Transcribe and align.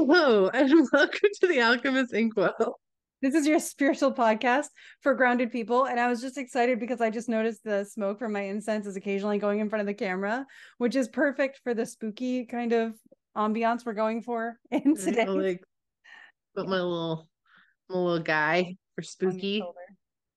Hello, 0.00 0.48
and 0.48 0.88
welcome 0.94 1.28
to 1.42 1.46
the 1.46 1.60
Alchemist 1.60 2.14
Inkwell. 2.14 2.80
This 3.20 3.34
is 3.34 3.46
your 3.46 3.58
spiritual 3.58 4.14
podcast 4.14 4.68
for 5.02 5.12
grounded 5.12 5.52
people. 5.52 5.84
And 5.84 6.00
I 6.00 6.08
was 6.08 6.22
just 6.22 6.38
excited 6.38 6.80
because 6.80 7.02
I 7.02 7.10
just 7.10 7.28
noticed 7.28 7.62
the 7.64 7.84
smoke 7.84 8.18
from 8.18 8.32
my 8.32 8.40
incense 8.40 8.86
is 8.86 8.96
occasionally 8.96 9.36
going 9.36 9.60
in 9.60 9.68
front 9.68 9.80
of 9.80 9.86
the 9.86 9.92
camera, 9.92 10.46
which 10.78 10.96
is 10.96 11.06
perfect 11.08 11.60
for 11.62 11.74
the 11.74 11.84
spooky 11.84 12.46
kind 12.46 12.72
of 12.72 12.94
ambiance 13.36 13.84
we're 13.84 13.92
going 13.92 14.22
for 14.22 14.56
in 14.70 14.96
today. 14.96 15.26
Like, 15.26 15.62
put 16.56 16.66
my 16.66 16.76
little, 16.76 17.28
my 17.90 17.98
little 17.98 18.20
guy 18.20 18.76
for 18.94 19.02
spooky. 19.02 19.62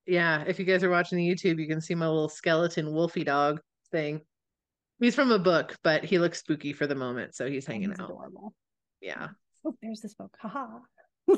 Yeah, 0.05 0.43
if 0.45 0.59
you 0.59 0.65
guys 0.65 0.83
are 0.83 0.89
watching 0.89 1.19
the 1.19 1.29
YouTube, 1.29 1.57
you 1.57 1.69
can 1.69 1.79
see 1.79 1.95
my 1.95 2.07
little 2.07 2.27
skeleton 2.27 2.87
wolfy 2.87 3.23
dog 3.23 3.61
thing. 3.93 4.19
He's 4.99 5.15
from 5.15 5.31
a 5.31 5.39
book, 5.39 5.77
but 5.85 6.03
he 6.03 6.19
looks 6.19 6.39
spooky 6.39 6.73
for 6.73 6.85
the 6.85 6.95
moment, 6.95 7.33
so 7.33 7.49
he's 7.49 7.65
hanging 7.65 7.91
he's 7.91 7.99
out. 8.01 8.09
Adorable. 8.09 8.53
Yeah. 8.99 9.29
Oh, 9.65 9.75
there's 9.81 10.01
the 10.01 10.09
smoke. 10.09 10.35
Haha. 10.39 10.79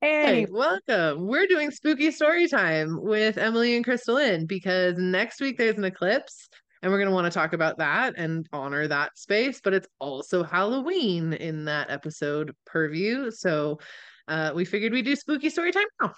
Hey, 0.00 0.46
welcome. 0.50 1.26
We're 1.26 1.46
doing 1.46 1.70
spooky 1.70 2.10
story 2.10 2.46
time 2.48 3.00
with 3.02 3.38
Emily 3.38 3.76
and 3.76 3.84
KristaLyn 3.84 4.46
because 4.46 4.96
next 4.98 5.40
week 5.40 5.56
there's 5.56 5.78
an 5.78 5.84
eclipse 5.84 6.48
and 6.82 6.92
we're 6.92 6.98
going 6.98 7.08
to 7.08 7.14
want 7.14 7.24
to 7.24 7.36
talk 7.36 7.52
about 7.52 7.78
that 7.78 8.14
and 8.16 8.46
honor 8.52 8.86
that 8.86 9.18
space, 9.18 9.60
but 9.64 9.74
it's 9.74 9.88
also 9.98 10.44
Halloween 10.44 11.32
in 11.32 11.64
that 11.64 11.90
episode 11.90 12.54
purview. 12.66 13.30
So 13.30 13.80
uh, 14.28 14.52
we 14.54 14.64
figured 14.64 14.92
we'd 14.92 15.06
do 15.06 15.16
spooky 15.16 15.50
story 15.50 15.72
time 15.72 15.86
now. 16.00 16.12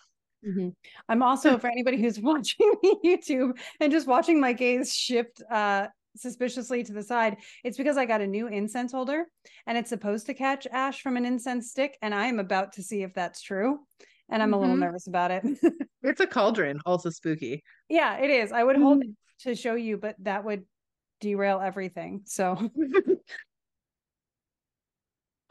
Mm-hmm. 0.47 0.69
I'm 1.09 1.23
also 1.23 1.57
for 1.61 1.69
anybody 1.69 2.01
who's 2.01 2.19
watching 2.21 2.73
YouTube 3.05 3.59
and 3.81 3.93
just 3.93 4.07
watching 4.07 4.41
my 4.41 4.53
gaze 4.53 4.93
shift 4.93 5.43
uh, 5.51 5.87
suspiciously 6.17 6.83
to 6.85 6.93
the 6.93 7.03
side, 7.03 7.39
it's 7.65 7.77
because 7.77 7.97
I 7.97 8.07
got 8.07 8.21
a 8.21 8.27
new 8.27 8.47
incense 8.47 8.93
holder 8.93 9.25
and 9.67 9.77
it's 9.79 9.89
supposed 9.89 10.27
to 10.27 10.35
catch 10.35 10.67
ash 10.71 11.03
from 11.03 11.17
an 11.17 11.25
incense 11.25 11.71
stick. 11.71 11.97
And 12.03 12.15
I 12.15 12.27
am 12.27 12.39
about 12.39 12.73
to 12.75 12.83
see 12.83 13.03
if 13.03 13.15
that's 13.15 13.41
true. 13.41 13.79
And 14.29 14.43
I'm 14.43 14.49
mm-hmm. 14.49 14.55
a 14.55 14.59
little 14.59 14.75
mm-hmm. 14.75 14.85
nervous 14.85 15.07
about 15.07 15.31
it. 15.31 15.45
it's 16.03 16.21
a 16.21 16.27
cauldron, 16.27 16.81
also 16.87 17.11
spooky. 17.11 17.63
Yeah, 17.89 18.19
it 18.19 18.31
is. 18.31 18.53
I 18.53 18.63
would 18.63 18.77
hold 18.77 18.99
mm-hmm. 18.99 19.11
it 19.11 19.17
to 19.49 19.55
show 19.55 19.75
you, 19.75 19.97
but 19.97 20.17
that 20.21 20.45
would 20.45 20.65
derail 21.21 21.61
everything. 21.61 22.23
So 22.27 22.71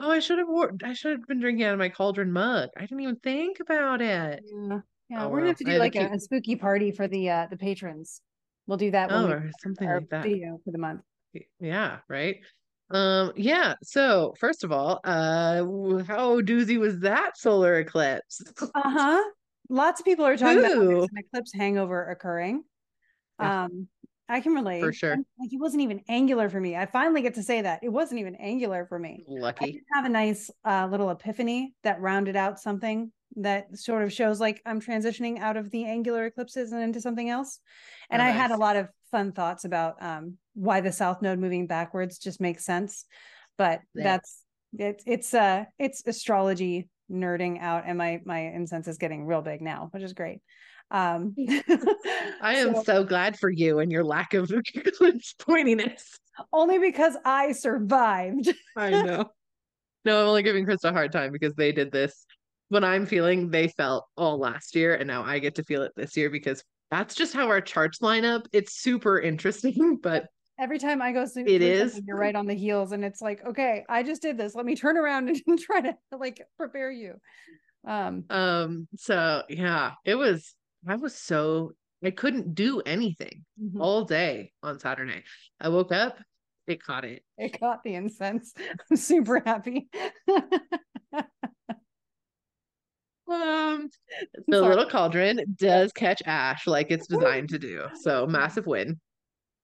Oh, 0.01 0.09
I 0.09 0.19
should 0.19 0.37
have 0.37 0.47
wore 0.47 0.71
I 0.83 0.93
should 0.93 1.11
have 1.11 1.27
been 1.27 1.41
drinking 1.41 1.65
out 1.65 1.73
of 1.73 1.79
my 1.79 1.89
cauldron 1.89 2.31
mug. 2.31 2.69
I 2.77 2.81
didn't 2.81 3.01
even 3.01 3.17
think 3.17 3.59
about 3.59 4.01
it. 4.01 4.43
Yeah. 4.45 4.79
Yeah, 5.09 5.25
oh, 5.25 5.29
we're 5.29 5.39
gonna 5.39 5.49
have 5.49 5.57
to 5.57 5.63
do 5.63 5.79
like 5.79 5.95
a, 5.95 6.01
keep... 6.01 6.11
a, 6.11 6.19
spooky 6.19 6.55
party 6.55 6.91
for 6.91 7.07
the 7.07 7.29
uh 7.29 7.47
the 7.49 7.57
patrons. 7.57 8.21
We'll 8.69 8.77
do 8.77 8.91
that. 8.91 9.11
Oh, 9.11 9.27
or 9.27 9.49
something 9.63 9.89
like 9.89 10.09
that. 10.09 10.23
Video 10.23 10.61
for 10.63 10.69
the 10.69 10.77
month. 10.77 11.01
Yeah. 11.59 11.97
Right. 12.07 12.37
Um. 12.91 13.33
Yeah. 13.35 13.73
So 13.81 14.35
first 14.39 14.63
of 14.63 14.71
all, 14.71 14.99
uh, 15.03 15.63
how 16.03 16.39
doozy 16.41 16.79
was 16.79 16.99
that 16.99 17.35
solar 17.35 17.79
eclipse? 17.79 18.43
uh 18.61 18.67
huh. 18.75 19.23
Lots 19.69 20.01
of 20.01 20.05
people 20.05 20.23
are 20.23 20.37
talking 20.37 20.59
Ooh. 20.59 20.97
about 20.97 21.09
an 21.11 21.17
eclipse 21.17 21.51
hangover 21.51 22.11
occurring. 22.11 22.63
Yeah. 23.39 23.63
Um, 23.63 23.87
I 24.27 24.39
can 24.39 24.53
relate 24.53 24.81
for 24.81 24.93
sure. 24.93 25.15
like 25.15 25.51
it 25.51 25.59
wasn't 25.59 25.81
even 25.81 26.01
angular 26.07 26.47
for 26.47 26.61
me. 26.61 26.75
I 26.75 26.85
finally 26.85 27.23
get 27.23 27.33
to 27.35 27.43
say 27.43 27.63
that 27.63 27.79
it 27.81 27.89
wasn't 27.89 28.19
even 28.19 28.35
angular 28.35 28.85
for 28.85 28.99
me. 28.99 29.25
Lucky. 29.27 29.65
I 29.65 29.71
did 29.71 29.81
have 29.93 30.05
a 30.05 30.09
nice 30.09 30.51
uh, 30.63 30.87
little 30.91 31.09
epiphany 31.09 31.73
that 31.81 31.99
rounded 32.01 32.35
out 32.35 32.59
something 32.59 33.11
that 33.35 33.77
sort 33.77 34.03
of 34.03 34.11
shows 34.11 34.39
like 34.39 34.61
I'm 34.65 34.81
transitioning 34.81 35.39
out 35.39 35.57
of 35.57 35.69
the 35.71 35.85
angular 35.85 36.25
eclipses 36.25 36.71
and 36.71 36.81
into 36.81 37.01
something 37.01 37.29
else. 37.29 37.59
And 38.09 38.21
oh, 38.21 38.25
I 38.25 38.29
had 38.29 38.51
a 38.51 38.57
lot 38.57 38.75
of 38.75 38.87
fun 39.11 39.31
thoughts 39.31 39.65
about 39.65 40.01
um, 40.01 40.37
why 40.53 40.81
the 40.81 40.91
south 40.91 41.21
node 41.21 41.39
moving 41.39 41.67
backwards 41.67 42.17
just 42.17 42.41
makes 42.41 42.65
sense. 42.65 43.05
But 43.57 43.81
yeah. 43.93 44.03
that's 44.03 44.41
it's 44.77 45.03
it's 45.07 45.33
uh 45.33 45.65
it's 45.79 46.03
astrology 46.05 46.87
nerding 47.11 47.59
out 47.59 47.83
and 47.87 47.97
my 47.97 48.21
my 48.23 48.39
incense 48.39 48.87
is 48.87 48.97
getting 48.97 49.25
real 49.25 49.41
big 49.41 49.61
now, 49.61 49.89
which 49.91 50.03
is 50.03 50.13
great. 50.13 50.41
Um 50.91 51.35
I 52.41 52.55
am 52.55 52.75
so, 52.75 52.83
so 52.83 53.03
glad 53.03 53.37
for 53.37 53.49
you 53.49 53.79
and 53.79 53.91
your 53.91 54.03
lack 54.03 54.33
of 54.33 54.51
eclipse 54.75 55.35
pointiness. 55.39 56.03
Only 56.53 56.79
because 56.79 57.15
I 57.25 57.51
survived. 57.51 58.53
I 58.75 58.91
know. 58.91 59.25
No, 60.05 60.21
I'm 60.21 60.27
only 60.27 60.43
giving 60.43 60.63
Chris 60.63 60.83
a 60.85 60.93
hard 60.93 61.11
time 61.11 61.33
because 61.33 61.53
they 61.55 61.71
did 61.71 61.91
this 61.91 62.25
what 62.69 62.83
I'm 62.83 63.05
feeling 63.05 63.49
they 63.49 63.67
felt 63.67 64.07
all 64.15 64.39
last 64.39 64.75
year, 64.75 64.95
and 64.95 65.07
now 65.07 65.23
I 65.23 65.39
get 65.39 65.55
to 65.55 65.63
feel 65.63 65.81
it 65.83 65.91
this 65.95 66.15
year 66.15 66.29
because 66.29 66.63
that's 66.89 67.15
just 67.15 67.33
how 67.33 67.47
our 67.47 67.61
charts 67.61 68.01
line 68.01 68.25
up. 68.25 68.47
It's 68.53 68.81
super 68.81 69.19
interesting, 69.19 69.99
but 70.01 70.27
every 70.59 70.79
time 70.79 71.01
I 71.01 71.11
go 71.11 71.25
through 71.25 71.45
it 71.47 71.61
is 71.61 71.99
you're 72.05 72.17
right 72.17 72.35
on 72.35 72.45
the 72.47 72.53
heels, 72.53 72.91
and 72.91 73.03
it's 73.03 73.21
like, 73.21 73.45
okay, 73.45 73.83
I 73.89 74.03
just 74.03 74.21
did 74.21 74.37
this. 74.37 74.55
Let 74.55 74.65
me 74.65 74.75
turn 74.75 74.97
around 74.97 75.29
and 75.29 75.59
try 75.59 75.81
to 75.81 75.95
like 76.17 76.41
prepare 76.57 76.91
you. 76.91 77.15
Um, 77.87 78.25
um, 78.29 78.87
so 78.95 79.43
yeah, 79.49 79.93
it 80.05 80.15
was 80.15 80.53
I 80.87 80.95
was 80.95 81.15
so 81.15 81.73
I 82.03 82.11
couldn't 82.11 82.55
do 82.55 82.81
anything 82.81 83.45
mm-hmm. 83.61 83.81
all 83.81 84.05
day 84.05 84.51
on 84.63 84.79
Saturday. 84.79 85.23
I 85.59 85.69
woke 85.69 85.91
up, 85.91 86.17
it 86.67 86.83
caught 86.83 87.03
it. 87.03 87.23
It 87.37 87.59
caught 87.59 87.83
the 87.83 87.95
incense. 87.95 88.53
I'm 88.91 88.97
super 88.97 89.41
happy. 89.43 89.89
Um, 93.29 93.89
the 94.47 94.61
little 94.61 94.85
cauldron 94.85 95.55
does 95.57 95.91
catch 95.91 96.21
ash 96.25 96.67
like 96.67 96.91
it's 96.91 97.07
designed 97.07 97.49
to 97.49 97.59
do. 97.59 97.85
So 98.01 98.25
massive 98.27 98.65
win. 98.65 98.99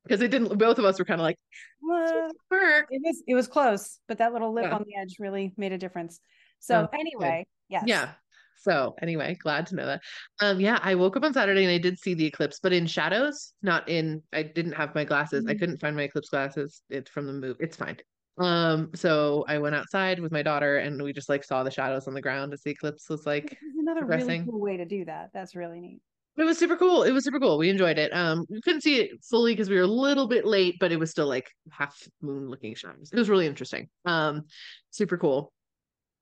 Because 0.03 0.21
it 0.21 0.29
didn't 0.29 0.55
both 0.57 0.77
of 0.77 0.85
us 0.85 0.99
were 0.99 1.05
kind 1.05 1.19
of 1.19 1.23
like 1.23 1.37
it 1.83 3.01
was 3.03 3.23
it 3.27 3.33
was 3.35 3.47
close, 3.47 3.99
but 4.07 4.19
that 4.19 4.33
little 4.33 4.53
lip 4.53 4.65
yeah. 4.65 4.75
on 4.75 4.83
the 4.85 4.95
edge 4.95 5.15
really 5.19 5.53
made 5.57 5.71
a 5.71 5.77
difference. 5.77 6.19
So 6.59 6.87
oh, 6.91 6.97
anyway, 6.97 7.47
yes. 7.69 7.83
Yeah. 7.87 8.09
So 8.57 8.95
anyway, 9.01 9.35
glad 9.41 9.67
to 9.67 9.75
know 9.75 9.85
that. 9.85 10.01
Um, 10.41 10.59
yeah, 10.59 10.79
I 10.81 10.95
woke 10.95 11.17
up 11.17 11.23
on 11.23 11.33
Saturday 11.33 11.63
and 11.63 11.71
I 11.71 11.77
did 11.77 11.99
see 11.99 12.13
the 12.13 12.25
eclipse, 12.25 12.59
but 12.61 12.73
in 12.73 12.85
shadows, 12.85 13.53
not 13.61 13.89
in 13.89 14.21
I 14.33 14.43
didn't 14.43 14.73
have 14.73 14.95
my 14.95 15.03
glasses. 15.03 15.41
Mm-hmm. 15.41 15.51
I 15.51 15.55
couldn't 15.55 15.77
find 15.77 15.95
my 15.95 16.03
eclipse 16.03 16.29
glasses. 16.29 16.81
It's 16.89 17.09
from 17.09 17.25
the 17.27 17.33
move. 17.33 17.57
It's 17.59 17.75
fine. 17.75 17.97
Um, 18.37 18.91
so 18.93 19.45
I 19.47 19.57
went 19.59 19.75
outside 19.75 20.19
with 20.19 20.31
my 20.31 20.41
daughter 20.41 20.77
and 20.77 21.01
we 21.01 21.13
just 21.13 21.29
like 21.29 21.43
saw 21.43 21.63
the 21.63 21.71
shadows 21.71 22.07
on 22.07 22.13
the 22.13 22.21
ground 22.21 22.53
as 22.53 22.61
the 22.63 22.71
eclipse 22.71 23.09
was 23.09 23.25
like 23.25 23.57
another 23.79 24.05
really 24.05 24.43
cool 24.43 24.59
way 24.59 24.77
to 24.77 24.85
do 24.85 25.05
that. 25.05 25.29
That's 25.33 25.55
really 25.55 25.79
neat. 25.79 26.01
It 26.37 26.43
was 26.43 26.57
super 26.57 26.75
cool. 26.75 27.03
It 27.03 27.11
was 27.11 27.23
super 27.23 27.39
cool. 27.39 27.57
We 27.57 27.69
enjoyed 27.69 27.97
it. 27.97 28.13
Um, 28.13 28.45
we 28.49 28.59
couldn't 28.61 28.81
see 28.81 28.99
it 28.99 29.23
fully 29.23 29.53
because 29.53 29.69
we 29.69 29.77
were 29.77 29.83
a 29.83 29.87
little 29.87 30.27
bit 30.27 30.45
late, 30.45 30.75
but 30.81 30.91
it 30.91 30.99
was 30.99 31.09
still 31.09 31.27
like 31.27 31.49
half 31.71 31.97
moon 32.21 32.49
looking 32.49 32.75
shadows. 32.75 33.09
It 33.13 33.17
was 33.17 33.29
really 33.29 33.47
interesting. 33.47 33.87
Um, 34.03 34.43
super 34.91 35.17
cool. 35.17 35.53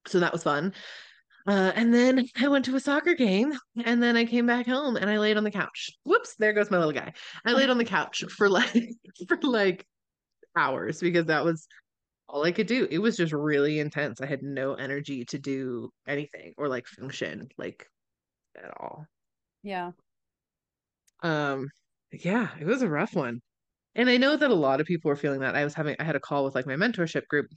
So 0.06 0.20
that 0.20 0.32
was 0.32 0.44
fun. 0.44 0.74
Uh, 1.48 1.72
and 1.76 1.94
then 1.94 2.26
I 2.40 2.48
went 2.48 2.66
to 2.66 2.76
a 2.76 2.80
soccer 2.80 3.16
game 3.16 3.54
and 3.84 4.02
then 4.02 4.16
I 4.16 4.26
came 4.26 4.46
back 4.46 4.68
home 4.68 4.96
and 4.96 5.10
I 5.10 5.18
laid 5.18 5.36
on 5.36 5.44
the 5.44 5.52
couch. 5.52 5.92
Whoops, 6.04 6.36
there 6.38 6.54
goes 6.54 6.72
my 6.72 6.78
little 6.78 6.94
guy. 6.94 7.14
I 7.44 7.54
laid 7.54 7.70
on 7.70 7.78
the 7.78 7.86
couch 7.86 8.24
for 8.30 8.50
like 8.50 8.72
for 9.28 9.38
like 9.42 9.86
hours 10.56 11.00
because 11.00 11.26
that 11.26 11.44
was 11.44 11.68
all 12.34 12.44
I 12.44 12.52
could 12.52 12.66
do. 12.66 12.88
It 12.90 12.98
was 12.98 13.16
just 13.16 13.32
really 13.32 13.80
intense. 13.80 14.20
I 14.20 14.26
had 14.26 14.42
no 14.42 14.74
energy 14.74 15.24
to 15.26 15.38
do 15.38 15.92
anything 16.08 16.56
or 16.58 16.68
like 16.68 16.88
function 16.88 17.48
like 17.60 17.88
at 18.58 18.72
all. 18.80 19.06
Yeah. 19.62 19.92
Um 21.22 21.70
yeah, 22.12 22.50
it 22.60 22.66
was 22.66 22.82
a 22.82 22.90
rough 22.90 23.16
one. 23.16 23.40
And 23.96 24.10
I 24.10 24.18
know 24.18 24.36
that 24.36 24.50
a 24.52 24.56
lot 24.56 24.82
of 24.82 24.88
people 24.88 25.10
were 25.10 25.16
feeling 25.16 25.42
that. 25.42 25.56
I 25.56 25.64
was 25.64 25.76
having 25.76 25.96
I 26.00 26.04
had 26.04 26.16
a 26.16 26.20
call 26.20 26.44
with 26.46 26.56
like 26.56 26.66
my 26.66 26.76
mentorship 26.76 27.28
group 27.28 27.48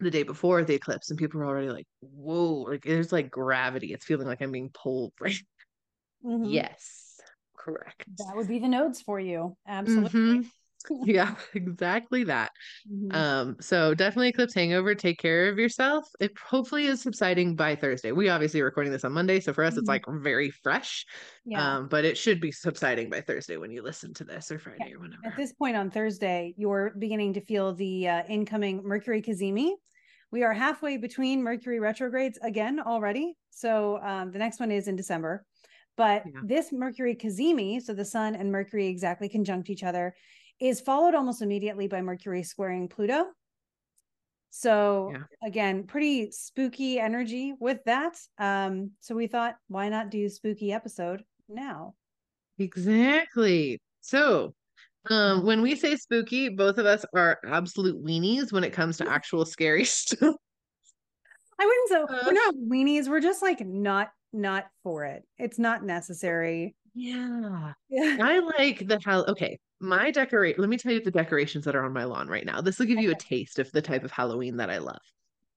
the 0.00 0.10
day 0.10 0.24
before 0.24 0.64
the 0.64 0.74
eclipse 0.74 1.10
and 1.10 1.18
people 1.18 1.38
were 1.38 1.46
already 1.46 1.70
like, 1.70 1.86
"Whoa, 2.00 2.62
like 2.68 2.82
there's 2.82 3.12
like 3.12 3.30
gravity. 3.30 3.92
It's 3.92 4.04
feeling 4.04 4.26
like 4.26 4.42
I'm 4.42 4.52
being 4.52 4.70
pulled." 4.74 5.12
Right? 5.20 5.38
Mm-hmm. 6.24 6.46
Yes. 6.46 7.20
Correct. 7.56 8.04
That 8.18 8.34
would 8.34 8.48
be 8.48 8.58
the 8.58 8.68
nodes 8.68 9.00
for 9.00 9.20
you. 9.20 9.56
Absolutely. 9.68 10.20
Mm-hmm. 10.20 10.48
yeah, 11.04 11.34
exactly 11.54 12.24
that. 12.24 12.50
Mm-hmm. 12.90 13.14
Um, 13.14 13.56
so 13.60 13.94
definitely 13.94 14.28
eclipse 14.28 14.54
hangover. 14.54 14.94
Take 14.94 15.18
care 15.18 15.48
of 15.48 15.58
yourself. 15.58 16.06
It 16.20 16.32
hopefully 16.38 16.86
is 16.86 17.02
subsiding 17.02 17.56
by 17.56 17.74
Thursday. 17.74 18.12
We 18.12 18.28
obviously 18.28 18.60
are 18.60 18.64
recording 18.64 18.92
this 18.92 19.04
on 19.04 19.12
Monday, 19.12 19.40
so 19.40 19.52
for 19.52 19.64
us 19.64 19.72
mm-hmm. 19.72 19.80
it's 19.80 19.88
like 19.88 20.04
very 20.08 20.50
fresh. 20.50 21.04
Yeah. 21.44 21.76
Um, 21.76 21.88
but 21.88 22.04
it 22.04 22.16
should 22.16 22.40
be 22.40 22.52
subsiding 22.52 23.10
by 23.10 23.20
Thursday 23.20 23.56
when 23.56 23.70
you 23.70 23.82
listen 23.82 24.14
to 24.14 24.24
this 24.24 24.50
or 24.50 24.58
Friday 24.58 24.86
yeah. 24.88 24.96
or 24.96 25.00
whenever. 25.00 25.26
At 25.26 25.36
this 25.36 25.52
point 25.52 25.76
on 25.76 25.90
Thursday, 25.90 26.54
you're 26.56 26.94
beginning 26.98 27.34
to 27.34 27.40
feel 27.40 27.74
the 27.74 28.08
uh, 28.08 28.22
incoming 28.28 28.82
Mercury 28.84 29.22
cazimi. 29.22 29.72
We 30.30 30.42
are 30.42 30.52
halfway 30.52 30.98
between 30.98 31.42
Mercury 31.42 31.80
retrogrades 31.80 32.38
again 32.42 32.80
already. 32.80 33.34
So 33.50 33.98
um, 34.02 34.30
the 34.30 34.38
next 34.38 34.60
one 34.60 34.70
is 34.70 34.88
in 34.88 34.96
December. 34.96 35.44
But 35.96 36.22
yeah. 36.26 36.40
this 36.44 36.70
Mercury 36.70 37.16
cazimi, 37.16 37.82
so 37.82 37.92
the 37.92 38.04
Sun 38.04 38.36
and 38.36 38.52
Mercury 38.52 38.86
exactly 38.86 39.28
conjunct 39.28 39.68
each 39.68 39.82
other, 39.82 40.14
is 40.60 40.80
followed 40.80 41.14
almost 41.14 41.42
immediately 41.42 41.88
by 41.88 42.00
Mercury 42.02 42.42
squaring 42.42 42.88
Pluto. 42.88 43.26
So 44.50 45.10
yeah. 45.12 45.22
again, 45.46 45.84
pretty 45.84 46.30
spooky 46.30 46.98
energy 46.98 47.54
with 47.58 47.84
that. 47.84 48.18
Um, 48.38 48.92
so 49.00 49.14
we 49.14 49.26
thought, 49.26 49.56
why 49.68 49.88
not 49.88 50.10
do 50.10 50.28
spooky 50.28 50.72
episode 50.72 51.22
now? 51.48 51.94
Exactly. 52.58 53.80
So 54.00 54.54
Um, 55.10 55.44
when 55.44 55.62
we 55.62 55.76
say 55.76 55.96
spooky, 55.96 56.48
both 56.48 56.78
of 56.78 56.86
us 56.86 57.04
are 57.14 57.38
absolute 57.46 58.02
weenies 58.04 58.52
when 58.52 58.64
it 58.64 58.72
comes 58.72 58.96
to 58.98 59.08
actual 59.08 59.44
scary 59.44 59.84
stuff. 59.84 60.34
I 61.60 61.66
wouldn't 61.66 61.88
say 61.88 62.14
Uh. 62.16 62.22
we're 62.26 62.32
not 62.32 62.54
weenies. 62.54 63.08
We're 63.08 63.20
just 63.20 63.42
like 63.42 63.60
not 63.60 64.10
not 64.32 64.66
for 64.82 65.04
it. 65.04 65.24
It's 65.38 65.58
not 65.58 65.84
necessary. 65.84 66.74
Yeah. 66.98 67.74
Yeah. 67.88 68.16
I 68.20 68.40
like 68.40 68.88
the 68.88 68.98
how 69.04 69.22
okay. 69.26 69.58
My 69.80 70.10
decorate 70.10 70.58
let 70.58 70.68
me 70.68 70.76
tell 70.76 70.90
you 70.90 71.00
the 71.00 71.12
decorations 71.12 71.64
that 71.64 71.76
are 71.76 71.84
on 71.84 71.92
my 71.92 72.02
lawn 72.04 72.26
right 72.26 72.44
now. 72.44 72.60
This 72.60 72.78
will 72.78 72.86
give 72.86 72.98
you 72.98 73.12
a 73.12 73.14
taste 73.14 73.60
of 73.60 73.70
the 73.70 73.80
type 73.80 74.02
of 74.02 74.10
Halloween 74.10 74.56
that 74.56 74.68
I 74.68 74.78
love. 74.78 75.00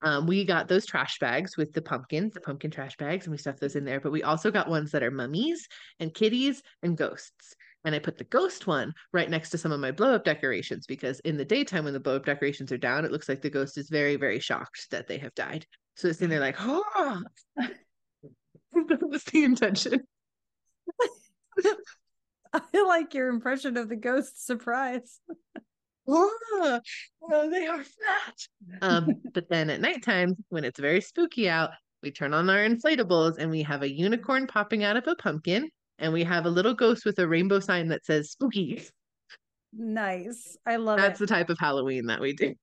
Um, 0.03 0.27
we 0.27 0.45
got 0.45 0.67
those 0.67 0.85
trash 0.85 1.17
bags 1.19 1.57
with 1.57 1.73
the 1.73 1.81
pumpkins, 1.81 2.33
the 2.33 2.41
pumpkin 2.41 2.69
trash 2.69 2.95
bags, 2.97 3.25
and 3.25 3.31
we 3.31 3.39
stuffed 3.39 3.59
those 3.59 3.75
in 3.75 3.85
there. 3.85 3.99
But 3.99 4.11
we 4.11 4.21
also 4.21 4.51
got 4.51 4.69
ones 4.69 4.91
that 4.91 5.01
are 5.01 5.09
mummies 5.09 5.67
and 5.99 6.13
kitties 6.13 6.61
and 6.83 6.95
ghosts. 6.95 7.55
And 7.85 7.95
I 7.95 7.99
put 7.99 8.19
the 8.19 8.23
ghost 8.25 8.67
one 8.67 8.93
right 9.11 9.29
next 9.29 9.49
to 9.51 9.57
some 9.57 9.71
of 9.71 9.79
my 9.79 9.91
blow 9.91 10.13
up 10.13 10.23
decorations 10.23 10.85
because 10.85 11.19
in 11.21 11.37
the 11.37 11.45
daytime, 11.45 11.85
when 11.85 11.93
the 11.93 11.99
blow 11.99 12.17
up 12.17 12.25
decorations 12.25 12.71
are 12.71 12.77
down, 12.77 13.03
it 13.03 13.11
looks 13.11 13.27
like 13.27 13.41
the 13.41 13.49
ghost 13.49 13.79
is 13.79 13.89
very, 13.89 14.15
very 14.15 14.39
shocked 14.39 14.87
that 14.91 15.07
they 15.07 15.17
have 15.17 15.33
died. 15.33 15.65
So 15.95 16.07
it's 16.07 16.21
in 16.21 16.29
there 16.29 16.39
like, 16.39 16.57
oh, 16.59 17.23
that 17.57 19.01
was 19.01 19.23
the 19.23 19.43
intention. 19.43 20.03
I 22.73 22.83
like 22.87 23.13
your 23.13 23.29
impression 23.29 23.77
of 23.77 23.89
the 23.89 23.95
ghost 23.95 24.45
surprise. 24.45 25.19
oh, 26.07 26.79
they 27.49 27.67
are 27.67 27.83
fat. 27.83 28.35
Um, 28.81 29.07
but 29.33 29.49
then 29.49 29.69
at 29.69 29.81
nighttime, 29.81 30.35
when 30.49 30.63
it's 30.63 30.79
very 30.79 31.01
spooky 31.01 31.49
out, 31.49 31.71
we 32.03 32.11
turn 32.11 32.33
on 32.33 32.49
our 32.49 32.57
inflatables 32.57 33.37
and 33.37 33.51
we 33.51 33.61
have 33.63 33.83
a 33.83 33.91
unicorn 33.91 34.47
popping 34.47 34.83
out 34.83 34.97
of 34.97 35.07
a 35.07 35.15
pumpkin, 35.15 35.69
and 35.99 36.11
we 36.11 36.23
have 36.23 36.45
a 36.45 36.49
little 36.49 36.73
ghost 36.73 37.05
with 37.05 37.19
a 37.19 37.27
rainbow 37.27 37.59
sign 37.59 37.87
that 37.89 38.03
says 38.05 38.31
spooky. 38.31 38.81
Nice. 39.71 40.57
I 40.65 40.77
love 40.77 40.97
That's 40.99 41.21
it. 41.21 41.27
the 41.27 41.33
type 41.33 41.49
of 41.49 41.57
Halloween 41.59 42.07
that 42.07 42.19
we 42.19 42.33
do. 42.33 42.53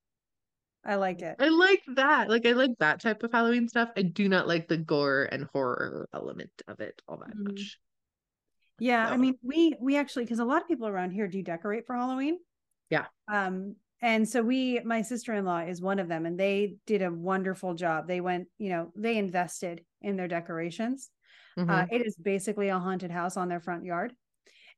I 0.84 0.96
like 0.96 1.22
it. 1.22 1.36
I 1.38 1.48
like 1.48 1.82
that. 1.96 2.28
Like 2.28 2.46
I 2.46 2.52
like 2.52 2.70
that 2.80 3.00
type 3.00 3.22
of 3.22 3.32
Halloween 3.32 3.68
stuff. 3.68 3.90
I 3.96 4.02
do 4.02 4.28
not 4.28 4.48
like 4.48 4.68
the 4.68 4.76
gore 4.76 5.28
and 5.30 5.46
horror 5.52 6.08
element 6.14 6.50
of 6.66 6.80
it 6.80 7.00
all 7.08 7.18
that 7.18 7.34
Mhm. 7.36 7.48
much. 7.48 7.78
Yeah, 8.78 9.08
I 9.08 9.16
mean, 9.16 9.38
we 9.42 9.74
we 9.80 9.96
actually 9.96 10.24
because 10.24 10.38
a 10.38 10.44
lot 10.44 10.62
of 10.62 10.68
people 10.68 10.86
around 10.86 11.10
here 11.10 11.28
do 11.28 11.42
decorate 11.42 11.86
for 11.86 11.96
Halloween. 11.96 12.38
Yeah. 12.90 13.06
Um, 13.26 13.76
and 14.00 14.28
so 14.28 14.42
we, 14.42 14.80
my 14.84 15.02
sister-in-law 15.02 15.62
is 15.62 15.82
one 15.82 15.98
of 15.98 16.06
them, 16.08 16.24
and 16.24 16.38
they 16.38 16.76
did 16.86 17.02
a 17.02 17.10
wonderful 17.12 17.74
job. 17.74 18.06
They 18.06 18.20
went, 18.20 18.46
you 18.56 18.68
know, 18.70 18.92
they 18.94 19.18
invested 19.18 19.84
in 20.00 20.16
their 20.16 20.28
decorations. 20.28 21.10
Uh, 21.66 21.82
Mhm. 21.82 21.88
it 21.90 22.06
is 22.06 22.16
basically 22.16 22.68
a 22.68 22.78
haunted 22.78 23.10
house 23.10 23.36
on 23.36 23.48
their 23.48 23.60
front 23.60 23.84
yard. 23.84 24.14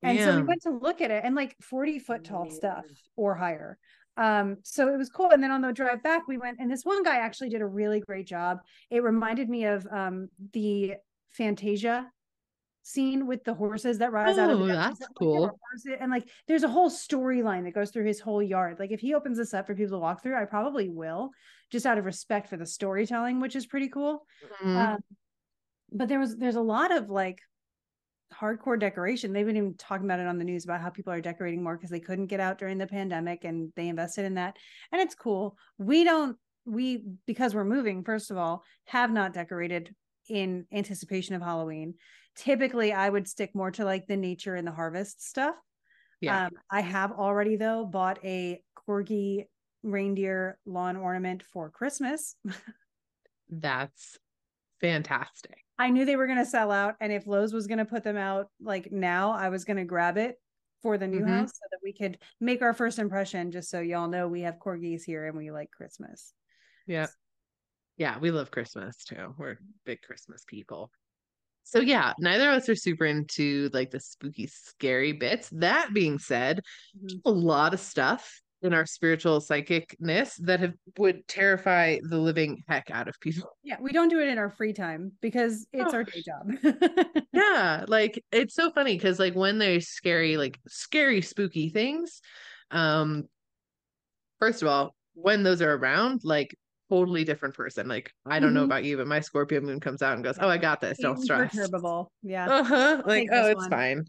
And 0.03 0.21
so 0.21 0.33
we 0.33 0.43
went 0.43 0.63
to 0.63 0.71
look 0.71 1.01
at 1.01 1.11
it 1.11 1.25
and 1.25 1.35
like 1.35 1.57
40 1.63 1.99
foot 1.99 2.25
tall 2.25 2.49
stuff 2.51 2.87
or 3.17 3.35
higher. 3.35 3.79
Um, 4.17 4.59
so 4.65 4.89
it 4.93 4.97
was 4.97 5.11
cool. 5.11 5.31
And 5.31 5.43
then 5.43 5.51
on 5.51 5.61
the 5.63 5.73
drive 5.73 6.03
back, 6.03 6.27
we 6.29 6.39
went, 6.39 6.59
and 6.61 6.71
this 6.71 6.85
one 6.85 7.03
guy 7.03 7.17
actually 7.19 7.51
did 7.51 7.61
a 7.63 7.67
really 7.67 8.01
great 8.01 8.27
job. 8.27 8.59
It 8.91 9.03
reminded 9.03 9.49
me 9.49 9.65
of 9.67 9.87
um 9.91 10.29
the 10.53 10.95
Fantasia 11.31 12.11
scene 12.83 13.27
with 13.27 13.45
the 13.45 13.55
horses 13.55 13.99
that 13.99 14.13
rise 14.13 14.39
out 14.39 14.51
of 14.51 14.59
the 14.59 14.65
Oh, 14.65 14.69
that's 14.69 15.07
cool. 15.19 15.59
And 15.99 16.11
like 16.11 16.29
there's 16.49 16.63
a 16.63 16.69
whole 16.69 16.91
storyline 16.91 17.65
that 17.65 17.75
goes 17.75 17.91
through 17.91 18.07
his 18.07 18.21
whole 18.21 18.43
yard. 18.43 18.79
Like 18.79 18.91
if 18.91 19.01
he 19.01 19.15
opens 19.15 19.39
this 19.39 19.55
up 19.55 19.67
for 19.67 19.75
people 19.75 19.99
to 19.99 20.01
walk 20.01 20.23
through, 20.23 20.41
I 20.41 20.45
probably 20.45 20.89
will, 20.89 21.31
just 21.71 21.87
out 21.87 21.99
of 21.99 22.05
respect 22.05 22.49
for 22.49 22.57
the 22.57 22.67
storytelling, 22.67 23.41
which 23.41 23.57
is 23.57 23.67
pretty 23.67 23.89
cool. 23.89 24.27
Mhm. 24.63 24.77
Um, 24.77 25.01
but 25.93 26.09
there 26.09 26.19
was 26.19 26.37
there's 26.37 26.57
a 26.57 26.63
lot 26.63 26.95
of 26.95 27.11
like 27.11 27.41
hardcore 28.33 28.79
decoration. 28.79 29.33
They've 29.33 29.47
been 29.47 29.57
even 29.57 29.75
talking 29.75 30.07
about 30.07 30.21
it 30.21 30.27
on 30.27 30.39
the 30.39 30.45
news 30.45 30.65
about 30.65 30.81
how 30.81 30.91
people 30.91 31.13
are 31.13 31.21
decorating 31.21 31.63
more 31.63 31.77
because 31.77 31.91
they 31.91 32.01
couldn't 32.01 32.27
get 32.27 32.41
out 32.41 32.59
during 32.59 32.79
the 32.79 32.87
pandemic 32.87 33.45
and 33.45 33.73
they 33.77 33.89
invested 33.89 34.25
in 34.25 34.35
that. 34.35 34.57
And 34.93 35.01
it's 35.01 35.15
cool. 35.15 35.57
We 35.79 36.05
don't 36.05 36.37
we 36.65 37.05
because 37.27 37.55
we're 37.55 37.65
moving, 37.65 38.05
first 38.05 38.31
of 38.31 38.37
all, 38.37 38.63
have 38.85 39.11
not 39.11 39.33
decorated 39.35 39.95
in 40.29 40.67
anticipation 40.73 41.35
of 41.35 41.43
Halloween. 41.43 41.95
Typically, 42.41 42.91
I 42.93 43.07
would 43.09 43.29
stick 43.29 43.55
more 43.55 43.71
to 43.73 43.85
like 43.85 44.07
the 44.07 44.17
nature 44.17 44.55
and 44.55 44.67
the 44.67 44.73
harvest 44.73 45.23
stuff. 45.29 45.55
yeah. 46.23 46.47
Um, 46.47 46.53
I 46.71 46.81
have 46.81 47.13
already 47.13 47.57
though 47.57 47.85
bought 47.85 48.19
a 48.25 48.63
corgi 48.75 49.45
reindeer 49.83 50.59
lawn 50.65 50.97
ornament 50.97 51.43
for 51.43 51.69
Christmas. 51.69 52.37
That's 53.51 54.19
fantastic. 54.81 55.59
I 55.79 55.91
knew 55.91 56.07
they 56.07 56.17
were 56.17 56.27
going 56.27 56.39
to 56.39 56.47
sell 56.47 56.73
out. 56.73 56.95
And 56.99 57.13
if 57.13 57.27
Lowe's 57.27 57.53
was 57.53 57.67
going 57.67 57.77
to 57.79 57.85
put 57.85 58.05
them 58.05 58.17
out 58.17 58.49
like 58.59 58.91
now, 58.91 59.33
I 59.33 59.51
was 59.51 59.67
going 59.67 59.77
to 59.77 59.85
grab 59.85 60.17
it 60.17 60.37
for 60.81 60.97
the 60.97 61.07
new 61.07 61.21
Mhm. 61.21 61.41
house 61.41 61.51
so 61.51 61.67
that 61.71 61.81
we 61.83 61.93
could 61.93 62.19
make 62.41 62.63
our 62.63 62.73
first 62.73 62.99
impression. 62.99 63.51
Just 63.51 63.69
so 63.69 63.81
y'all 63.81 64.09
know, 64.09 64.29
we 64.29 64.41
have 64.43 64.59
corgis 64.59 65.05
here 65.05 65.27
and 65.27 65.37
we 65.37 65.51
like 65.51 65.71
Christmas. 65.71 66.33
Yeah. 66.87 67.09
Yeah, 67.99 68.19
we 68.19 68.31
love 68.31 68.51
Christmas 68.51 69.05
too. 69.05 69.35
We're 69.37 69.59
big 69.85 70.01
Christmas 70.01 70.43
people. 70.47 70.91
So 71.63 71.81
yeah, 71.81 72.15
neither 72.19 72.51
of 72.51 72.57
us 72.57 72.69
are 72.69 72.75
super 72.75 73.05
into 73.05 73.71
like 73.73 73.91
the 73.91 74.01
spooky, 74.01 74.47
scary 74.49 75.13
bits. 75.13 75.49
That 75.53 75.91
being 75.93 76.19
said, 76.19 76.61
Mhm. 76.97 77.21
a 77.25 77.31
lot 77.31 77.75
of 77.75 77.81
stuff 77.81 78.41
in 78.63 78.75
our 78.75 78.85
spiritual 78.87 79.41
psychicness 79.41 80.35
that 80.45 80.61
have 80.61 80.75
would 80.99 81.27
terrify 81.29 81.99
the 82.03 82.19
living 82.19 82.63
heck 82.69 82.91
out 82.91 83.09
of 83.09 83.19
people. 83.21 83.51
Yeah, 83.63 83.77
we 83.81 83.93
don't 83.93 84.09
do 84.09 84.19
it 84.21 84.29
in 84.29 84.39
our 84.39 84.49
free 84.51 84.73
time 84.73 85.13
because 85.21 85.67
it's 85.73 85.93
Oh. 85.93 85.97
our 85.99 86.05
day 86.05 86.23
job. 86.25 86.51
Yeah, 87.33 87.85
like 87.87 88.25
it's 88.33 88.55
so 88.55 88.73
funny 88.73 88.97
because 88.97 89.19
like 89.19 89.35
when 89.35 89.59
there's 89.59 89.87
scary, 89.89 90.37
like 90.37 90.59
scary, 90.67 91.21
spooky 91.23 91.69
things, 91.69 92.21
um, 92.71 93.29
first 94.39 94.63
of 94.63 94.69
all, 94.69 94.95
when 95.15 95.43
those 95.43 95.63
are 95.63 95.75
around, 95.75 96.21
like 96.25 96.55
totally 96.91 97.25
different 97.25 97.55
person. 97.55 97.89
Like 97.89 98.13
I 98.27 98.41
don't 98.41 98.55
know 98.55 98.63
Mhm. 98.63 98.65
about 98.65 98.85
you, 98.85 98.97
but 98.99 99.07
my 99.07 99.21
Scorpio 99.21 99.61
moon 99.63 99.81
comes 99.81 100.03
out 100.03 100.15
and 100.15 100.25
goes, 100.25 100.39
"Oh, 100.41 100.49
I 100.49 100.59
got 100.59 100.81
this. 100.81 100.99
Don't 100.99 101.19
stress." 101.19 101.55
Imperturbable. 101.55 102.13
Yeah. 102.23 102.51
Uh-huh. 102.51 103.03
Like, 103.07 103.29
oh, 103.33 103.47
it's 103.51 103.57
one. 103.57 103.71
fine. 103.71 104.05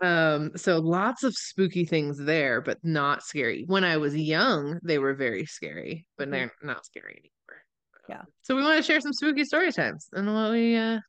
Um, 0.00 0.56
so 0.56 0.78
lots 0.78 1.24
of 1.24 1.34
spooky 1.34 1.84
things 1.86 2.18
there, 2.18 2.60
but 2.60 2.78
not 2.84 3.22
scary. 3.22 3.64
When 3.66 3.84
I 3.84 3.96
was 3.98 4.16
young, 4.16 4.78
they 4.84 4.98
were 4.98 5.14
very 5.14 5.46
scary, 5.46 6.06
but 6.18 6.28
Mhm. 6.28 6.32
they're 6.32 6.52
not 6.62 6.84
scary 6.86 7.14
anymore. 7.14 7.62
Yeah. 8.08 8.22
So 8.42 8.56
we 8.56 8.62
want 8.62 8.76
to 8.78 8.82
share 8.82 9.00
some 9.00 9.12
spooky 9.14 9.44
story 9.44 9.72
times 9.72 10.08
and 10.12 10.32
what 10.34 10.52
we 10.52 10.76
uh 10.76 11.00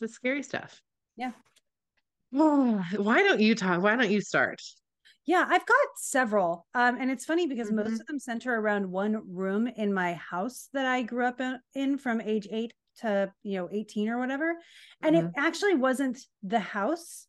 the 0.00 0.08
scary 0.08 0.42
stuff. 0.42 0.80
Yeah. 1.16 1.32
why 2.30 3.22
don't 3.22 3.40
you 3.40 3.54
talk? 3.54 3.82
Why 3.82 3.96
don't 3.96 4.10
you 4.10 4.20
start? 4.20 4.60
Yeah, 5.24 5.46
I've 5.48 5.66
got 5.66 5.86
several. 5.96 6.66
Um, 6.74 6.96
and 7.00 7.10
it's 7.10 7.24
funny 7.24 7.46
because 7.46 7.70
Mhm. 7.70 7.76
most 7.76 8.00
of 8.00 8.06
them 8.06 8.18
center 8.18 8.54
around 8.54 8.90
one 8.90 9.22
room 9.32 9.68
in 9.68 9.94
my 9.94 10.14
house 10.14 10.68
that 10.72 10.86
I 10.86 11.02
grew 11.02 11.24
up 11.24 11.40
in, 11.74 11.98
from 11.98 12.20
age 12.20 12.48
eight 12.50 12.74
to, 12.96 13.32
you 13.42 13.58
know, 13.58 13.68
18 13.70 14.08
or 14.08 14.18
whatever. 14.18 14.56
And 15.02 15.16
it 15.16 15.24
actually 15.36 15.74
wasn't 15.74 16.18
the 16.42 16.58
house. 16.60 17.26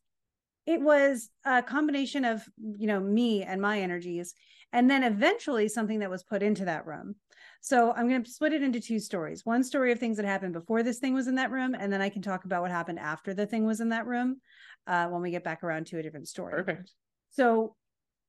It 0.66 0.80
was 0.80 1.30
a 1.44 1.62
combination 1.62 2.24
of, 2.24 2.44
you 2.56 2.86
know, 2.86 3.00
me 3.00 3.42
and 3.42 3.60
my 3.62 3.80
energies. 3.80 4.34
And 4.72 4.90
then 4.90 5.04
eventually 5.04 5.68
something 5.68 6.00
that 6.00 6.10
was 6.10 6.24
put 6.24 6.42
into 6.42 6.64
that 6.64 6.86
room. 6.86 7.14
So 7.60 7.92
I'm 7.92 8.08
going 8.08 8.24
to 8.24 8.30
split 8.30 8.52
it 8.52 8.62
into 8.62 8.80
two 8.80 8.98
stories. 8.98 9.46
One 9.46 9.62
story 9.62 9.92
of 9.92 10.00
things 10.00 10.16
that 10.16 10.26
happened 10.26 10.52
before 10.52 10.82
this 10.82 10.98
thing 10.98 11.14
was 11.14 11.28
in 11.28 11.36
that 11.36 11.50
room. 11.50 11.74
And 11.78 11.92
then 11.92 12.02
I 12.02 12.08
can 12.08 12.22
talk 12.22 12.44
about 12.44 12.60
what 12.60 12.70
happened 12.70 12.98
after 12.98 13.32
the 13.32 13.46
thing 13.46 13.64
was 13.64 13.80
in 13.80 13.90
that 13.90 14.06
room 14.06 14.40
uh, 14.86 15.06
when 15.08 15.22
we 15.22 15.30
get 15.30 15.44
back 15.44 15.62
around 15.62 15.86
to 15.86 15.98
a 15.98 16.02
different 16.02 16.28
story. 16.28 16.52
Perfect. 16.52 16.92
So 17.30 17.76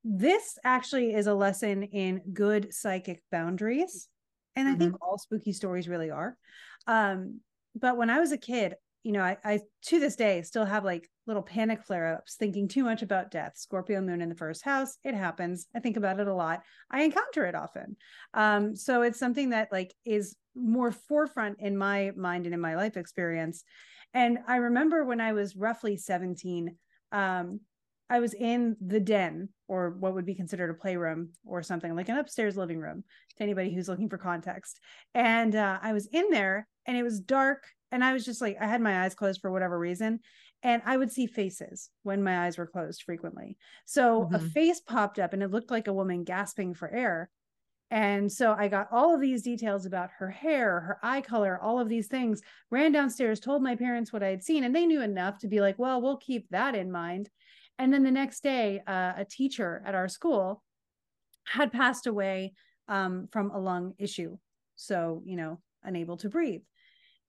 this 0.08 0.60
actually 0.64 1.16
is 1.16 1.26
a 1.26 1.34
lesson 1.34 1.82
in 1.82 2.22
good 2.32 2.72
psychic 2.72 3.24
boundaries. 3.32 4.08
And 4.56 4.70
I 4.70 4.76
think 4.76 4.96
all 5.02 5.18
spooky 5.18 5.52
stories 5.52 5.90
really 5.90 6.12
are. 6.12 6.38
Um, 6.88 7.42
but 7.74 7.98
when 7.98 8.12
I 8.12 8.20
was 8.20 8.32
a 8.32 8.38
kid, 8.38 8.76
you 9.04 9.12
know, 9.12 9.22
I, 9.22 9.38
I 9.44 9.60
to 9.88 10.00
this 10.00 10.16
day 10.16 10.44
still 10.44 10.64
have 10.64 10.86
like 10.86 11.10
little 11.26 11.42
panic 11.42 11.84
flare 11.84 12.16
ups, 12.16 12.36
thinking 12.36 12.68
too 12.68 12.84
much 12.84 13.02
about 13.02 13.32
death. 13.32 13.54
Scorpio 13.56 14.00
moon 14.00 14.22
in 14.22 14.30
the 14.30 14.36
first 14.36 14.64
house, 14.64 14.98
it 15.04 15.16
happens. 15.16 15.68
I 15.76 15.80
think 15.80 15.98
about 15.98 16.20
it 16.20 16.28
a 16.28 16.34
lot. 16.34 16.62
I 16.90 17.02
encounter 17.02 17.46
it 17.46 17.56
often. 17.56 17.98
Um, 18.34 18.76
so 18.76 19.02
it's 19.02 19.20
something 19.20 19.50
that 19.50 19.72
like 19.72 19.94
is 20.06 20.36
more 20.56 20.92
forefront 20.92 21.60
in 21.60 21.76
my 21.76 22.12
mind 22.16 22.46
and 22.46 22.54
in 22.54 22.62
my 22.62 22.76
life 22.76 22.96
experience. 22.96 23.64
And 24.14 24.38
I 24.48 24.58
remember 24.58 25.04
when 25.04 25.20
I 25.20 25.34
was 25.34 25.56
roughly 25.56 25.98
17, 25.98 26.76
um, 27.12 27.60
I 28.10 28.20
was 28.20 28.34
in 28.34 28.78
the 28.80 29.00
den 29.00 29.50
or 29.68 29.92
what 29.92 30.14
would 30.14 30.26
be 30.26 30.36
considered 30.36 30.70
a 30.70 30.76
playroom 30.76 31.34
or 31.46 31.64
something 31.64 31.96
like 31.96 32.10
an 32.10 32.18
upstairs 32.18 32.56
living 32.56 32.80
room 32.80 33.04
to 33.38 33.44
anybody 33.44 33.74
who's 33.74 33.90
looking 33.90 34.10
for 34.10 34.18
context. 34.18 34.80
And 35.14 35.56
uh, 35.56 35.80
I 35.82 35.94
was 35.94 36.06
in 36.08 36.30
there 36.30 36.68
and 36.86 36.96
it 36.96 37.04
was 37.04 37.20
dark. 37.20 37.68
And 37.92 38.04
I 38.04 38.14
was 38.14 38.26
just 38.26 38.42
like, 38.42 38.58
I 38.60 38.68
had 38.68 38.82
my 38.82 39.04
eyes 39.04 39.16
closed 39.16 39.42
for 39.42 39.52
whatever 39.52 39.78
reason. 39.80 40.20
And 40.62 40.82
I 40.86 40.98
would 40.98 41.12
see 41.12 41.28
faces 41.28 41.90
when 42.04 42.24
my 42.24 42.46
eyes 42.46 42.58
were 42.58 42.68
closed 42.68 43.04
frequently. 43.04 43.58
So 43.86 44.30
a 44.34 44.40
Mhm. 44.40 44.50
face 44.54 44.82
popped 44.82 45.18
up 45.20 45.34
and 45.34 45.42
it 45.42 45.52
looked 45.52 45.72
like 45.72 45.88
a 45.88 45.94
woman 45.94 46.24
gasping 46.24 46.74
for 46.74 46.90
air. 46.90 47.30
And 47.92 48.32
so 48.32 48.54
I 48.54 48.68
got 48.68 48.88
all 48.92 49.14
of 49.14 49.22
these 49.22 49.44
details 49.44 49.86
about 49.86 50.10
her 50.18 50.30
hair, 50.32 50.80
her 50.82 51.00
eye 51.04 51.22
color, 51.22 51.60
all 51.62 51.80
of 51.80 51.88
these 51.88 52.08
things, 52.08 52.42
ran 52.72 52.92
downstairs, 52.92 53.40
told 53.40 53.62
my 53.62 53.76
parents 53.76 54.12
what 54.12 54.24
I 54.24 54.30
had 54.30 54.44
seen, 54.44 54.64
and 54.64 54.76
they 54.76 54.88
knew 54.88 55.02
enough 55.02 55.38
to 55.40 55.48
be 55.48 55.62
like, 55.62 55.78
well, 55.78 56.02
we'll 56.02 56.18
keep 56.18 56.50
that 56.50 56.76
in 56.76 56.92
mind. 56.92 57.30
And 57.78 57.94
then 57.94 58.04
the 58.04 58.12
next 58.12 58.42
day, 58.42 58.82
uh, 58.88 59.14
a 59.18 59.26
teacher 59.26 59.84
at 59.86 59.96
our 59.96 60.08
school 60.08 60.64
had 61.46 61.72
passed 61.72 62.08
away 62.08 62.54
um, 62.88 63.28
from 63.32 63.52
a 63.52 63.60
lung 63.60 63.94
issue. 63.98 64.38
So, 64.76 65.22
you 65.26 65.36
know, 65.36 65.60
unable 65.84 66.18
to 66.18 66.30
breathe. 66.30 66.62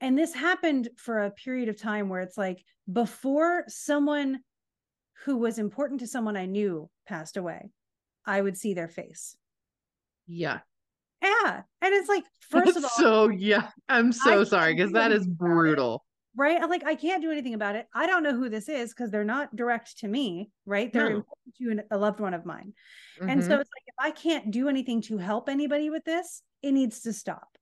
And 0.00 0.18
this 0.18 0.34
happened 0.34 0.88
for 0.96 1.20
a 1.20 1.30
period 1.30 1.68
of 1.68 1.80
time 1.80 2.08
where 2.08 2.20
it's 2.20 2.36
like 2.36 2.62
before 2.92 3.64
someone 3.68 4.40
who 5.24 5.38
was 5.38 5.58
important 5.58 6.00
to 6.00 6.06
someone 6.06 6.36
I 6.36 6.46
knew 6.46 6.90
passed 7.08 7.36
away, 7.36 7.70
I 8.26 8.40
would 8.40 8.56
see 8.56 8.74
their 8.74 8.88
face. 8.88 9.36
Yeah. 10.26 10.60
Yeah. 11.22 11.62
And 11.80 11.94
it's 11.94 12.08
like, 12.08 12.24
first 12.50 12.66
That's 12.66 12.76
of 12.78 12.84
all, 12.84 12.90
so 12.90 13.28
yeah. 13.28 13.68
I'm 13.88 14.12
so 14.12 14.42
I 14.42 14.44
sorry 14.44 14.74
because 14.74 14.92
that 14.92 15.12
is 15.12 15.26
brutal. 15.26 16.04
Right? 16.36 16.60
I'm 16.62 16.70
like, 16.70 16.84
I 16.84 16.94
can't 16.94 17.22
do 17.22 17.30
anything 17.30 17.54
about 17.54 17.76
it. 17.76 17.88
I 17.94 18.06
don't 18.06 18.22
know 18.22 18.34
who 18.34 18.48
this 18.48 18.68
is 18.68 18.90
because 18.90 19.10
they're 19.10 19.24
not 19.24 19.54
direct 19.56 19.98
to 19.98 20.08
me, 20.08 20.50
right? 20.66 20.92
They're 20.92 21.10
No. 21.10 21.24
to 21.58 21.80
a 21.90 21.96
loved 21.98 22.20
one 22.20 22.34
of 22.34 22.44
mine. 22.44 22.74
And 23.26 23.42
so 23.44 23.54
Mhm. 23.54 23.60
it's 23.60 23.70
like, 23.74 23.84
if 23.86 23.94
I 23.98 24.10
can't 24.10 24.50
do 24.50 24.68
anything 24.68 25.00
to 25.02 25.18
help 25.18 25.48
anybody 25.48 25.90
with 25.90 26.04
this, 26.04 26.42
it 26.62 26.72
needs 26.72 27.00
to 27.02 27.12
stop. 27.12 27.56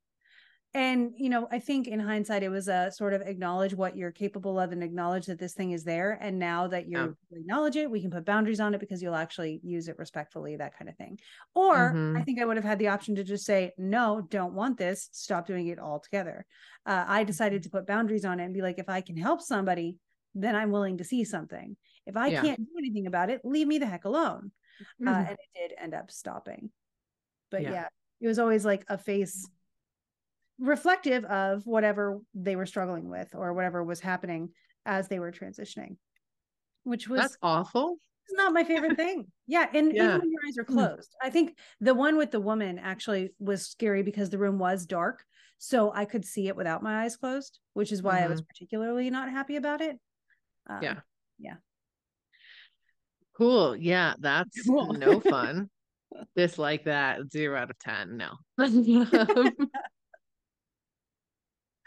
And, 0.76 1.14
you 1.16 1.28
know, 1.28 1.46
I 1.52 1.60
think 1.60 1.86
in 1.86 2.00
hindsight, 2.00 2.42
it 2.42 2.48
was 2.48 2.66
a 2.66 2.90
sort 2.90 3.14
of 3.14 3.22
acknowledge 3.22 3.74
what 3.74 3.96
you're 3.96 4.10
capable 4.10 4.58
of 4.58 4.72
and 4.72 4.82
acknowledge 4.82 5.26
that 5.26 5.38
this 5.38 5.54
thing 5.54 5.70
is 5.70 5.84
there. 5.84 6.18
And 6.20 6.40
now 6.40 6.66
that 6.66 6.88
Yeah. 6.94 7.06
you 7.06 7.16
acknowledge 7.30 7.76
it, 7.76 7.88
we 7.88 8.00
can 8.00 8.10
put 8.10 8.24
boundaries 8.24 8.58
on 8.58 8.74
it 8.74 8.80
because 8.80 9.00
you'll 9.00 9.14
actually 9.14 9.60
use 9.62 9.86
it 9.86 9.96
respectfully, 9.98 10.56
that 10.56 10.76
kind 10.76 10.88
of 10.88 10.96
thing. 10.96 11.20
Or 11.54 12.00
I 12.12 12.22
Mhm. 12.22 12.24
think 12.24 12.40
I 12.40 12.44
would 12.44 12.56
have 12.56 12.64
had 12.64 12.80
the 12.80 12.88
option 12.88 13.14
to 13.14 13.22
just 13.24 13.44
say, 13.46 13.72
no, 13.78 14.20
don't 14.20 14.54
want 14.54 14.76
this, 14.76 15.08
stop 15.12 15.46
doing 15.46 15.68
it 15.68 15.78
altogether. 15.78 16.44
Uh, 16.84 17.04
I 17.06 17.22
decided 17.22 17.62
Mm-hmm. 17.62 17.64
to 17.64 17.70
put 17.70 17.86
boundaries 17.86 18.24
on 18.24 18.40
it 18.40 18.44
and 18.46 18.52
be 18.54 18.62
like, 18.62 18.80
if 18.80 18.88
I 18.88 19.00
can 19.00 19.16
help 19.16 19.42
somebody, 19.42 20.00
then 20.34 20.56
I'm 20.56 20.72
willing 20.72 20.98
to 20.98 21.04
see 21.04 21.22
something. 21.22 21.76
If 22.04 22.16
I 22.16 22.30
Yeah. 22.30 22.32
can't 22.32 22.58
do 22.58 22.72
anything 22.78 23.06
about 23.06 23.30
it, 23.30 23.42
leave 23.44 23.68
me 23.68 23.78
the 23.78 23.86
heck 23.86 24.06
alone 24.06 24.50
uh, 25.06 25.10
Mhm. 25.10 25.28
and 25.28 25.38
it 25.38 25.68
did 25.68 25.78
end 25.78 25.94
up 25.94 26.10
stopping. 26.10 26.72
But 27.50 27.62
Yeah. 27.62 27.70
yeah. 27.70 27.88
it 28.20 28.26
was 28.26 28.38
always 28.38 28.64
like 28.64 28.84
a 28.88 28.98
face 28.98 29.50
reflective 30.58 31.24
of 31.24 31.66
whatever 31.66 32.20
they 32.34 32.56
were 32.56 32.66
struggling 32.66 33.08
with 33.10 33.34
or 33.34 33.52
whatever 33.52 33.82
was 33.82 34.00
happening 34.00 34.50
as 34.86 35.08
they 35.08 35.18
were 35.18 35.32
transitioning, 35.32 35.96
which 36.84 37.08
was 37.08 37.20
That's 37.20 37.38
awful. 37.42 37.96
It's 38.26 38.36
not 38.36 38.52
my 38.52 38.64
favorite 38.64 38.96
thing. 38.96 39.26
Yeah, 39.46 39.68
and 39.74 39.92
Yeah. 39.94 40.04
even 40.06 40.20
when 40.20 40.30
your 40.30 40.40
eyes 40.46 40.56
are 40.56 40.64
Mm. 40.64 40.72
closed, 40.72 41.14
I 41.22 41.28
think 41.28 41.58
the 41.80 41.94
one 41.94 42.16
with 42.16 42.30
the 42.30 42.40
woman 42.40 42.78
actually 42.78 43.34
was 43.38 43.66
scary 43.66 44.02
because 44.02 44.30
the 44.30 44.38
room 44.38 44.58
was 44.58 44.86
dark, 44.86 45.22
so 45.58 45.92
I 45.92 46.06
could 46.06 46.24
see 46.24 46.48
it 46.48 46.56
without 46.56 46.82
my 46.82 47.04
eyes 47.04 47.16
closed, 47.18 47.58
which 47.74 47.92
is 47.92 48.02
why 48.02 48.22
I 48.24 48.28
was 48.28 48.40
particularly 48.40 49.10
not 49.10 49.30
happy 49.30 49.56
about 49.56 49.82
it. 49.82 49.98
Um, 50.66 50.82
Yeah. 50.82 51.00
yeah. 51.38 51.56
Cool. 53.36 53.76
Yeah, 53.76 54.14
that's 54.18 54.62
Cool. 54.66 54.94
no 54.94 55.20
fun. 55.20 55.68
Dislike 56.36 56.84
that. 56.84 57.30
Zero 57.30 57.58
out 57.60 57.70
of 57.70 57.78
ten. 57.78 58.16
No. 58.16 58.36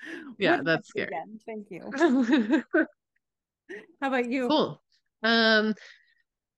Yeah, 0.39 0.59
that's 0.63 0.89
scary. 0.89 1.07
again. 1.07 1.39
Thank 1.45 1.67
you. 1.69 1.91
How 4.01 4.07
about 4.07 4.29
you? 4.29 4.47
cool. 4.47 4.81
Um 5.23 5.73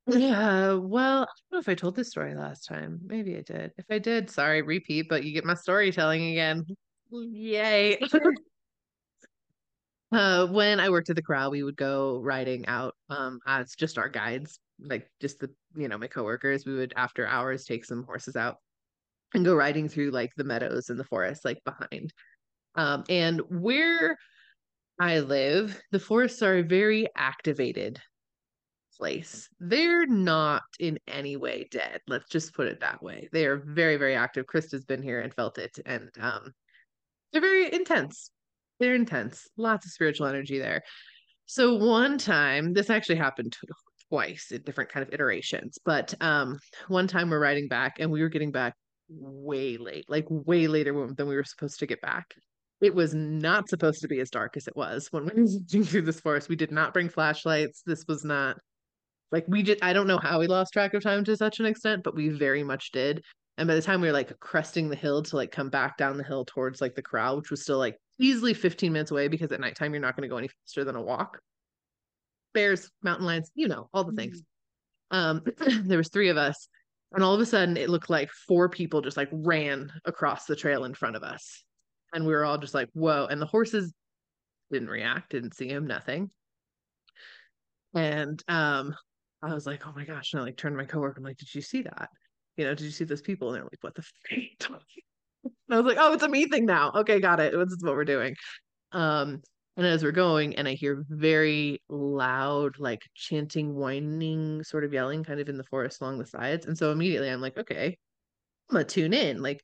yeah, 0.08 0.74
well, 0.74 1.22
I 1.22 1.26
don't 1.26 1.52
know 1.52 1.60
if 1.60 1.70
I 1.70 1.76
told 1.76 1.96
this 1.96 2.10
story 2.10 2.34
last 2.36 2.66
time. 2.68 3.00
Maybe 3.06 3.38
I 3.38 3.42
did. 3.42 3.72
If 3.78 3.86
I 3.92 4.00
did, 4.00 4.30
sorry, 4.30 4.64
repeat, 4.64 5.08
but 5.08 5.24
you 5.24 5.34
get 5.34 5.46
my 5.46 5.54
storytelling 5.54 6.32
again. 6.32 6.66
Yay. 7.12 8.00
Uh, 10.12 10.48
when 10.48 10.80
I 10.80 10.90
worked 10.90 11.12
at 11.12 11.16
the 11.16 11.22
corral, 11.22 11.52
we 11.52 11.62
would 11.62 11.76
go 11.76 12.20
riding 12.20 12.66
out 12.66 12.96
um 13.10 13.40
as 13.46 13.76
just 13.76 14.00
our 14.00 14.10
guides, 14.10 14.60
like 14.80 15.08
just 15.22 15.40
the 15.40 15.52
you 15.76 15.88
know 15.88 16.00
my 16.00 16.08
coworkers. 16.08 16.66
We 16.66 16.74
would 16.74 16.94
after 16.96 17.28
hours 17.28 17.64
take 17.64 17.86
some 17.86 18.04
horses 18.06 18.36
out 18.36 18.58
and 19.36 19.46
go 19.46 19.54
riding 19.56 19.88
through 19.88 20.10
like 20.10 20.32
the 20.36 20.44
meadows 20.44 20.90
and 20.90 21.00
the 21.00 21.04
forest 21.04 21.46
like 21.46 21.64
behind. 21.64 22.12
Um, 22.80 23.04
and 23.10 23.42
where 23.50 24.18
I 25.02 25.20
live, 25.20 25.78
the 25.92 26.00
forests 26.00 26.42
are 26.42 26.60
a 26.60 26.64
very 26.64 27.08
activated 27.14 28.00
place. 28.98 29.50
They're 29.60 30.08
not 30.08 30.64
in 30.80 30.98
any 31.06 31.36
way 31.36 31.68
dead. 31.72 32.00
Let's 32.08 32.30
just 32.30 32.54
put 32.54 32.68
it 32.68 32.80
that 32.80 33.04
way. 33.04 33.28
They 33.34 33.48
are 33.48 33.58
very, 33.58 33.98
very 33.98 34.16
active. 34.16 34.46
Krista's 34.46 34.86
been 34.86 35.04
here 35.04 35.20
and 35.20 35.34
felt 35.34 35.58
it, 35.58 35.78
and 35.86 36.10
um, 36.22 36.54
they're 37.34 37.42
very 37.42 37.74
intense. 37.74 38.32
They're 38.80 38.96
intense. 38.96 39.46
Lots 39.58 39.86
of 39.86 39.92
spiritual 39.92 40.28
energy 40.28 40.58
there. 40.58 40.82
So 41.48 41.76
one 41.76 42.18
time, 42.18 42.74
this 42.74 42.90
actually 42.90 43.18
happened 43.18 43.58
twice 44.08 44.52
in 44.52 44.62
different 44.62 44.90
kind 44.90 45.06
of 45.06 45.14
iterations, 45.14 45.80
but 45.84 46.14
um, 46.22 46.60
one 46.88 47.08
time 47.08 47.30
we're 47.30 47.42
riding 47.42 47.68
back 47.68 47.98
and 48.00 48.10
we 48.10 48.22
were 48.22 48.30
getting 48.30 48.54
back 48.54 48.74
way 49.10 49.76
late, 49.76 50.06
like 50.08 50.28
way 50.30 50.68
later 50.68 50.94
than 51.18 51.28
we 51.28 51.36
were 51.36 51.44
supposed 51.44 51.80
to 51.80 51.86
get 51.86 52.00
back. 52.00 52.36
It 52.82 52.96
was 52.96 53.14
not 53.14 53.68
supposed 53.68 54.02
to 54.02 54.08
be 54.08 54.20
as 54.20 54.30
dark 54.30 54.56
as 54.56 54.68
it 54.68 54.76
was 54.76 55.08
when 55.12 55.26
we 55.26 55.34
were 55.42 55.50
walking 55.50 55.84
through 55.84 56.04
this 56.04 56.20
forest. 56.20 56.50
We 56.50 56.56
did 56.56 56.72
not 56.72 56.94
bring 56.94 57.10
flashlights. 57.10 57.84
This 57.86 58.06
was 58.08 58.24
not 58.24 58.58
like 59.32 59.46
we 59.48 59.64
just 59.64 59.84
I 59.84 59.94
don't 59.94 60.08
know 60.08 60.20
how 60.20 60.40
we 60.40 60.48
lost 60.48 60.74
track 60.74 60.94
of 60.94 61.04
time 61.04 61.24
to 61.26 61.38
such 61.38 61.60
an 61.60 61.66
extent, 61.66 62.04
but 62.04 62.16
we 62.16 62.30
very 62.30 62.64
much 62.64 62.92
did. 62.92 63.24
And 63.58 63.68
by 63.68 63.76
the 63.76 63.82
time 63.82 64.00
we 64.00 64.08
were 64.08 64.14
like 64.14 64.40
cresting 64.40 64.90
the 64.90 64.96
hill 64.96 65.22
to 65.24 65.36
like 65.36 65.52
come 65.52 65.70
back 65.70 65.98
down 65.98 66.18
the 66.18 66.24
hill 66.24 66.46
towards 66.46 66.80
like 66.80 66.96
the 66.96 67.02
corral, 67.02 67.38
which 67.38 67.52
was 67.52 67.62
still 67.62 67.78
like 67.78 67.98
easily 68.18 68.54
15 68.54 68.94
minutes 68.94 69.12
away 69.12 69.28
because 69.28 69.52
at 69.52 69.60
nighttime 69.60 69.94
you're 69.94 70.02
not 70.02 70.16
going 70.16 70.28
to 70.28 70.30
go 70.30 70.38
any 70.38 70.48
faster 70.48 70.86
than 70.86 70.96
a 70.96 71.02
walk. 71.02 71.40
Bears, 72.54 72.90
mountain 73.04 73.26
lions, 73.26 73.52
you 73.56 73.68
know, 73.68 73.90
all 73.94 74.06
the 74.06 74.14
things. 74.14 74.42
Um, 75.12 75.42
there 75.84 75.98
was 75.98 76.10
three 76.10 76.30
of 76.30 76.38
us, 76.38 76.68
and 77.12 77.24
all 77.24 77.34
of 77.34 77.42
a 77.42 77.46
sudden 77.46 77.78
it 77.78 77.90
looked 77.90 78.10
like 78.10 78.32
four 78.48 78.70
people 78.70 79.02
just 79.02 79.18
like 79.18 79.30
ran 79.32 79.92
across 80.06 80.46
the 80.46 80.56
trail 80.56 80.86
in 80.86 80.94
front 80.94 81.16
of 81.16 81.24
us. 81.24 81.64
And 82.14 82.26
we 82.26 82.34
were 82.34 82.46
all 82.46 82.58
just 82.58 82.74
like, 82.74 82.90
whoa. 82.94 83.28
And 83.30 83.42
the 83.42 83.46
horses 83.46 83.94
didn't 84.72 84.90
react, 84.90 85.32
didn't 85.32 85.56
see 85.56 85.68
him, 85.68 85.88
nothing. 85.88 86.32
And 87.94 88.42
um, 88.48 88.96
I 89.42 89.54
was 89.54 89.66
like, 89.66 89.86
oh 89.88 89.94
my 89.96 90.06
gosh. 90.06 90.34
And 90.34 90.42
I 90.42 90.46
like 90.46 90.58
turned 90.58 90.74
to 90.74 90.78
my 90.78 90.86
coworker, 90.86 91.18
I'm 91.18 91.24
like, 91.24 91.38
did 91.38 91.54
you 91.54 91.62
see 91.62 91.84
that? 91.84 92.10
You 92.58 92.66
know, 92.66 92.76
did 92.76 92.86
you 92.86 92.92
see 92.92 93.06
those 93.06 93.22
people? 93.22 93.50
And 93.50 93.58
they're 93.58 93.64
like, 93.64 93.82
what 93.82 93.96
the 93.96 94.04
fuck? 94.62 94.82
And 95.44 95.76
I 95.76 95.82
was 95.82 95.86
like, 95.86 95.98
oh, 96.00 96.14
it's 96.14 96.24
a 96.24 96.28
me 96.28 96.48
thing 96.48 96.66
now. 96.66 96.92
Okay, 96.94 97.20
got 97.22 97.40
it. 97.40 97.54
This 97.54 97.72
is 97.72 97.84
what 97.84 97.94
we're 97.94 98.04
doing. 98.04 98.36
Um, 98.92 99.42
and 99.78 99.88
as 99.88 100.04
we're 100.04 100.12
going, 100.12 100.56
and 100.58 100.68
I 100.68 100.74
hear 100.74 101.06
very 101.08 101.82
loud, 101.88 102.78
like 102.80 103.02
chanting, 103.16 103.74
whining, 103.74 104.64
sort 104.64 104.84
of 104.84 104.92
yelling 104.92 105.24
kind 105.24 105.40
of 105.40 105.48
in 105.48 105.58
the 105.58 105.64
forest 105.64 106.02
along 106.02 106.18
the 106.18 106.26
sides. 106.26 106.66
And 106.66 106.78
so 106.78 106.92
immediately 106.92 107.30
I'm 107.30 107.40
like, 107.40 107.58
okay, 107.58 107.98
I'm 108.70 108.74
gonna 108.74 108.84
tune 108.84 109.14
in. 109.14 109.42
Like, 109.42 109.62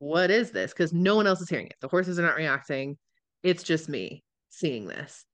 what 0.00 0.30
is 0.30 0.50
this? 0.50 0.72
Because 0.72 0.92
no 0.92 1.14
one 1.14 1.26
else 1.26 1.40
is 1.40 1.48
hearing 1.48 1.66
it. 1.66 1.76
The 1.80 1.88
horses 1.88 2.18
are 2.18 2.22
not 2.22 2.36
reacting. 2.36 2.96
It's 3.42 3.62
just 3.62 3.88
me 3.88 4.24
seeing 4.48 4.86
this. 4.86 5.24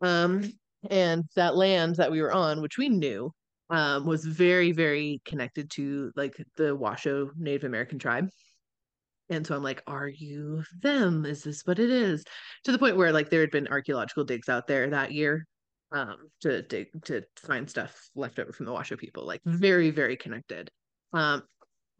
Um, 0.00 0.50
and 0.88 1.24
that 1.34 1.56
land 1.56 1.96
that 1.96 2.10
we 2.10 2.22
were 2.22 2.32
on, 2.32 2.62
which 2.62 2.78
we 2.78 2.88
knew, 2.88 3.32
um, 3.70 4.06
was 4.06 4.24
very, 4.24 4.72
very 4.72 5.20
connected 5.24 5.68
to 5.72 6.12
like 6.16 6.36
the 6.56 6.74
Washoe 6.74 7.30
Native 7.36 7.64
American 7.64 7.98
tribe. 7.98 8.28
And 9.30 9.46
so 9.46 9.54
I'm 9.54 9.64
like, 9.64 9.82
are 9.86 10.08
you 10.08 10.62
them? 10.80 11.26
Is 11.26 11.42
this 11.42 11.62
what 11.66 11.78
it 11.78 11.90
is? 11.90 12.24
To 12.64 12.72
the 12.72 12.78
point 12.78 12.96
where 12.96 13.12
like 13.12 13.30
there 13.30 13.40
had 13.40 13.50
been 13.50 13.68
archaeological 13.68 14.24
digs 14.24 14.48
out 14.48 14.66
there 14.66 14.88
that 14.88 15.12
year 15.12 15.46
um 15.90 16.16
to 16.42 16.60
dig 16.62 16.88
to 17.02 17.22
find 17.36 17.68
stuff 17.68 18.10
left 18.14 18.38
over 18.38 18.52
from 18.52 18.66
the 18.66 18.72
Washoe 18.72 18.96
people, 18.96 19.26
like 19.26 19.40
very, 19.44 19.90
very 19.90 20.16
connected. 20.16 20.70
Um 21.12 21.42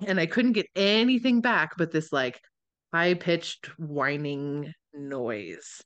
and 0.07 0.21
I 0.21 0.26
couldn't 0.26 0.52
get 0.52 0.67
anything 0.76 1.40
back 1.40 1.76
but 1.76 1.90
this 1.90 2.12
like 2.12 2.40
high 2.93 3.14
pitched 3.14 3.67
whining 3.78 4.73
noise 4.95 5.83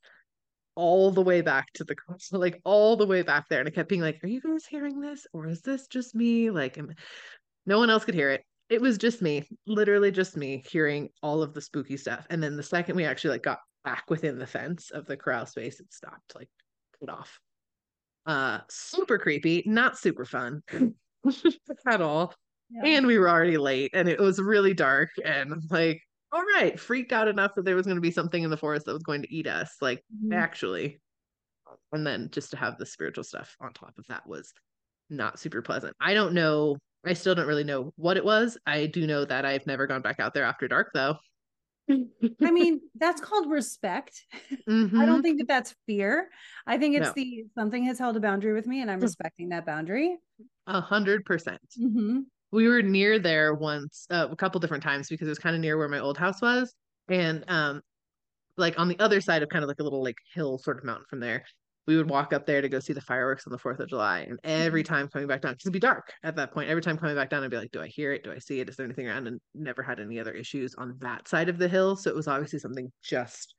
all 0.75 1.11
the 1.11 1.21
way 1.21 1.41
back 1.41 1.71
to 1.73 1.83
the 1.83 1.95
like 2.31 2.61
all 2.63 2.95
the 2.95 3.05
way 3.05 3.21
back 3.21 3.47
there. 3.49 3.59
And 3.59 3.67
I 3.67 3.71
kept 3.71 3.89
being 3.89 4.01
like, 4.01 4.23
Are 4.23 4.27
you 4.27 4.41
guys 4.41 4.65
hearing 4.65 4.99
this? 4.99 5.27
Or 5.33 5.47
is 5.47 5.61
this 5.61 5.87
just 5.87 6.15
me? 6.15 6.49
Like 6.49 6.77
am- 6.77 6.93
no 7.65 7.79
one 7.79 7.89
else 7.89 8.05
could 8.05 8.15
hear 8.15 8.31
it. 8.31 8.43
It 8.69 8.81
was 8.81 8.97
just 8.97 9.21
me, 9.21 9.47
literally 9.67 10.11
just 10.11 10.35
me 10.35 10.63
hearing 10.69 11.09
all 11.21 11.43
of 11.43 11.53
the 11.53 11.61
spooky 11.61 11.97
stuff. 11.97 12.25
And 12.29 12.41
then 12.41 12.55
the 12.55 12.63
second 12.63 12.95
we 12.95 13.05
actually 13.05 13.31
like 13.31 13.43
got 13.43 13.59
back 13.83 14.05
within 14.09 14.39
the 14.39 14.47
fence 14.47 14.89
of 14.89 15.05
the 15.05 15.17
corral 15.17 15.45
space, 15.45 15.79
it 15.79 15.93
stopped, 15.93 16.35
like 16.35 16.49
cut 16.99 17.09
off. 17.09 17.39
Uh 18.25 18.59
super 18.69 19.19
creepy, 19.19 19.63
not 19.65 19.97
super 19.97 20.25
fun 20.25 20.63
at 21.87 22.01
all. 22.01 22.33
Yeah. 22.69 22.81
And 22.85 23.07
we 23.07 23.17
were 23.19 23.29
already 23.29 23.57
late 23.57 23.91
and 23.93 24.09
it 24.09 24.19
was 24.19 24.39
really 24.39 24.73
dark 24.73 25.09
and 25.23 25.61
like, 25.69 25.99
all 26.31 26.43
right, 26.43 26.79
freaked 26.79 27.11
out 27.13 27.27
enough 27.27 27.51
that 27.55 27.65
there 27.65 27.75
was 27.75 27.85
going 27.85 27.97
to 27.97 28.01
be 28.01 28.11
something 28.11 28.41
in 28.43 28.49
the 28.49 28.57
forest 28.57 28.85
that 28.87 28.93
was 28.93 29.03
going 29.03 29.21
to 29.21 29.33
eat 29.33 29.47
us. 29.47 29.75
Like 29.81 30.03
Mhm. 30.25 30.33
actually. 30.35 30.99
And 31.91 32.05
then 32.05 32.29
just 32.31 32.51
to 32.51 32.57
have 32.57 32.77
the 32.77 32.85
spiritual 32.85 33.23
stuff 33.23 33.55
on 33.61 33.73
top 33.73 33.93
of 33.97 34.05
that 34.07 34.27
was 34.27 34.51
not 35.09 35.39
super 35.39 35.61
pleasant. 35.61 35.95
I 36.01 36.13
don't 36.13 36.33
know. 36.33 36.77
I 37.05 37.13
still 37.13 37.35
don't 37.35 37.47
really 37.47 37.63
know 37.63 37.91
what 37.97 38.17
it 38.17 38.25
was. 38.25 38.57
I 38.65 38.87
do 38.87 39.05
know 39.07 39.25
that 39.25 39.45
I've 39.45 39.67
never 39.67 39.87
gone 39.87 40.01
back 40.01 40.19
out 40.19 40.33
there 40.33 40.45
after 40.45 40.67
dark 40.67 40.89
though. 40.93 41.17
I 41.89 42.51
mean, 42.51 42.79
that's 42.95 43.21
called 43.21 43.49
respect. 43.49 44.25
Mhm. 44.67 44.99
I 45.01 45.05
don't 45.05 45.21
think 45.21 45.39
that 45.39 45.47
that's 45.47 45.75
fear. 45.85 46.29
I 46.65 46.77
think 46.77 46.95
it's 46.95 47.07
No. 47.07 47.13
the 47.15 47.45
something 47.55 47.83
has 47.85 47.99
held 47.99 48.17
a 48.17 48.21
boundary 48.21 48.53
with 48.53 48.67
me 48.67 48.81
and 48.81 48.89
I'm 48.89 48.99
Hmm. 48.99 49.03
respecting 49.03 49.49
that 49.49 49.65
boundary. 49.65 50.17
a 50.65 50.79
hundred 50.79 51.25
percent. 51.25 51.59
Mm-hmm. 52.53 52.57
we 52.57 52.67
were 52.69 52.81
near 52.81 53.19
there 53.19 53.53
once 53.53 54.05
uh, 54.09 54.27
a 54.29 54.35
couple 54.35 54.59
different 54.59 54.83
times 54.83 55.09
because 55.09 55.27
it 55.27 55.31
was 55.31 55.39
kind 55.39 55.55
of 55.55 55.61
near 55.61 55.77
where 55.77 55.89
my 55.89 55.99
old 55.99 56.17
house 56.17 56.41
was. 56.41 56.73
And 57.09 57.43
um 57.47 57.81
like 58.55 58.77
on 58.77 58.87
the 58.87 58.99
other 58.99 59.19
side 59.19 59.41
of 59.41 59.49
kind 59.49 59.63
of 59.63 59.67
like 59.67 59.79
a 59.79 59.83
little 59.83 60.03
like 60.03 60.17
hill 60.33 60.59
sort 60.59 60.77
of 60.77 60.83
mountain 60.83 61.05
from 61.09 61.19
there 61.19 61.43
we 61.85 61.97
would 61.97 62.09
walk 62.09 62.31
up 62.31 62.45
there 62.45 62.61
to 62.61 62.69
go 62.69 62.79
see 62.79 62.93
the 62.93 63.01
fireworks 63.01 63.45
on 63.45 63.51
the 63.51 63.57
fourth 63.57 63.79
of 63.79 63.89
july. 63.89 64.21
And 64.21 64.39
every 64.45 64.83
time 64.83 65.09
coming 65.09 65.27
back 65.27 65.41
down 65.41 65.51
because 65.53 65.65
it'd 65.65 65.73
be 65.73 65.79
dark 65.79 66.13
at 66.23 66.35
that 66.37 66.53
point 66.53 66.69
every 66.69 66.81
time 66.81 66.97
coming 66.97 67.15
back 67.15 67.29
down 67.29 67.43
i'd 67.43 67.51
be 67.51 67.57
like 67.57 67.71
do 67.71 67.81
i 67.81 67.87
hear 67.87 68.13
it? 68.13 68.23
Do 68.23 68.31
i 68.31 68.39
see 68.39 68.59
it? 68.61 68.69
Is 68.69 68.77
there 68.77 68.85
anything 68.85 69.07
around? 69.07 69.27
And 69.27 69.41
never 69.53 69.83
had 69.83 69.99
any 69.99 70.19
other 70.19 70.31
issues 70.31 70.75
on 70.75 70.95
that 71.01 71.27
side 71.27 71.49
of 71.49 71.57
the 71.57 71.67
hill. 71.67 71.95
So 71.97 72.09
it 72.09 72.15
was 72.15 72.27
obviously 72.27 72.59
something 72.59 72.89
just 73.03 73.53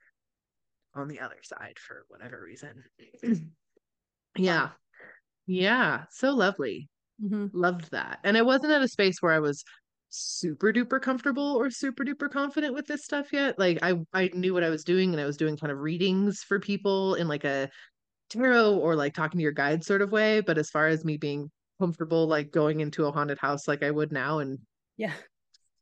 on 0.95 1.09
the 1.09 1.21
other 1.21 1.37
side 1.43 1.77
for 1.79 2.07
whatever 2.09 2.41
reason. 2.43 2.85
Yeah. 4.37 4.71
Yeah. 5.47 6.07
So 6.11 6.35
lovely 6.35 6.89
Mm-hmm. 7.23 7.47
loved 7.52 7.92
that 7.92 8.18
and 8.25 8.37
i 8.37 8.42
wasn't 8.42 8.73
at 8.73 8.83
a 8.83 8.88
space 8.88 9.23
where 9.23 9.33
i 9.33 9.38
was 9.38 9.62
super 10.09 10.73
duper 10.73 11.00
comfortable 11.00 11.54
or 11.56 11.71
super 11.71 12.04
duper 12.04 12.28
confident 12.28 12.75
with 12.75 12.87
this 12.87 13.04
stuff 13.04 13.33
yet 13.33 13.56
like 13.59 13.78
i 13.83 13.94
i 14.12 14.28
knew 14.35 14.52
what 14.52 14.64
i 14.64 14.68
was 14.68 14.83
doing 14.83 15.12
and 15.12 15.21
i 15.21 15.25
was 15.25 15.37
doing 15.37 15.56
kind 15.56 15.71
of 15.71 15.78
readings 15.78 16.42
for 16.42 16.59
people 16.59 17.14
in 17.14 17.28
like 17.28 17.44
a 17.44 17.71
tarot 18.30 18.78
or 18.78 18.97
like 18.97 19.14
talking 19.14 19.38
to 19.38 19.42
your 19.42 19.52
guide 19.52 19.85
sort 19.85 20.02
of 20.02 20.11
way 20.11 20.40
but 20.40 20.59
as 20.59 20.71
far 20.71 20.88
as 20.88 21.04
me 21.04 21.16
being 21.16 21.49
comfortable 21.80 22.26
like 22.26 22.50
going 22.50 22.80
into 22.80 23.06
a 23.06 23.12
haunted 23.12 23.38
house 23.38 23.68
like 23.68 23.85
i 23.85 23.90
would 23.90 24.11
now 24.11 24.40
and 24.40 24.59
Yeah. 24.97 25.12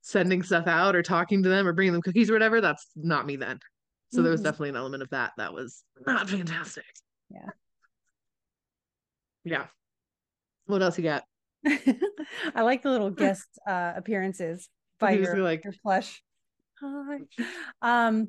sending 0.02 0.42
stuff 0.42 0.66
out 0.66 0.94
or 0.94 1.02
talking 1.02 1.42
to 1.44 1.48
them 1.48 1.66
or 1.66 1.72
bringing 1.72 1.92
them 1.94 2.02
cookies 2.02 2.28
or 2.28 2.34
whatever 2.34 2.60
that's 2.60 2.86
not 2.94 3.24
me 3.26 3.36
then 3.36 3.58
so 4.10 4.22
there 4.22 4.32
was 4.32 4.40
Mhm. 4.42 4.44
definitely 4.44 4.68
an 4.70 4.76
element 4.76 5.02
of 5.02 5.08
that 5.10 5.32
that 5.38 5.54
was 5.54 5.82
not 6.06 6.28
fantastic 6.28 6.84
Yeah. 7.30 7.48
yeah 9.44 9.66
what 10.66 10.82
else 10.82 10.96
you 10.98 11.04
got 11.04 11.24
I 12.54 12.62
like 12.62 12.82
the 12.82 12.90
little 12.90 13.10
guest 13.10 13.46
uh 13.66 13.92
appearances 13.96 14.68
by 14.98 15.12
your, 15.12 15.36
like- 15.38 15.64
your 15.64 15.74
plush. 15.82 16.22
Hi. 16.80 17.18
Um 17.80 18.28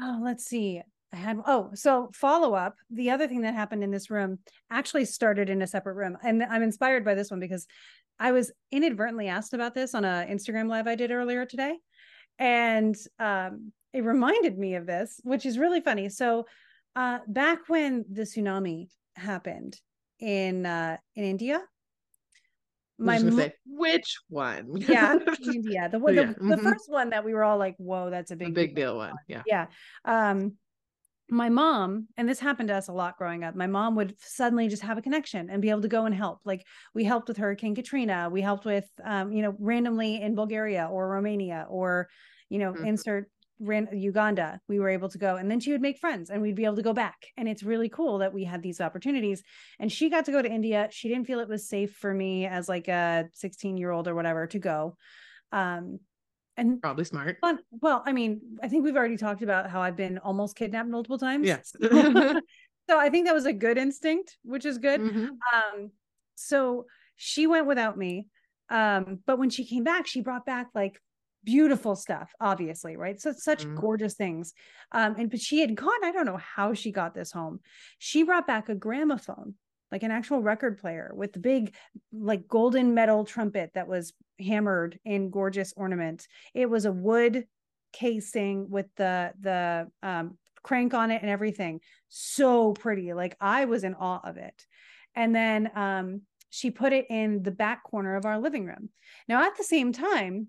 oh, 0.00 0.20
let's 0.22 0.44
see. 0.44 0.82
I 1.12 1.16
had 1.16 1.38
oh, 1.46 1.70
so 1.74 2.10
follow 2.12 2.54
up. 2.54 2.74
The 2.90 3.10
other 3.10 3.28
thing 3.28 3.42
that 3.42 3.54
happened 3.54 3.82
in 3.82 3.90
this 3.90 4.10
room 4.10 4.40
actually 4.70 5.04
started 5.04 5.48
in 5.48 5.62
a 5.62 5.66
separate 5.66 5.94
room. 5.94 6.18
And 6.22 6.42
I'm 6.42 6.62
inspired 6.62 7.04
by 7.04 7.14
this 7.14 7.30
one 7.30 7.40
because 7.40 7.66
I 8.18 8.32
was 8.32 8.52
inadvertently 8.72 9.28
asked 9.28 9.54
about 9.54 9.74
this 9.74 9.94
on 9.94 10.04
a 10.04 10.26
Instagram 10.28 10.68
live 10.68 10.86
I 10.86 10.96
did 10.96 11.10
earlier 11.10 11.46
today. 11.46 11.76
And 12.38 12.96
um 13.18 13.72
it 13.92 14.04
reminded 14.04 14.58
me 14.58 14.74
of 14.74 14.86
this, 14.86 15.20
which 15.22 15.46
is 15.46 15.58
really 15.58 15.80
funny. 15.80 16.08
So 16.08 16.46
uh 16.96 17.18
back 17.26 17.68
when 17.68 18.04
the 18.10 18.22
tsunami 18.22 18.88
happened 19.14 19.80
in 20.20 20.66
uh 20.66 20.98
in 21.14 21.24
India, 21.24 21.66
my 22.98 23.18
mo- 23.18 23.30
say, 23.30 23.52
which 23.64 24.16
one 24.28 24.76
yeah, 24.76 25.14
India, 25.38 25.88
the 25.90 25.98
one, 25.98 26.14
Yeah, 26.14 26.24
the, 26.26 26.36
the 26.46 26.56
mhm. 26.56 26.62
first 26.62 26.84
one 26.88 27.10
that 27.10 27.24
we 27.24 27.34
were 27.34 27.44
all 27.44 27.58
like, 27.58 27.76
"Whoa, 27.78 28.10
that's 28.10 28.30
a 28.30 28.36
big, 28.36 28.54
big 28.54 28.74
deal 28.74 28.96
one 28.96 29.20
yeah 29.26 29.44
Yeah. 29.44 29.68
Um, 30.04 30.58
my 31.30 31.48
mom, 31.50 32.08
and 32.16 32.28
this 32.28 32.40
happened 32.40 32.68
to 32.68 32.74
us 32.76 32.88
a 32.88 32.92
lot 32.92 33.18
growing 33.18 33.44
up. 33.44 33.54
My 33.56 33.66
mom 33.68 33.96
would 33.96 34.16
suddenly 34.20 34.68
just 34.68 34.82
have 34.82 34.98
a 34.98 35.02
connection 35.02 35.50
and 35.50 35.62
be 35.62 35.70
able 35.70 35.82
to 35.82 35.88
go 35.88 36.06
and 36.06 36.14
help. 36.14 36.40
Like 36.44 36.66
we 36.94 37.04
helped 37.04 37.28
with 37.28 37.38
Hurricane 37.38 37.74
Katrina. 37.74 38.30
We 38.30 38.42
helped 38.42 38.64
with, 38.66 38.90
um, 39.04 39.32
you 39.32 39.42
know, 39.42 39.56
randomly 39.60 40.20
in 40.22 40.34
Bulgaria 40.36 40.86
or 40.86 41.08
Romania 41.10 41.66
or, 41.70 42.08
you 42.50 42.58
know, 42.58 42.74
Mhm. 42.74 42.84
insert 42.84 43.30
ran 43.60 43.88
Uganda. 43.92 44.60
We 44.68 44.78
were 44.78 44.88
able 44.88 45.08
to 45.08 45.18
go, 45.18 45.36
and 45.36 45.50
then 45.50 45.60
she 45.60 45.72
would 45.72 45.80
make 45.80 45.98
friends, 45.98 46.30
and 46.30 46.40
we'd 46.42 46.54
be 46.54 46.64
able 46.64 46.76
to 46.76 46.82
go 46.82 46.92
back. 46.92 47.26
And 47.36 47.48
it's 47.48 47.62
really 47.62 47.88
cool 47.88 48.18
that 48.18 48.32
we 48.32 48.44
had 48.44 48.62
these 48.62 48.80
opportunities. 48.80 49.42
And 49.78 49.90
she 49.90 50.10
got 50.10 50.24
to 50.26 50.32
go 50.32 50.42
to 50.42 50.50
India. 50.50 50.88
She 50.90 51.08
didn't 51.08 51.26
feel 51.26 51.40
it 51.40 51.48
was 51.48 51.68
safe 51.68 51.94
for 51.94 52.12
me 52.12 52.46
as 52.46 52.68
like 52.68 52.88
a 52.88 53.28
16 53.32 53.76
year 53.76 53.90
old 53.90 54.08
or 54.08 54.14
whatever 54.14 54.46
to 54.46 54.58
go. 54.58 54.96
Um, 55.52 56.00
and 56.56 56.82
probably 56.82 57.04
smart 57.04 57.38
fun. 57.40 57.60
Well, 57.70 58.02
I 58.04 58.12
mean, 58.12 58.40
I 58.62 58.68
think 58.68 58.84
we've 58.84 58.96
already 58.96 59.16
talked 59.16 59.42
about 59.42 59.70
how 59.70 59.80
I've 59.80 59.96
been 59.96 60.18
almost 60.18 60.56
kidnapped 60.56 60.88
multiple 60.88 61.18
times. 61.18 61.46
yes 61.46 61.72
so 61.80 62.98
I 62.98 63.10
think 63.10 63.26
that 63.26 63.34
was 63.34 63.46
a 63.46 63.52
good 63.52 63.78
instinct, 63.78 64.36
which 64.42 64.66
is 64.66 64.78
good. 64.78 65.00
Mhm. 65.00 65.28
Um, 65.54 65.90
so 66.34 66.86
she 67.16 67.46
went 67.46 67.66
without 67.66 67.96
me. 67.96 68.26
Um, 68.70 69.20
but 69.24 69.38
when 69.38 69.50
she 69.50 69.64
came 69.64 69.84
back, 69.84 70.06
she 70.06 70.20
brought 70.20 70.44
back 70.44 70.68
like 70.74 71.00
beautiful 71.44 71.96
stuff, 71.96 72.32
obviously, 72.40 72.96
right? 72.96 73.20
So 73.20 73.32
such 73.32 73.64
Mhm. 73.64 73.74
gorgeous 73.74 74.14
things. 74.14 74.52
Um, 74.92 75.14
and 75.18 75.30
but 75.30 75.40
she 75.40 75.60
had 75.60 75.74
gone, 75.76 76.04
I 76.04 76.12
don't 76.12 76.26
know 76.26 76.36
how 76.36 76.74
she 76.74 76.92
got 76.92 77.14
this 77.14 77.32
home. 77.32 77.60
She 77.98 78.22
brought 78.22 78.46
back 78.46 78.68
a 78.68 78.74
gramophone, 78.74 79.54
like 79.90 80.02
an 80.02 80.10
actual 80.10 80.42
record 80.42 80.78
player 80.78 81.10
with 81.14 81.32
the 81.32 81.38
big, 81.40 81.74
like 82.12 82.46
golden 82.48 82.94
metal 82.94 83.24
trumpet 83.24 83.72
that 83.74 83.88
was 83.88 84.12
hammered 84.40 84.98
in 85.04 85.30
gorgeous 85.30 85.72
ornament. 85.76 86.28
It 86.54 86.68
was 86.70 86.84
a 86.84 86.92
wood 86.92 87.46
casing 87.92 88.68
with 88.68 88.86
the 88.96 89.32
the 89.40 89.90
um 90.02 90.38
crank 90.62 90.92
on 90.92 91.10
it 91.10 91.22
and 91.22 91.30
everything. 91.30 91.80
So 92.08 92.74
pretty. 92.74 93.14
Like 93.14 93.36
I 93.40 93.64
was 93.64 93.84
in 93.84 93.94
awe 93.94 94.20
of 94.22 94.36
it. 94.36 94.66
And 95.14 95.34
then 95.34 95.70
um 95.76 96.22
she 96.50 96.70
put 96.70 96.92
it 96.92 97.06
in 97.10 97.42
the 97.42 97.50
back 97.50 97.84
corner 97.84 98.16
of 98.16 98.24
our 98.24 98.38
living 98.38 98.66
room. 98.66 98.90
Now 99.28 99.42
at 99.46 99.56
the 99.56 99.64
same 99.64 99.92
time, 99.92 100.48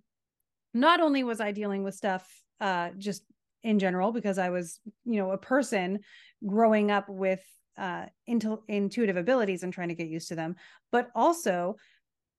not 0.73 0.99
only 1.01 1.23
was 1.23 1.39
I 1.39 1.51
dealing 1.51 1.83
with 1.83 1.95
stuff 1.95 2.27
uh 2.59 2.91
just 2.97 3.23
in 3.63 3.79
general 3.79 4.11
because 4.11 4.37
I 4.37 4.49
was, 4.49 4.79
you 5.05 5.17
know, 5.17 5.31
a 5.31 5.37
person 5.37 5.99
growing 6.45 6.91
up 6.91 7.09
with 7.09 7.43
uh 7.77 8.05
intu- 8.27 8.63
intuitive 8.67 9.17
abilities 9.17 9.63
and 9.63 9.73
trying 9.73 9.89
to 9.89 9.95
get 9.95 10.07
used 10.07 10.29
to 10.29 10.35
them, 10.35 10.55
but 10.91 11.09
also 11.15 11.75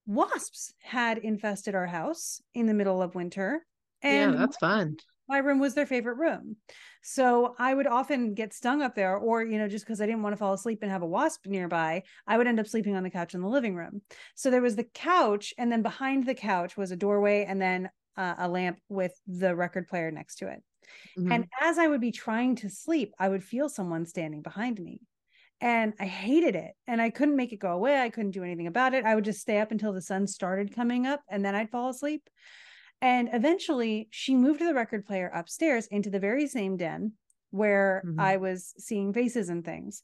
wasps 0.07 0.73
had 0.81 1.19
infested 1.19 1.75
our 1.75 1.87
house 1.87 2.41
in 2.55 2.67
the 2.67 2.75
middle 2.75 3.03
of 3.03 3.15
winter. 3.15 3.65
And 4.03 4.33
yeah 4.33 4.39
that's 4.39 4.57
fun 4.57 4.97
my 5.31 5.39
room 5.39 5.61
was 5.61 5.75
their 5.75 5.87
favorite 5.87 6.17
room. 6.17 6.57
So 7.03 7.55
I 7.57 7.73
would 7.73 7.87
often 7.87 8.35
get 8.35 8.53
stung 8.53 8.83
up 8.83 8.97
there, 8.97 9.17
or, 9.17 9.45
you 9.45 9.59
know, 9.59 9.69
just 9.69 9.85
because 9.87 10.01
I 10.01 10.07
didn't 10.07 10.23
want 10.23 10.33
to 10.33 10.37
fall 10.37 10.53
asleep 10.53 10.81
and 10.83 10.91
have 10.91 11.03
a 11.03 11.07
wasp 11.07 11.47
nearby, 11.47 12.03
I 12.27 12.37
would 12.37 12.49
end 12.49 12.59
up 12.59 12.67
sleeping 12.67 12.97
on 12.97 13.05
the 13.05 13.11
couch 13.11 13.33
in 13.33 13.41
the 13.41 13.49
living 13.49 13.77
room. 13.77 14.03
So 14.35 14.51
there 14.51 14.61
was 14.61 14.75
the 14.75 14.85
couch, 14.93 15.55
and 15.57 15.71
then 15.71 15.83
behind 15.83 16.27
the 16.27 16.35
couch 16.35 16.77
was 16.77 16.91
a 16.91 16.97
doorway 16.97 17.45
and 17.45 17.63
then 17.63 17.91
uh, 18.21 18.37
a 18.39 18.49
lamp 18.49 18.81
with 18.91 19.15
the 19.27 19.57
record 19.57 19.89
player 19.89 20.11
next 20.11 20.37
to 20.37 20.49
it. 20.49 20.63
Mhm. 21.17 21.31
And 21.31 21.47
as 21.61 21.79
I 21.79 21.87
would 21.87 22.01
be 22.01 22.13
trying 22.13 22.57
to 22.57 22.71
sleep, 22.71 23.15
I 23.19 23.29
would 23.29 23.45
feel 23.45 23.69
someone 23.69 24.07
standing 24.07 24.43
behind 24.43 24.81
me. 24.81 25.03
And 25.61 25.95
I 26.01 26.07
hated 26.07 26.57
it. 26.57 26.75
And 26.87 27.03
I 27.03 27.11
couldn't 27.11 27.37
make 27.37 27.53
it 27.53 27.59
go 27.59 27.73
away. 27.73 28.01
I 28.01 28.11
couldn't 28.11 28.33
do 28.33 28.45
anything 28.45 28.67
about 28.69 28.95
it. 28.95 29.05
I 29.07 29.15
would 29.15 29.25
just 29.25 29.41
stay 29.41 29.61
up 29.61 29.73
until 29.73 29.93
the 29.93 30.03
sun 30.03 30.27
started 30.27 30.75
coming 30.75 31.07
up 31.07 31.23
and 31.31 31.45
then 31.45 31.55
I'd 31.55 31.71
fall 31.71 31.91
asleep. 31.91 32.29
And 33.03 33.31
eventually 33.33 34.09
she 34.11 34.35
moved 34.37 34.61
the 34.61 34.75
record 34.75 35.07
player 35.07 35.31
upstairs 35.35 35.87
into 35.89 36.11
the 36.11 36.21
very 36.21 36.47
same 36.47 36.77
den 36.77 37.15
where 37.51 38.05
Mhm. 38.05 38.19
I 38.19 38.37
was 38.37 38.75
seeing 38.79 39.13
faces 39.13 39.49
and 39.49 39.65
things. 39.65 40.03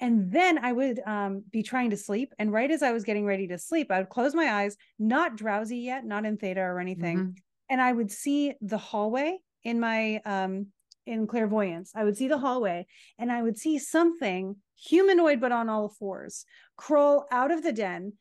And 0.00 0.32
then 0.32 0.58
I 0.58 0.72
would 0.72 1.00
um, 1.06 1.44
be 1.50 1.62
trying 1.62 1.90
to 1.90 1.96
sleep. 1.96 2.34
And 2.38 2.52
right 2.52 2.70
as 2.70 2.82
I 2.82 2.92
was 2.92 3.04
getting 3.04 3.26
ready 3.26 3.48
to 3.48 3.58
sleep, 3.58 3.90
I 3.90 4.00
would 4.00 4.10
close 4.10 4.34
my 4.34 4.52
eyes, 4.52 4.76
not 4.98 5.36
drowsy 5.36 5.78
yet, 5.78 6.04
not 6.04 6.26
in 6.26 6.38
theta 6.38 6.60
or 6.62 6.80
anything 6.80 7.26
Mhm. 7.26 7.42
And 7.70 7.80
I 7.80 7.92
would 7.92 8.10
see 8.10 8.54
the 8.60 8.78
hallway 8.78 9.38
in 9.62 9.80
my 9.80 10.20
um 10.24 10.68
in 11.06 11.26
clairvoyance. 11.26 11.92
I 11.94 12.04
would 12.04 12.16
see 12.16 12.28
the 12.28 12.38
hallway 12.38 12.86
and 13.18 13.30
I 13.30 13.42
would 13.42 13.58
see 13.58 13.78
something 13.78 14.56
humanoid 14.76 15.40
but 15.40 15.52
on 15.52 15.68
all 15.68 15.88
fours 15.88 16.46
crawl 16.76 17.26
out 17.30 17.50
of 17.50 17.62
the 17.62 17.72
den, 17.72 18.14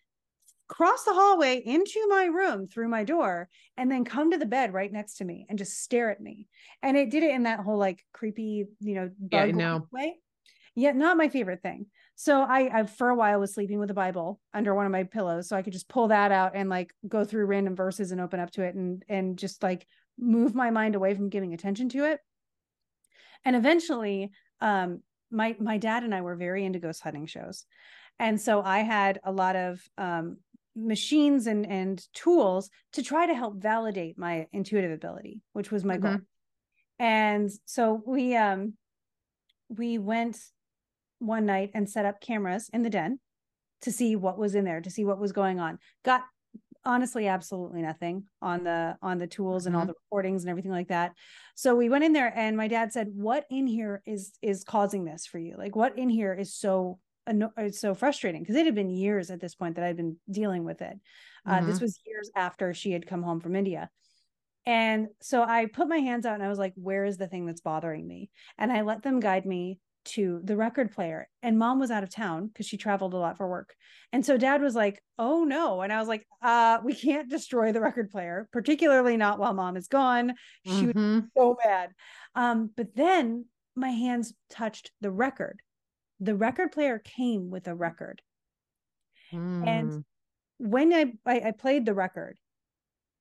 cross 0.67 1.03
the 1.05 1.13
hallway 1.13 1.61
into 1.65 2.05
my 2.09 2.25
room 2.25 2.67
through 2.67 2.89
my 2.89 3.03
door, 3.03 3.49
and 3.77 3.91
then 3.91 4.03
come 4.05 4.31
to 4.31 4.37
the 4.37 4.45
bed 4.45 4.73
right 4.73 4.91
next 4.91 5.15
to 5.17 5.25
me 5.25 5.45
and 5.49 5.57
just 5.57 5.81
stare 5.81 6.09
at 6.09 6.21
me. 6.21 6.47
And 6.81 6.97
it 6.97 7.09
did 7.09 7.23
it 7.23 7.31
in 7.31 7.43
that 7.43 7.59
whole 7.59 7.77
like 7.77 8.03
creepy, 8.13 8.65
you 8.79 8.95
know, 8.95 9.11
Yeah, 9.31 9.43
I 9.43 9.51
know. 9.51 9.87
way. 9.91 10.19
Yet 10.75 10.95
not 10.95 11.17
my 11.17 11.29
favorite 11.29 11.61
thing. 11.61 11.87
So 12.15 12.41
I, 12.41 12.79
I 12.79 12.83
for 12.85 13.09
a 13.09 13.15
while 13.15 13.39
was 13.39 13.53
sleeping 13.53 13.79
with 13.79 13.89
a 13.89 13.95
Bible 13.95 14.39
under 14.53 14.75
one 14.75 14.85
of 14.85 14.91
my 14.91 15.03
pillows, 15.03 15.49
so 15.49 15.55
I 15.55 15.61
could 15.61 15.73
just 15.73 15.89
pull 15.89 16.09
that 16.09 16.31
out 16.31 16.51
and 16.55 16.69
like 16.69 16.93
go 17.07 17.23
through 17.23 17.45
random 17.45 17.75
verses 17.75 18.11
and 18.11 18.21
open 18.21 18.39
up 18.39 18.51
to 18.51 18.63
it 18.63 18.75
and 18.75 19.03
and 19.09 19.37
just 19.37 19.63
like 19.63 19.87
move 20.17 20.53
my 20.53 20.69
mind 20.69 20.95
away 20.95 21.15
from 21.15 21.29
giving 21.29 21.53
attention 21.53 21.89
to 21.89 22.05
it. 22.05 22.19
And 23.45 23.55
eventually, 23.55 24.31
um, 24.61 25.01
my 25.31 25.55
my 25.59 25.77
dad 25.77 26.03
and 26.03 26.13
I 26.13 26.21
were 26.21 26.35
very 26.35 26.63
into 26.63 26.79
ghost 26.79 27.01
hunting 27.01 27.25
shows, 27.25 27.65
and 28.19 28.39
so 28.39 28.61
I 28.61 28.79
had 28.79 29.19
a 29.23 29.31
lot 29.31 29.55
of 29.55 29.81
um, 29.97 30.37
machines 30.75 31.47
and 31.47 31.65
and 31.65 32.05
tools 32.13 32.69
to 32.93 33.03
try 33.03 33.25
to 33.25 33.33
help 33.33 33.55
validate 33.61 34.17
my 34.17 34.47
intuitive 34.53 34.91
ability, 34.91 35.41
which 35.53 35.71
was 35.71 35.83
my 35.83 35.97
goal. 35.97 36.17
And 36.99 37.51
so 37.65 38.01
we 38.05 38.35
um 38.35 38.73
we 39.67 39.97
went 39.97 40.37
one 41.23 41.45
night 41.45 41.71
and 41.73 41.89
set 41.89 42.05
up 42.05 42.21
cameras 42.21 42.69
in 42.73 42.81
the 42.83 42.89
den 42.89 43.19
to 43.81 43.91
see 43.91 44.15
what 44.15 44.37
was 44.37 44.55
in 44.55 44.65
there, 44.65 44.81
to 44.81 44.89
see 44.89 45.05
what 45.05 45.19
was 45.19 45.31
going 45.31 45.59
on. 45.59 45.79
Got 46.03 46.23
honestly 46.85 47.27
absolutely 47.27 47.81
nothing 47.81 48.25
on 48.41 48.63
the 48.63 48.97
on 49.01 49.17
the 49.17 49.27
tools 49.27 49.65
and 49.65 49.75
all 49.75 49.83
Mhm. 49.83 49.87
the 49.87 49.93
recordings 50.05 50.43
and 50.43 50.49
everything 50.49 50.71
like 50.71 50.89
that. 50.89 51.13
So 51.55 51.75
we 51.75 51.87
went 51.89 52.03
in 52.03 52.11
there 52.13 52.31
and 52.37 52.57
my 52.57 52.67
dad 52.67 52.91
said 52.91 53.09
what 53.13 53.45
in 53.49 53.67
here 53.67 54.01
is 54.05 54.33
is 54.41 54.63
causing 54.65 55.05
this 55.05 55.25
for 55.25 55.39
you? 55.39 55.55
Like 55.57 55.75
what 55.75 55.97
in 55.97 56.09
here 56.09 56.33
is 56.33 56.53
so 56.53 56.99
it's 57.57 57.79
so 57.79 57.93
frustrating? 57.95 58.41
Because 58.43 58.57
it 58.57 58.65
had 58.65 58.75
been 58.75 58.89
years 58.89 59.31
at 59.31 59.39
this 59.39 59.55
point 59.55 59.75
that 59.75 59.85
i'd 59.85 59.95
been 59.95 60.17
dealing 60.29 60.65
with 60.65 60.81
it. 60.81 60.97
Uh, 61.45 61.61
this 61.61 61.79
was 61.79 61.97
years 62.05 62.29
after 62.35 62.73
she 62.73 62.91
had 62.91 63.07
come 63.07 63.23
home 63.23 63.39
from 63.39 63.55
india. 63.55 63.89
And 64.65 65.09
so 65.21 65.41
i 65.43 65.65
put 65.67 65.87
my 65.87 65.99
hands 65.99 66.25
out 66.25 66.35
and 66.35 66.43
i 66.43 66.49
was 66.49 66.59
like 66.59 66.73
where 66.75 67.05
is 67.05 67.17
the 67.17 67.27
thing 67.27 67.45
that's 67.45 67.61
bothering 67.61 68.05
me? 68.07 68.29
And 68.57 68.71
i 68.73 68.81
let 68.81 69.03
them 69.03 69.19
guide 69.21 69.45
me 69.45 69.79
to 70.05 70.41
the 70.43 70.55
record 70.57 70.91
player 70.91 71.29
and 71.41 71.57
mom 71.59 71.79
was 71.79 71.91
out 71.91 72.03
of 72.03 72.09
town 72.09 72.47
because 72.47 72.65
she 72.65 72.77
traveled 72.77 73.13
a 73.13 73.17
lot 73.17 73.37
for 73.37 73.47
work. 73.49 73.73
And 74.11 74.25
so 74.25 74.37
dad 74.37 74.61
was 74.61 74.75
like 74.75 75.01
oh 75.17 75.43
no. 75.43 75.81
And 75.81 75.93
i 75.93 75.99
was 75.99 76.07
like 76.07 76.25
uh 76.41 76.79
we 76.83 76.93
can't 76.93 77.29
destroy 77.29 77.71
the 77.71 77.81
record 77.81 78.09
player 78.11 78.47
particularly 78.51 79.17
not 79.17 79.39
while 79.39 79.53
mom 79.53 79.77
is 79.77 79.87
gone. 79.87 80.33
She 80.63 80.87
was 80.87 80.95
Mhm. 80.95 81.29
so 81.37 81.55
bad. 81.63 81.91
Um 82.35 82.71
but 82.75 82.95
then 82.95 83.45
my 83.75 83.89
hands 83.89 84.33
touched 84.49 84.91
the 85.01 85.11
record. 85.11 85.61
The 86.19 86.35
record 86.35 86.71
player 86.71 86.99
came 86.99 87.49
with 87.49 87.67
a 87.67 87.75
record. 87.75 88.21
And 89.61 89.89
Mm. 89.91 90.03
when 90.57 90.93
I, 90.93 91.13
I 91.25 91.39
I 91.49 91.51
played 91.51 91.85
the 91.85 91.93
record, 91.93 92.37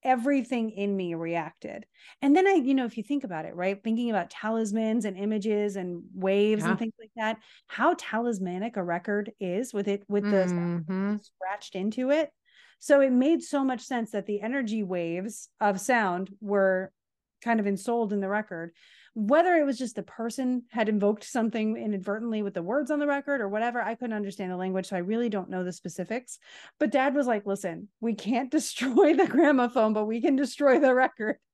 everything 0.04 0.70
in 0.70 0.96
me 0.96 1.14
reacted. 1.14 1.86
And 2.20 2.34
then 2.36 2.46
I, 2.46 2.52
you 2.54 2.74
know, 2.74 2.84
if 2.84 2.96
you 2.96 3.02
think 3.02 3.24
about 3.24 3.44
it, 3.44 3.54
right, 3.54 3.82
thinking 3.82 4.10
about 4.10 4.30
talismans 4.30 5.04
and 5.04 5.16
images 5.16 5.76
and 5.76 6.02
waves 6.14 6.64
Yeah. 6.64 6.66
and 6.66 6.78
things 6.78 6.94
like 7.00 7.12
that, 7.16 7.38
how 7.68 7.94
talismanic 7.98 8.76
a 8.76 8.82
record 8.84 9.32
is 9.40 9.72
with 9.72 9.88
it 9.88 10.04
with 10.08 10.28
the 10.28 10.48
sound 10.48 10.72
Mhm. 10.88 11.20
scratched 11.20 11.74
into 11.74 12.10
it. 12.10 12.30
So 12.78 13.00
it 13.00 13.12
made 13.12 13.42
so 13.42 13.64
much 13.64 13.80
sense 13.82 14.10
that 14.12 14.26
the 14.26 14.40
energy 14.40 14.82
waves 14.82 15.48
of 15.60 15.80
sound 15.80 16.30
were 16.40 16.92
kind 17.40 17.60
of 17.60 17.66
ensouled 17.66 18.12
in 18.12 18.20
the 18.20 18.28
record. 18.28 18.72
Whether 19.14 19.55
it 19.57 19.64
was 19.66 19.77
just 19.79 19.94
the 19.94 20.03
person 20.03 20.62
had 20.70 20.88
invoked 20.88 21.25
something 21.25 21.77
inadvertently 21.77 22.42
with 22.42 22.55
the 22.55 22.62
words 22.62 22.90
on 22.90 22.98
the 22.98 23.07
record 23.07 23.42
or 23.42 23.48
whatever, 23.48 23.83
I 23.83 23.94
couldn't 23.94 24.16
understand 24.16 24.51
the 24.51 24.57
language. 24.57 24.87
So 24.87 24.96
I 24.96 25.01
really 25.01 25.29
don't 25.29 25.51
know 25.51 25.64
the 25.64 25.72
specifics. 25.72 26.38
But 26.81 26.90
dad 26.92 27.14
was 27.14 27.27
like, 27.27 27.44
listen, 27.44 27.88
we 28.01 28.14
can't 28.14 28.51
destroy 28.59 29.14
the 29.14 29.27
gramophone, 29.27 29.92
but 29.92 30.07
we 30.07 30.20
can 30.22 30.37
destroy 30.37 30.79
the 30.79 30.94
record. 30.94 31.37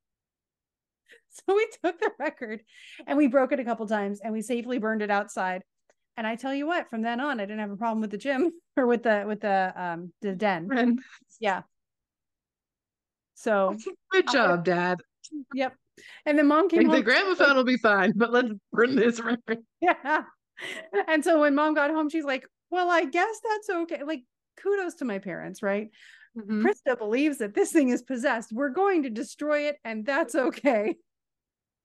So 1.46 1.54
we 1.54 1.68
took 1.84 2.00
the 2.00 2.10
record 2.18 2.62
and 3.06 3.16
we 3.16 3.28
broke 3.28 3.52
it 3.52 3.60
a 3.60 3.64
couple 3.64 3.86
times 3.86 4.18
and 4.20 4.32
we 4.32 4.42
safely 4.42 4.78
burned 4.78 5.02
it 5.02 5.10
outside. 5.10 5.62
And 6.16 6.26
I 6.26 6.34
tell 6.34 6.52
you 6.52 6.66
what, 6.66 6.90
from 6.90 7.02
then 7.02 7.20
on, 7.20 7.38
I 7.38 7.44
didn't 7.44 7.60
have 7.60 7.70
a 7.70 7.76
problem 7.76 8.00
with 8.00 8.10
the 8.10 8.18
gym 8.18 8.50
or 8.76 8.88
with 8.88 9.04
the 9.04 9.22
with 9.24 9.40
the 9.42 9.72
um 9.76 10.12
the 10.20 10.32
den. 10.34 10.98
Yeah. 11.38 11.62
So 13.34 13.76
good 14.10 14.28
I- 14.28 14.32
job, 14.32 14.64
Dad. 14.64 14.98
yep. 15.54 15.74
And 16.26 16.38
then 16.38 16.46
mom 16.46 16.68
came 16.68 16.80
Like 16.80 16.86
the 16.88 16.92
home. 16.96 17.02
gramophone 17.04 17.56
will 17.56 17.64
be 17.64 17.76
fine, 17.76 18.12
but 18.16 18.32
let's 18.32 18.48
burn 18.72 18.96
this 18.96 19.20
record. 19.24 19.58
Yeah. 19.80 20.22
And 21.06 21.22
so 21.22 21.40
when 21.40 21.54
mom 21.54 21.74
got 21.74 21.90
home, 21.90 22.08
she's 22.10 22.24
like, 22.24 22.46
Well, 22.70 22.90
I 22.90 23.04
guess 23.04 23.40
that's 23.48 23.70
okay. 23.82 24.02
Like, 24.04 24.22
kudos 24.60 24.96
to 24.96 25.04
my 25.04 25.18
parents, 25.18 25.62
right? 25.62 25.88
Mhm. 26.36 26.62
Krista 26.64 26.98
believes 26.98 27.38
that 27.38 27.54
this 27.54 27.72
thing 27.72 27.88
is 27.88 28.02
possessed. 28.02 28.52
We're 28.52 28.68
going 28.70 29.04
to 29.04 29.10
destroy 29.10 29.68
it, 29.68 29.76
and 29.84 30.04
that's 30.04 30.34
okay. 30.34 30.96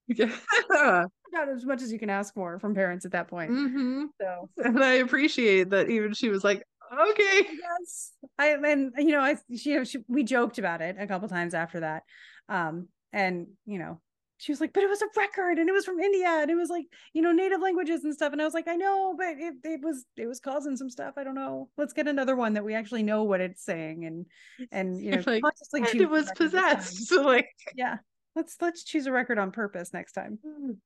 Yeah. 0.07 0.35
About 0.69 1.49
as 1.49 1.65
much 1.65 1.81
as 1.81 1.91
you 1.91 1.97
can 1.97 2.09
ask 2.09 2.33
for 2.33 2.59
from 2.59 2.75
parents 2.75 3.05
at 3.05 3.13
that 3.13 3.29
point. 3.29 3.51
hmm 3.51 4.03
So 4.19 4.49
And 4.57 4.83
I 4.83 4.95
appreciate 4.95 5.69
that 5.69 5.89
even 5.89 6.13
she 6.13 6.27
was 6.29 6.43
like, 6.43 6.61
okay. 7.09 7.47
yes 7.49 8.11
i 8.37 8.49
and 8.49 8.91
you 8.97 9.07
know 9.11 9.21
i 9.21 9.35
she, 9.55 9.83
she 9.85 9.97
we 10.07 10.23
joked 10.23 10.59
about 10.59 10.79
it 10.81 10.95
a 10.99 11.07
couple 11.07 11.27
times 11.27 11.55
after 11.55 11.79
that 11.79 12.03
um 12.49 12.87
and 13.13 13.47
you 13.65 13.77
know 13.79 14.01
she 14.37 14.51
was 14.51 14.59
like 14.59 14.73
but 14.73 14.83
it 14.83 14.89
was 14.89 15.01
a 15.01 15.07
record 15.15 15.57
and 15.59 15.69
it 15.69 15.71
was 15.71 15.85
from 15.85 15.99
india 15.99 16.27
and 16.27 16.51
it 16.51 16.55
was 16.55 16.69
like 16.69 16.85
you 17.13 17.21
know 17.21 17.31
native 17.31 17.61
languages 17.61 18.03
and 18.03 18.13
stuff 18.13 18.33
and 18.33 18.41
i 18.41 18.45
was 18.45 18.53
like 18.53 18.67
i 18.67 18.75
know 18.75 19.15
but 19.17 19.35
it, 19.37 19.53
it 19.63 19.79
was 19.81 20.03
it 20.17 20.25
was 20.27 20.39
causing 20.39 20.75
some 20.75 20.89
stuff 20.89 21.13
i 21.17 21.23
don't 21.23 21.35
know 21.35 21.69
let's 21.77 21.93
get 21.93 22.07
another 22.07 22.35
one 22.35 22.53
that 22.53 22.65
we 22.65 22.73
actually 22.73 23.03
know 23.03 23.23
what 23.23 23.39
it's 23.39 23.63
saying 23.63 24.05
and 24.05 24.25
and 24.71 25.01
you 25.01 25.11
know 25.15 25.23
Like, 25.25 25.43
consciously 25.43 25.81
And 25.89 26.01
it 26.01 26.09
was 26.09 26.25
record 26.27 26.51
this 26.51 26.59
time. 26.61 26.75
possessed. 26.75 27.07
So 27.07 27.21
like 27.35 27.47
yeah 27.75 27.97
let's 28.35 28.57
let's 28.59 28.83
choose 28.83 29.05
a 29.05 29.11
record 29.11 29.37
on 29.37 29.51
purpose 29.51 29.93
next 29.93 30.13
time 30.13 30.39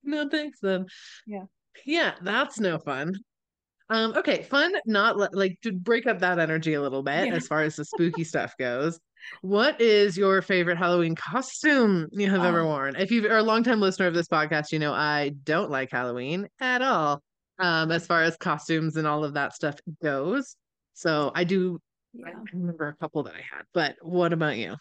no 0.03 0.29
thanks 0.29 0.59
then. 0.61 0.85
Yeah. 1.25 1.45
Yeah, 1.85 2.15
that's 2.23 2.59
no 2.59 2.79
fun. 2.79 3.13
Um, 3.89 4.13
okay, 4.17 4.41
fun, 4.41 4.73
not 4.87 5.15
li- 5.15 5.27
like 5.31 5.59
to 5.61 5.71
break 5.71 6.07
up 6.07 6.19
that 6.19 6.39
energy 6.39 6.73
a 6.73 6.81
little 6.81 7.03
bit 7.03 7.27
Yeah. 7.27 7.35
as 7.35 7.47
far 7.47 7.61
as 7.61 7.75
the 7.75 7.85
spooky 7.85 8.23
stuff 8.23 8.53
goes. 8.57 8.99
What 9.41 9.79
is 9.81 10.17
your 10.17 10.41
favorite 10.41 10.77
Halloween 10.77 11.15
costume 11.15 12.07
you 12.11 12.29
have 12.29 12.43
ever 12.43 12.61
Oh. 12.61 12.67
worn? 12.67 12.95
If 12.95 13.11
you 13.11 13.27
are 13.29 13.37
a 13.37 13.43
longtime 13.43 13.79
listener 13.79 14.07
of 14.07 14.13
this 14.13 14.27
podcast, 14.27 14.71
you 14.71 14.79
know 14.79 14.93
I 14.93 15.29
don't 15.43 15.69
like 15.71 15.91
Halloween 15.91 16.47
at 16.59 16.81
all. 16.81 17.21
Um, 17.59 17.91
as 17.91 18.05
far 18.05 18.21
as 18.23 18.37
costumes 18.37 18.97
and 18.97 19.07
all 19.07 19.23
of 19.23 19.33
that 19.33 19.53
stuff 19.53 19.75
goes. 20.03 20.55
So 20.93 21.31
I 21.33 21.43
do 21.43 21.79
I 22.25 22.31
remember 22.53 22.87
a 22.87 22.95
couple 22.95 23.23
that 23.23 23.33
I 23.35 23.41
had, 23.41 23.65
but 23.73 23.95
what 24.01 24.33
about 24.33 24.57
you? 24.57 24.75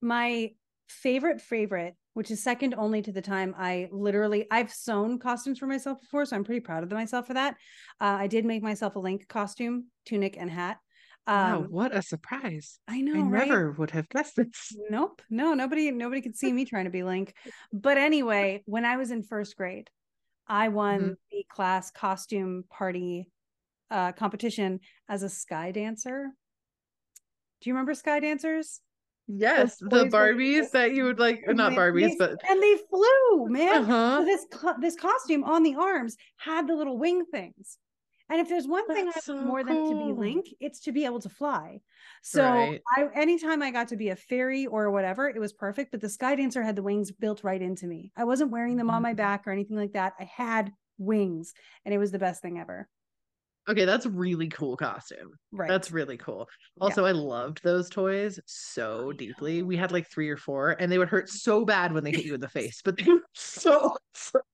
my 0.00 0.50
favorite 0.88 1.40
favorite 1.40 1.94
which 2.14 2.30
is 2.30 2.42
second 2.42 2.74
only 2.76 3.00
to 3.00 3.12
the 3.12 3.22
time 3.22 3.54
i 3.56 3.88
literally 3.92 4.46
i've 4.50 4.70
sewn 4.70 5.18
costumes 5.18 5.58
for 5.58 5.66
myself 5.66 6.00
before 6.00 6.26
so 6.26 6.36
i'm 6.36 6.44
pretty 6.44 6.60
proud 6.60 6.82
of 6.82 6.90
myself 6.90 7.26
for 7.26 7.34
that 7.34 7.54
uh, 8.00 8.16
i 8.18 8.26
did 8.26 8.44
make 8.44 8.62
myself 8.62 8.96
a 8.96 8.98
link 8.98 9.26
costume 9.28 9.86
tunic 10.04 10.36
and 10.38 10.50
hat 10.50 10.76
wow, 11.26 11.58
um 11.58 11.64
what 11.70 11.94
a 11.94 12.02
surprise. 12.02 12.78
i 12.88 13.00
know 13.00 13.14
I 13.14 13.22
right 13.22 13.48
never 13.48 13.72
would 13.72 13.90
have 13.92 14.08
guessed 14.08 14.36
this. 14.36 14.76
nope 14.90 15.22
no 15.30 15.54
nobody 15.54 15.90
nobody 15.90 16.20
could 16.20 16.36
see 16.36 16.52
me 16.52 16.64
trying 16.64 16.84
to 16.84 16.90
be 16.90 17.02
link 17.02 17.34
but 17.72 17.96
anyway 17.96 18.62
when 18.66 18.84
i 18.84 18.96
was 18.96 19.10
in 19.10 19.22
first 19.22 19.56
grade 19.56 19.88
i 20.46 20.68
won 20.68 21.00
Mhm. 21.00 21.14
the 21.30 21.44
class 21.48 21.90
costume 21.90 22.64
party 22.70 23.28
uh 23.90 24.12
competition 24.12 24.80
as 25.08 25.22
a 25.22 25.28
sky 25.28 25.70
dancer 25.70 26.30
do 27.60 27.70
you 27.70 27.74
remember 27.74 27.94
sky 27.94 28.20
dancers 28.20 28.80
Yes, 29.28 29.76
the 29.78 29.86
boys 29.88 30.12
where 30.12 30.32
you 30.32 30.62
Barbies 30.64 30.70
that 30.72 30.94
you 30.94 31.04
would 31.04 31.20
like, 31.20 31.44
not 31.46 31.72
Barbies, 31.72 32.08
they- 32.10 32.16
but 32.18 32.42
and 32.50 32.60
they 32.60 32.76
flew, 32.90 33.46
man. 33.48 33.82
uh-huh. 33.82 34.18
So 34.18 34.24
this 34.26 34.46
co- 34.50 34.74
this 34.80 34.96
costume 34.96 35.44
on 35.44 35.62
the 35.62 35.76
arms 35.76 36.16
had 36.38 36.66
the 36.66 36.74
little 36.74 36.98
wing 36.98 37.24
things. 37.30 37.78
And 38.32 38.40
if 38.40 38.48
there's 38.48 38.66
one 38.66 38.90
thing 38.90 39.08
I 39.08 39.12
That's 39.14 39.24
want 39.26 39.26
so 39.26 39.36
more 39.46 39.64
than 39.64 39.84
to 39.84 39.94
be 39.94 40.12
cool. 40.12 40.14
Link, 40.14 40.46
it's 40.60 40.80
to 40.80 40.92
be 40.92 41.04
able 41.04 41.20
to 41.20 41.28
fly. 41.28 41.82
So 42.22 42.42
Right. 42.42 42.82
I 42.96 43.08
anytime 43.14 43.62
I 43.62 43.70
got 43.70 43.88
to 43.88 43.96
be 43.96 44.08
a 44.08 44.16
fairy 44.16 44.66
or 44.66 44.90
whatever, 44.90 45.28
it 45.28 45.38
was 45.38 45.52
perfect. 45.52 45.92
But 45.92 46.00
the 46.00 46.08
Sky 46.08 46.34
Dancer 46.34 46.62
had 46.62 46.76
the 46.76 46.82
wings 46.82 47.12
built 47.12 47.44
right 47.44 47.62
into 47.62 47.86
me. 47.86 48.12
I 48.16 48.24
wasn't 48.24 48.50
wearing 48.50 48.76
them 48.78 48.90
on 48.90 49.02
my 49.02 49.12
Mhm. 49.12 49.16
back 49.16 49.46
or 49.46 49.50
anything 49.52 49.76
like 49.76 49.92
that. 49.92 50.14
I 50.18 50.24
had 50.24 50.72
wings, 50.98 51.54
and 51.84 51.94
it 51.94 51.98
was 51.98 52.12
the 52.12 52.18
best 52.18 52.42
thing 52.42 52.58
ever. 52.58 52.88
Okay, 53.68 53.84
that's 53.84 54.06
really 54.06 54.48
cool 54.48 54.76
costume. 54.76 55.34
Right. 55.52 55.68
That's 55.68 55.92
really 55.92 56.16
cool. 56.16 56.48
Yeah. 56.76 56.84
Also, 56.86 57.04
I 57.04 57.12
loved 57.12 57.62
those 57.62 57.88
toys 57.88 58.40
so 58.44 59.12
deeply. 59.12 59.62
We 59.62 59.76
had 59.76 59.92
like 59.92 60.08
three 60.10 60.28
or 60.28 60.36
four, 60.36 60.70
and 60.80 60.90
they 60.90 60.98
would 60.98 61.08
hurt 61.08 61.28
so 61.28 61.64
bad 61.64 61.92
when 61.92 62.02
they 62.02 62.10
hit 62.10 62.24
you 62.24 62.34
in 62.34 62.40
the 62.40 62.48
face, 62.48 62.82
but 62.82 62.96
they 62.96 63.04
were 63.04 63.22
so 63.34 63.94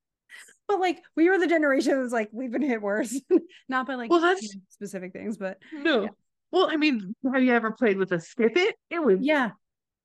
but 0.68 0.78
like 0.81 1.02
we 1.16 1.28
were 1.28 1.38
the 1.38 1.46
generation 1.46 1.92
that 1.94 2.02
was 2.02 2.12
like 2.12 2.28
we've 2.33 2.52
been 2.52 2.62
hit 2.62 2.81
worse, 2.83 3.18
not 3.68 3.87
by 3.87 3.94
like 3.94 4.11
Well, 4.11 4.20
that's- 4.20 4.54
specific 4.68 5.12
things, 5.12 5.37
but 5.37 5.59
no. 5.72 6.02
Yeah. 6.02 6.09
Well, 6.50 6.68
I 6.70 6.76
mean, 6.76 7.14
have 7.33 7.42
you 7.42 7.52
ever 7.52 7.72
played 7.72 7.98
with 7.98 8.12
a 8.12 8.20
skip 8.20 8.57
it? 8.57 8.76
It 8.90 9.02
would 9.02 9.24
yeah, 9.24 9.50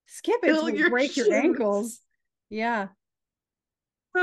skip 0.07 0.39
it 0.43 0.75
your 0.75 0.89
break 0.89 1.15
your 1.15 1.33
ankles. 1.33 1.99
Yeah. 2.49 2.87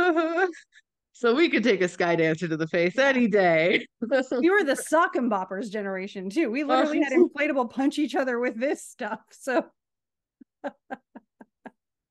so 1.12 1.35
we 1.35 1.48
could 1.48 1.64
take 1.64 1.81
a 1.81 1.88
sky 1.88 2.16
dancer 2.16 2.46
to 2.46 2.57
the 2.57 2.68
face 2.68 2.98
any 2.98 3.26
day. 3.26 3.87
you 4.00 4.53
were 4.53 4.64
the 4.64 4.81
Socker 4.92 5.29
Boppers 5.29 5.70
generation 5.70 6.29
too. 6.31 6.50
We 6.50 6.62
oh, 6.62 6.66
literally 6.66 7.03
had 7.03 7.12
inflatable 7.12 7.70
punch 7.70 7.98
each 7.98 8.14
other 8.14 8.38
with 8.38 8.59
this 8.59 8.85
stuff. 8.85 9.20
So 9.31 9.64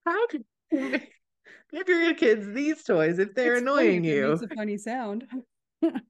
How 0.05 0.27
could 0.27 0.43
give 1.71 1.87
your 1.87 2.13
kids 2.13 2.47
these 2.47 2.83
toys 2.83 3.19
if 3.19 3.33
they're 3.33 3.55
it's 3.55 3.61
funny 3.63 3.97
annoying 3.97 4.05
it 4.05 4.15
you? 4.15 4.29
makes 4.29 4.41
a 4.41 4.47
funny 4.55 4.77
sound. 4.77 5.27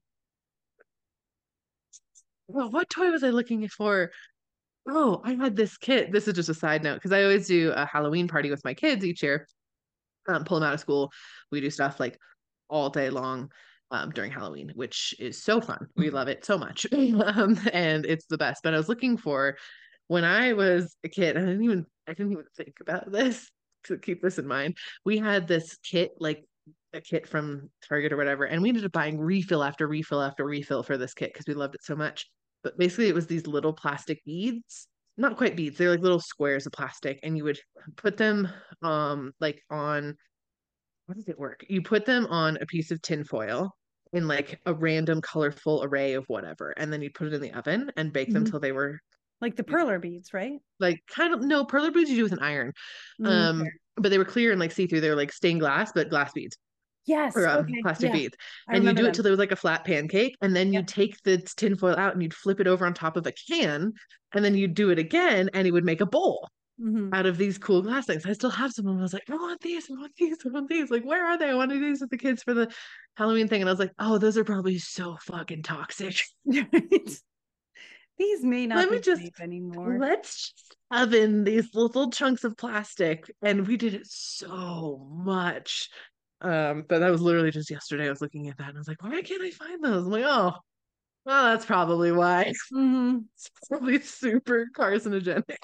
Well, 2.52 2.70
what 2.70 2.90
toy 2.90 3.10
was 3.10 3.22
I 3.22 3.30
looking 3.30 3.68
for? 3.68 4.10
Oh, 4.88 5.20
I 5.24 5.34
had 5.34 5.54
this 5.54 5.76
kit. 5.76 6.10
This 6.10 6.26
is 6.26 6.34
just 6.34 6.48
a 6.48 6.54
side 6.54 6.82
note 6.82 6.94
because 6.94 7.12
I 7.12 7.22
always 7.22 7.46
do 7.46 7.72
a 7.76 7.86
Halloween 7.86 8.26
party 8.26 8.50
with 8.50 8.64
my 8.64 8.74
kids 8.74 9.04
each 9.04 9.22
year. 9.22 9.46
Um, 10.28 10.44
pull 10.44 10.58
them 10.58 10.66
out 10.68 10.74
of 10.74 10.80
school. 10.80 11.12
We 11.52 11.60
do 11.60 11.70
stuff 11.70 12.00
like 12.00 12.18
all 12.68 12.90
day 12.90 13.08
long 13.10 13.52
um, 13.90 14.10
during 14.10 14.32
Halloween, 14.32 14.72
which 14.74 15.14
is 15.18 15.42
so 15.42 15.60
fun. 15.60 15.86
We 15.96 16.10
love 16.10 16.28
it 16.28 16.44
so 16.44 16.58
much, 16.58 16.86
um, 16.92 17.58
and 17.72 18.04
it's 18.04 18.26
the 18.26 18.38
best. 18.38 18.62
But 18.62 18.74
I 18.74 18.78
was 18.78 18.88
looking 18.88 19.16
for 19.16 19.56
when 20.08 20.24
I 20.24 20.52
was 20.52 20.96
a 21.04 21.08
kid. 21.08 21.36
I 21.36 21.40
didn't 21.40 21.62
even 21.62 21.86
I 22.08 22.14
didn't 22.14 22.32
even 22.32 22.46
think 22.56 22.78
about 22.80 23.12
this 23.12 23.48
to 23.84 23.98
keep 23.98 24.22
this 24.22 24.38
in 24.38 24.46
mind. 24.46 24.76
We 25.04 25.18
had 25.18 25.48
this 25.48 25.76
kit 25.82 26.12
like 26.18 26.44
a 26.92 27.00
kit 27.00 27.26
from 27.28 27.70
Target 27.88 28.12
or 28.12 28.16
whatever, 28.16 28.44
and 28.46 28.62
we 28.62 28.68
ended 28.68 28.84
up 28.84 28.92
buying 28.92 29.18
refill 29.18 29.62
after 29.62 29.86
refill 29.88 30.22
after 30.22 30.44
refill 30.44 30.82
for 30.82 30.98
this 30.98 31.14
kit 31.14 31.32
because 31.32 31.46
we 31.46 31.54
loved 31.54 31.74
it 31.74 31.84
so 31.84 31.96
much. 31.96 32.26
But 32.62 32.76
basically, 32.78 33.08
it 33.08 33.14
was 33.14 33.26
these 33.26 33.46
little 33.46 33.72
plastic 33.72 34.22
beads 34.24 34.86
not 35.16 35.36
quite 35.36 35.54
beads, 35.56 35.76
they're 35.76 35.90
like 35.90 36.00
little 36.00 36.20
squares 36.20 36.64
of 36.66 36.72
plastic, 36.72 37.18
and 37.22 37.36
you 37.36 37.44
would 37.44 37.58
put 37.96 38.16
them 38.16 38.48
um 38.82 39.32
like 39.40 39.60
on 39.70 40.16
how 41.08 41.14
does 41.14 41.28
it 41.28 41.38
work? 41.38 41.64
You 41.68 41.82
put 41.82 42.06
them 42.06 42.26
on 42.26 42.56
a 42.60 42.66
piece 42.66 42.90
of 42.90 43.02
tin 43.02 43.24
foil 43.24 43.70
in 44.12 44.28
like 44.28 44.60
a 44.66 44.74
random 44.74 45.20
colorful 45.20 45.82
array 45.84 46.14
of 46.14 46.24
whatever, 46.28 46.70
and 46.76 46.92
then 46.92 47.02
you 47.02 47.10
put 47.10 47.28
it 47.28 47.32
in 47.34 47.40
the 47.42 47.52
oven 47.52 47.90
and 47.96 48.12
bake 48.12 48.32
them 48.32 48.44
Mhm. 48.44 48.50
till 48.50 48.60
they 48.60 48.72
were 48.72 48.98
Like 49.40 49.56
the 49.56 49.64
perler 49.64 50.00
beads, 50.00 50.32
right? 50.34 50.58
like 50.78 51.00
kind 51.06 51.32
of 51.34 51.40
no 51.42 51.64
perler 51.64 51.92
beads 51.92 52.10
you 52.10 52.16
do 52.16 52.22
with 52.24 52.32
an 52.32 52.38
iron. 52.40 52.72
Mm, 53.20 53.26
Um, 53.28 53.66
but 53.96 54.10
they 54.10 54.18
were 54.18 54.24
clear 54.24 54.50
and 54.50 54.60
like 54.60 54.72
see-through. 54.72 55.00
They 55.00 55.10
were 55.10 55.16
like 55.16 55.32
stained 55.32 55.60
glass, 55.60 55.92
but 55.92 56.08
glass 56.10 56.32
beads 56.32 56.56
yes. 57.06 57.36
or 57.36 57.46
um, 57.48 57.64
okay, 57.64 57.82
plastic 57.82 58.08
yeah, 58.08 58.12
beads. 58.12 58.36
I 58.68 58.76
and 58.76 58.84
you 58.84 58.92
do 58.92 59.02
it 59.02 59.04
them. 59.06 59.12
till 59.12 59.22
there 59.24 59.32
was 59.32 59.38
like 59.38 59.52
a 59.52 59.56
flat 59.56 59.84
pancake, 59.84 60.36
and 60.40 60.54
then 60.54 60.72
you 60.72 60.82
take 60.82 61.22
the 61.22 61.38
tin 61.56 61.76
foil 61.76 61.96
out 61.96 62.12
and 62.14 62.22
you'd 62.22 62.34
flip 62.34 62.60
it 62.60 62.66
over 62.66 62.86
on 62.86 62.94
top 62.94 63.16
of 63.16 63.26
a 63.26 63.32
can, 63.32 63.92
and 64.32 64.44
then 64.44 64.54
you'd 64.54 64.74
do 64.74 64.90
it 64.90 64.98
again, 64.98 65.50
and 65.54 65.66
it 65.66 65.70
would 65.72 65.84
make 65.84 66.00
a 66.00 66.06
bowl 66.06 66.48
Mhm. 66.80 67.14
out 67.14 67.26
of 67.26 67.36
these 67.36 67.58
cool 67.58 67.82
glass 67.82 68.06
things. 68.06 68.24
I 68.24 68.32
still 68.32 68.48
have 68.48 68.72
some 68.72 68.86
of 68.86 68.92
them. 68.94 69.00
I 69.00 69.02
was 69.02 69.12
like, 69.12 69.28
I 69.28 69.34
want 69.34 69.60
these, 69.60 69.90
I 69.90 69.94
want 70.00 70.12
these, 70.16 70.38
I 70.46 70.48
want 70.48 70.68
these. 70.68 70.90
Like, 70.90 71.04
where 71.04 71.26
are 71.26 71.36
they? 71.36 71.50
I 71.50 71.54
wanted 71.54 71.82
these 71.82 72.00
with 72.00 72.08
the 72.08 72.16
kids 72.16 72.42
for 72.42 72.54
the 72.54 72.72
Halloween 73.18 73.48
thing. 73.48 73.60
And 73.60 73.68
I 73.68 73.72
was 73.72 73.80
like, 73.80 73.92
oh, 73.98 74.16
those 74.16 74.38
are 74.38 74.44
probably 74.44 74.78
so 74.78 75.18
fucking 75.26 75.62
toxic. 75.62 76.16
These 78.20 78.44
may 78.44 78.66
not 78.66 78.76
Let 78.76 78.90
me 78.90 78.98
be 78.98 79.02
just- 79.02 79.22
safe 79.22 79.40
anymore. 79.40 79.96
Let's 79.98 80.52
just 80.52 80.76
oven 80.90 81.42
these 81.42 81.74
little 81.74 82.10
chunks 82.10 82.44
of 82.44 82.54
plastic. 82.54 83.30
And 83.40 83.66
we 83.66 83.78
did 83.78 83.94
it 83.94 84.06
so 84.06 85.08
much. 85.10 85.88
Um, 86.42 86.84
but 86.86 86.98
that 86.98 87.10
was 87.10 87.22
literally 87.22 87.50
just 87.50 87.70
yesterday. 87.70 88.06
I 88.06 88.10
was 88.10 88.20
looking 88.20 88.48
at 88.48 88.58
that 88.58 88.68
and 88.68 88.76
I 88.76 88.80
was 88.80 88.88
like, 88.88 89.02
why 89.02 89.22
can't 89.22 89.42
I 89.42 89.50
find 89.50 89.82
those? 89.82 90.04
I'm 90.04 90.12
like, 90.12 90.24
oh, 90.26 90.52
well, 91.24 91.44
that's 91.44 91.64
probably 91.64 92.12
why. 92.12 92.52
Mhm. 92.72 93.24
It's 93.36 93.50
probably 93.70 94.00
super 94.00 94.66
carcinogenic. 94.76 95.56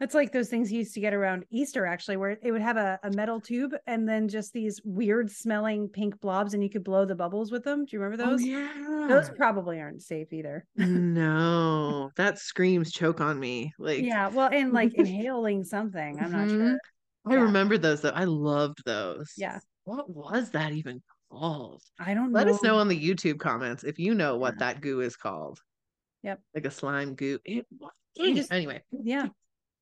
It's 0.00 0.14
like 0.14 0.30
those 0.32 0.48
things 0.48 0.70
you 0.70 0.78
used 0.78 0.94
to 0.94 1.00
get 1.00 1.14
around 1.14 1.44
Easter, 1.50 1.86
actually, 1.86 2.16
where 2.18 2.36
it 2.42 2.52
would 2.52 2.60
have 2.62 2.76
a, 2.76 2.98
a 3.02 3.10
metal 3.12 3.40
tube 3.40 3.72
and 3.86 4.06
then 4.08 4.28
just 4.28 4.52
these 4.52 4.80
weird 4.84 5.30
smelling 5.30 5.88
pink 5.88 6.20
blobs, 6.20 6.52
and 6.54 6.62
you 6.62 6.68
could 6.68 6.84
blow 6.84 7.04
the 7.06 7.14
bubbles 7.14 7.50
with 7.50 7.64
them. 7.64 7.84
Do 7.86 7.96
you 7.96 8.00
remember 8.02 8.22
Oh, 8.24 8.30
those? 8.32 8.42
yeah. 8.44 9.06
Those 9.08 9.30
probably 9.30 9.80
aren't 9.80 10.02
safe 10.02 10.32
either. 10.32 10.66
no, 10.76 12.10
that 12.16 12.38
screams 12.38 12.92
choke 12.92 13.20
on 13.20 13.38
me. 13.40 13.72
Like, 13.78 14.02
yeah. 14.02 14.28
Well, 14.28 14.50
and 14.52 14.72
like 14.72 14.92
inhaling 14.94 15.64
something. 15.64 16.18
I'm 16.20 16.32
not 16.32 16.48
Mhm. 16.48 16.50
sure. 16.50 16.78
I 17.26 17.34
Yeah. 17.34 17.40
remember 17.40 17.78
those 17.78 18.02
though. 18.02 18.10
I 18.10 18.24
loved 18.24 18.82
those. 18.84 19.32
Yeah. 19.36 19.58
What 19.84 20.10
was 20.10 20.50
that 20.50 20.72
even 20.72 21.02
called? 21.30 21.82
I 21.98 22.14
don't 22.14 22.32
Let 22.32 22.46
know. 22.46 22.54
us 22.54 22.62
know 22.62 22.78
on 22.78 22.88
the 22.88 23.00
YouTube 23.00 23.38
comments 23.38 23.82
if 23.84 23.98
you 23.98 24.14
know 24.14 24.36
what 24.36 24.54
Yeah. 24.54 24.72
that 24.72 24.80
goo 24.80 25.00
is 25.00 25.16
called. 25.16 25.58
Yep. 26.22 26.40
Like 26.54 26.66
a 26.66 26.70
slime 26.70 27.14
goo. 27.14 27.38
It, 27.44 27.66
it. 28.16 28.34
just- 28.34 28.52
Anyway. 28.52 28.82
Yeah. 28.90 29.28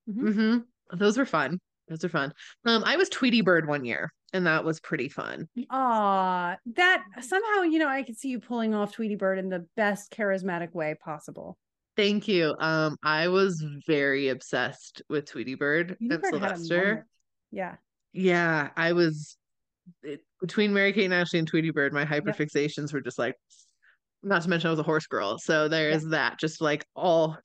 Mhm. 0.08 0.32
hmm 0.34 0.96
Those 0.96 1.16
were 1.18 1.26
fun. 1.26 1.60
Those 1.88 2.04
are 2.04 2.08
fun. 2.08 2.32
Um, 2.64 2.82
I 2.84 2.96
was 2.96 3.08
Tweety 3.08 3.42
Bird 3.42 3.68
one 3.68 3.84
year, 3.84 4.12
and 4.32 4.46
that 4.46 4.64
was 4.64 4.80
pretty 4.80 5.08
fun. 5.08 5.48
Ah, 5.70 6.56
that 6.74 7.04
somehow, 7.20 7.62
you 7.62 7.78
know, 7.78 7.88
I 7.88 8.02
could 8.02 8.16
see 8.16 8.28
you 8.28 8.40
pulling 8.40 8.74
off 8.74 8.92
Tweety 8.92 9.16
Bird 9.16 9.38
in 9.38 9.48
the 9.50 9.66
best 9.76 10.10
charismatic 10.10 10.72
way 10.72 10.94
possible. 10.94 11.58
Thank 11.96 12.26
you. 12.26 12.56
Um, 12.58 12.96
I 13.02 13.28
was 13.28 13.64
very 13.86 14.28
obsessed 14.28 15.02
with 15.08 15.26
Tweety 15.26 15.54
Bird 15.54 15.96
Tweety 15.98 16.14
and 16.14 16.22
Bird 16.22 16.30
Sylvester. 16.30 17.06
Yeah. 17.50 17.76
Yeah, 18.12 18.70
I 18.76 18.92
was 18.92 19.36
it, 20.02 20.20
between 20.40 20.72
Mary 20.72 20.92
Kate 20.92 21.04
and 21.04 21.14
Ashley 21.14 21.38
and 21.38 21.48
Tweety 21.48 21.70
Bird, 21.70 21.92
my 21.92 22.04
hyperfixations 22.04 22.92
were 22.92 23.00
just 23.00 23.18
like, 23.18 23.36
not 24.22 24.42
to 24.42 24.48
mention 24.48 24.68
I 24.68 24.70
was 24.70 24.80
a 24.80 24.84
horse 24.84 25.06
girl. 25.06 25.38
So 25.38 25.68
there 25.68 25.90
is 25.90 26.08
that, 26.08 26.38
just 26.40 26.60
like 26.62 26.86
all 26.96 27.36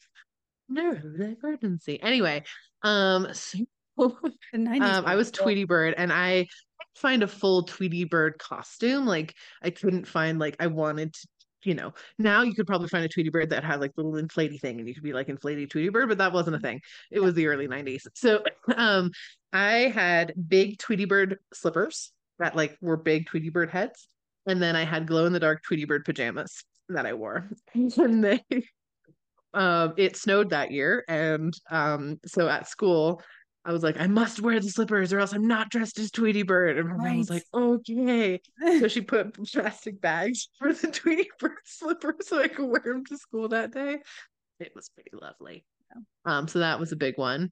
neurodivergency. 0.72 2.00
Anyway, 2.02 2.44
um, 2.84 3.28
so 3.34 3.58
The 3.98 4.58
90s. 4.58 4.82
um, 4.82 5.06
I 5.06 5.16
was. 5.16 5.32
Tweety 5.32 5.66
Bird 5.66 5.94
and 5.98 6.12
I 6.14 6.48
couldn't 6.48 6.96
find 6.96 7.24
a 7.24 7.28
full 7.28 7.64
Tweety 7.64 8.04
Bird 8.06 8.38
costume. 8.40 9.06
Like 9.06 9.36
I 9.62 9.70
couldn't 9.70 10.08
find 10.08 10.40
like 10.40 10.56
I 10.60 10.68
wanted 10.68 11.14
to, 11.14 11.28
you 11.64 11.76
know, 11.76 11.94
now 12.18 12.42
you 12.44 12.54
could 12.54 12.68
probably 12.68 12.88
find 12.88 13.04
a 13.04 13.10
Tweety 13.10 13.30
Bird 13.30 13.50
that 13.50 13.64
had 13.64 13.82
like 13.82 13.92
little 13.98 14.14
inflatey 14.14 14.60
thing 14.60 14.80
and 14.80 14.88
you 14.88 14.94
could 14.94 15.04
be 15.04 15.14
like 15.14 15.28
inflatey 15.28 15.70
Tweety 15.70 15.90
Bird, 15.90 16.08
but 16.10 16.18
that 16.20 16.32
wasn't 16.34 16.56
a 16.56 16.60
thing. 16.60 16.80
It 17.12 17.20
was 17.20 17.34
the 17.34 17.48
early 17.48 17.68
90s. 17.68 18.08
So 18.16 18.44
um 18.76 19.12
I 19.52 19.92
had 19.94 20.34
big 20.48 20.78
Tweety 20.78 21.06
Bird 21.06 21.40
slippers 21.54 22.12
that 22.38 22.56
like 22.56 22.78
were 22.80 22.96
big 22.98 23.26
Tweety 23.28 23.50
Bird 23.50 23.70
heads. 23.70 24.08
And 24.48 24.62
then 24.62 24.76
I 24.78 24.86
had 24.86 25.06
glow 25.08 25.26
in 25.26 25.34
the 25.34 25.40
dark 25.42 25.62
Tweety 25.64 25.84
Bird 25.86 26.06
pajamas 26.06 26.64
that 26.88 27.06
I 27.06 27.14
wore. 27.14 27.50
And 27.76 28.24
they 28.24 28.44
um 29.54 29.94
it 29.98 30.16
snowed 30.16 30.52
that 30.52 30.72
year. 30.72 31.04
And 31.08 31.54
um 31.70 32.20
so 32.26 32.48
at 32.48 32.68
school 32.68 33.22
I 33.66 33.72
was 33.72 33.84
like, 33.84 34.00
I 34.00 34.08
must 34.08 34.40
wear 34.40 34.60
the 34.60 34.70
slippers 34.70 35.12
or 35.12 35.20
else 35.20 35.34
I'm 35.34 35.48
not 35.48 35.70
dressed 35.70 36.00
as 36.00 36.12
Tweety 36.12 36.44
Bird. 36.44 36.78
And 36.78 36.90
my 36.90 36.96
mom 36.96 37.18
was 37.18 37.30
like, 37.30 37.44
okay. 37.54 38.40
So 38.80 38.88
she 38.88 39.02
put 39.02 39.34
plastic 39.34 40.00
bags 40.00 40.50
for 40.58 40.74
the 40.74 40.88
Tweety 40.88 41.30
Bird 41.40 41.52
slippers 41.66 42.28
so 42.28 42.42
I 42.42 42.48
could 42.48 42.66
wear 42.66 42.82
them 42.84 43.06
to 43.06 43.18
school 43.18 43.50
that 43.50 43.72
day. 43.72 44.00
It 44.60 44.72
was 44.76 44.90
pretty 44.90 45.12
lovely. 45.14 45.66
Um, 46.26 46.48
so 46.48 46.60
that 46.60 46.80
was 46.80 46.92
a 46.92 46.98
big 46.98 47.18
one. 47.18 47.52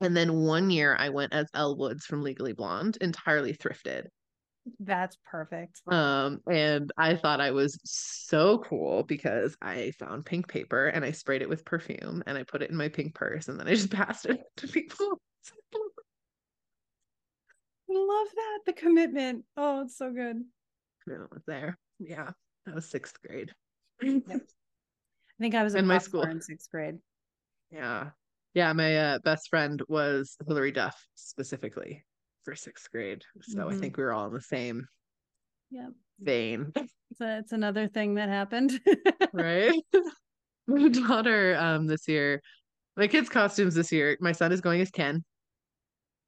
And 0.00 0.16
then 0.16 0.34
one 0.34 0.70
year 0.70 0.94
I 0.98 1.08
went 1.08 1.32
as 1.32 1.48
Elle 1.54 1.78
Woods 1.78 2.04
from 2.04 2.22
Legally 2.22 2.52
Blonde, 2.52 2.98
entirely 3.00 3.54
thrifted. 3.54 4.06
That's 4.80 5.16
perfect. 5.30 5.82
Um, 5.86 6.40
and 6.50 6.90
I 6.96 7.16
thought 7.16 7.40
I 7.40 7.50
was 7.50 7.78
so 7.84 8.58
cool 8.58 9.02
because 9.02 9.56
I 9.60 9.92
found 9.98 10.24
pink 10.24 10.48
paper 10.48 10.86
and 10.86 11.04
I 11.04 11.10
sprayed 11.10 11.42
it 11.42 11.48
with 11.48 11.64
perfume 11.64 12.22
and 12.26 12.38
I 12.38 12.44
put 12.44 12.62
it 12.62 12.70
in 12.70 12.76
my 12.76 12.88
pink 12.88 13.14
purse 13.14 13.48
and 13.48 13.60
then 13.60 13.68
I 13.68 13.74
just 13.74 13.90
passed 13.92 14.26
it 14.26 14.40
to 14.58 14.68
people. 14.68 15.20
Love 17.88 18.26
that. 18.34 18.58
The 18.66 18.72
commitment. 18.72 19.44
Oh, 19.56 19.82
it's 19.82 19.98
so 19.98 20.10
good. 20.10 20.42
No, 21.06 21.28
there. 21.46 21.78
Yeah, 21.98 22.30
that 22.64 22.74
was 22.74 22.88
sixth 22.88 23.16
grade. 23.26 23.52
I 24.02 24.20
think 25.38 25.54
I 25.54 25.62
was 25.62 25.74
In 25.74 25.86
my 25.86 25.98
school. 25.98 26.22
in 26.22 26.40
sixth 26.40 26.70
grade. 26.70 26.96
Yeah. 27.70 28.10
Yeah, 28.54 28.72
my 28.72 28.96
uh, 28.96 29.18
best 29.24 29.48
friend 29.50 29.82
was 29.88 30.36
Hilary 30.46 30.72
Duff 30.72 31.06
specifically 31.14 32.04
for 32.44 32.54
sixth 32.54 32.90
grade. 32.90 33.24
So 33.42 33.68
I 33.68 33.72
Mhm. 33.72 33.80
think 33.80 33.96
we 33.96 34.04
were 34.04 34.12
all 34.12 34.26
in 34.26 34.34
the 34.34 34.40
same 34.40 34.86
Yep. 35.70 35.92
vein, 36.20 36.72
So 37.16 37.26
it's 37.26 37.52
another 37.52 37.88
thing 37.88 38.14
that 38.14 38.28
happened. 38.28 38.80
right? 39.32 39.72
my 40.66 40.88
daughter 40.88 41.56
um 41.56 41.86
this 41.86 42.08
year, 42.08 42.40
my 42.96 43.06
kids' 43.06 43.28
costumes 43.28 43.74
this 43.74 43.92
year, 43.92 44.16
my 44.20 44.32
son 44.32 44.52
is 44.52 44.60
going 44.60 44.80
as 44.80 44.90
Ken. 44.90 45.24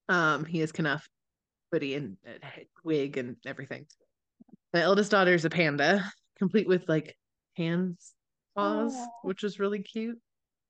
Um, 0.08 0.44
he 0.44 0.60
is 0.60 0.72
Kenough 0.72 1.08
hoodie 1.72 1.94
and 1.94 2.16
uh, 2.26 2.46
wig 2.84 3.16
and 3.18 3.36
everything. 3.44 3.86
My 4.72 4.80
eldest 4.82 5.10
daughter 5.10 5.34
is 5.34 5.44
a 5.44 5.50
panda, 5.50 6.04
complete 6.38 6.68
with 6.68 6.88
like 6.88 7.16
hands, 7.56 8.14
paws, 8.54 8.94
Aw. 8.94 9.06
which 9.22 9.42
is 9.42 9.58
really 9.58 9.82
cute. 9.82 10.18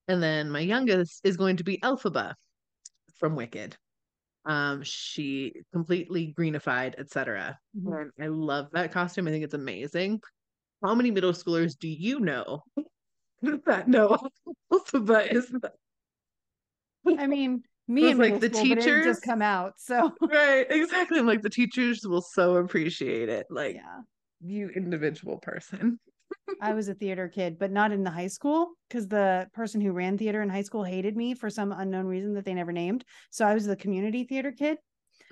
And 0.09 0.23
then 0.23 0.51
my 0.51 0.61
youngest 0.61 1.21
is 1.25 1.37
going 1.37 1.57
to 1.57 1.65
be 1.65 1.79
Elphaba 1.79 2.35
from 3.19 3.37
Wicked. 3.37 3.77
Um, 4.47 4.83
she 4.85 5.53
completely 5.73 6.29
greenified, 6.29 6.95
etc. 6.99 7.59
Mhm. 7.77 8.03
And 8.03 8.13
I 8.21 8.29
love 8.29 8.69
that 8.73 8.93
costume. 8.93 9.27
I 9.27 9.33
think 9.33 9.45
it's 9.45 9.55
amazing. 9.55 10.21
How 10.83 10.95
many 10.95 11.11
middle 11.11 11.33
schoolers 11.33 11.77
do 11.77 11.89
you 11.89 12.21
know 12.21 12.63
that 13.67 13.89
know 13.89 14.17
Elphaba 14.73 15.33
is 15.33 15.49
the- 15.51 15.73
I 17.19 17.27
mean, 17.27 17.63
me 17.89 18.11
and 18.11 18.19
like 18.19 18.41
the 18.41 18.49
school, 18.53 18.69
but 18.69 18.79
teachers- 18.81 19.05
just 19.07 19.23
come 19.23 19.43
out. 19.43 19.75
So 19.79 20.13
right? 20.21 20.67
Exactly. 20.71 21.19
I'm 21.19 21.27
like 21.27 21.43
the 21.43 21.51
teachers 21.51 22.07
will 22.07 22.23
so 22.23 22.57
appreciate 22.57 23.29
it. 23.29 23.47
Like 23.51 23.77
yeah. 23.77 24.01
you 24.41 24.69
individual 24.71 25.39
person. 25.39 25.99
I 26.61 26.75
was 26.75 26.89
a 26.89 26.95
theater 26.95 27.29
kid, 27.29 27.59
but 27.59 27.71
not 27.71 27.93
in 27.93 28.05
the 28.05 28.11
high 28.11 28.27
school 28.29 28.71
because 28.89 29.09
the 29.09 29.49
person 29.53 29.81
who 29.81 29.93
ran 29.93 30.17
theater 30.17 30.43
in 30.43 30.49
high 30.49 30.63
school 30.63 30.85
hated 30.85 31.17
me 31.17 31.35
for 31.35 31.51
some 31.51 31.73
unknown 31.73 32.07
reason 32.07 32.35
that 32.35 32.45
they 32.45 32.55
never 32.55 32.73
named. 32.73 33.05
So 33.31 33.47
I 33.47 33.55
was 33.55 33.67
the 33.67 33.77
community 33.77 34.25
theater 34.25 34.53
kid. 34.53 34.79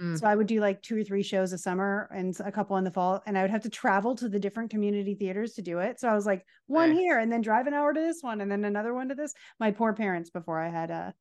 Mm. 0.01 0.19
So 0.19 0.27
I 0.27 0.35
would 0.35 0.49
do 0.49 0.61
like 0.61 0.83
two 0.83 0.99
or 0.99 1.05
three 1.05 1.23
shows 1.23 1.53
a 1.53 1.59
summer 1.59 2.09
and 2.13 2.37
a 2.41 2.51
couple 2.51 2.77
in 2.77 2.85
the 2.85 2.91
fall, 2.91 3.23
and 3.27 3.39
I 3.39 3.43
would 3.43 3.51
have 3.51 3.63
to 3.63 3.71
travel 3.71 4.17
to 4.17 4.29
the 4.29 4.41
different 4.41 4.71
community 4.71 5.15
theaters 5.15 5.53
to 5.55 5.63
do 5.63 5.79
it. 5.79 6.01
So 6.01 6.09
I 6.09 6.15
was 6.15 6.27
like 6.27 6.45
one 6.67 6.93
here 6.93 7.19
and 7.19 7.31
then 7.31 7.43
drive 7.43 7.67
an 7.67 7.75
hour 7.75 7.93
to 7.93 8.01
this 8.01 8.19
one 8.21 8.41
and 8.41 8.51
then 8.51 8.65
another 8.65 8.93
one 8.93 9.09
to 9.11 9.15
this. 9.15 9.35
My 9.61 9.71
poor 9.71 9.93
parents 9.93 10.31
before 10.31 10.61
I 10.61 10.69
had 10.69 10.91
a, 10.91 11.15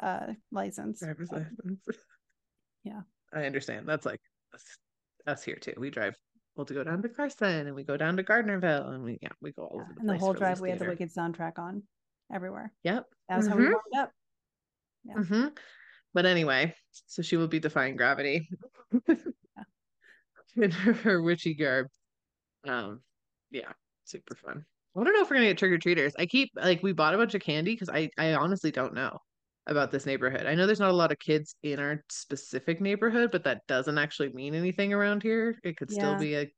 a 0.00 0.36
license. 0.50 1.00
Driver's 1.00 1.30
license. 1.30 1.80
Yeah. 2.82 3.00
I 3.34 3.44
understand. 3.44 3.86
That's 3.86 4.06
like 4.06 4.20
us, 4.54 4.64
us 5.26 5.44
here 5.44 5.56
too. 5.56 5.74
We 5.76 5.90
drive 5.90 6.14
well 6.58 6.66
to 6.66 6.74
go 6.74 6.84
down 6.84 7.00
to 7.02 7.08
Carson 7.08 7.68
and 7.68 7.74
we 7.74 7.84
go 7.84 7.96
down 7.96 8.16
to 8.16 8.24
Gardnerville 8.24 8.92
and 8.92 9.04
we 9.04 9.18
yeah, 9.22 9.30
we 9.40 9.52
go 9.52 9.62
all 9.62 9.76
yeah, 9.76 9.82
over 9.84 9.92
the 9.94 10.00
And 10.00 10.08
the 10.10 10.16
whole 10.18 10.34
drive, 10.34 10.60
we 10.60 10.70
had 10.70 10.80
the 10.80 10.86
Wicked 10.86 11.08
soundtrack 11.10 11.58
on 11.58 11.84
everywhere. 12.32 12.72
Yep. 12.82 13.06
That 13.28 13.36
was 13.38 13.46
how 13.46 13.56
we 13.56 13.62
Mhm. 13.62 13.70
warmed 13.70 13.96
up. 13.96 14.12
Yeah. 15.04 15.22
hmm 15.22 15.46
But 16.12 16.26
anyway, 16.26 16.74
so 17.06 17.22
she 17.22 17.36
will 17.36 17.48
be 17.48 17.60
defying 17.60 17.96
gravity 17.96 18.50
in 20.56 20.70
her, 20.72 20.92
her 20.92 21.22
witchy 21.22 21.54
garb. 21.54 21.86
Um, 22.64 23.02
yeah, 23.50 23.72
super 24.04 24.34
fun. 24.34 24.66
I 24.96 25.04
don't 25.04 25.14
know 25.14 25.22
if 25.22 25.30
we're 25.30 25.36
gonna 25.36 25.46
get 25.46 25.58
trick 25.58 25.70
or 25.70 25.78
treaters. 25.78 26.14
I 26.18 26.26
keep 26.26 26.50
like 26.56 26.82
we 26.82 26.92
bought 26.92 27.14
a 27.14 27.18
bunch 27.18 27.34
of 27.34 27.40
candy 27.40 27.74
because 27.74 27.88
I 27.88 28.10
I 28.18 28.34
honestly 28.34 28.72
don't 28.72 28.94
know 28.94 29.20
about 29.68 29.90
this 29.90 30.06
neighborhood. 30.06 30.46
I 30.46 30.54
know 30.54 30.66
there's 30.66 30.80
not 30.80 30.90
a 30.90 30.94
lot 30.94 31.12
of 31.12 31.18
kids 31.18 31.54
in 31.62 31.78
our 31.78 32.02
specific 32.08 32.80
neighborhood, 32.80 33.30
but 33.30 33.44
that 33.44 33.66
doesn't 33.66 33.98
actually 33.98 34.32
mean 34.32 34.54
anything 34.54 34.92
around 34.92 35.22
here. 35.22 35.58
It 35.62 35.76
could 35.76 35.90
still 35.90 36.18
be 36.18 36.34
a 36.34 36.52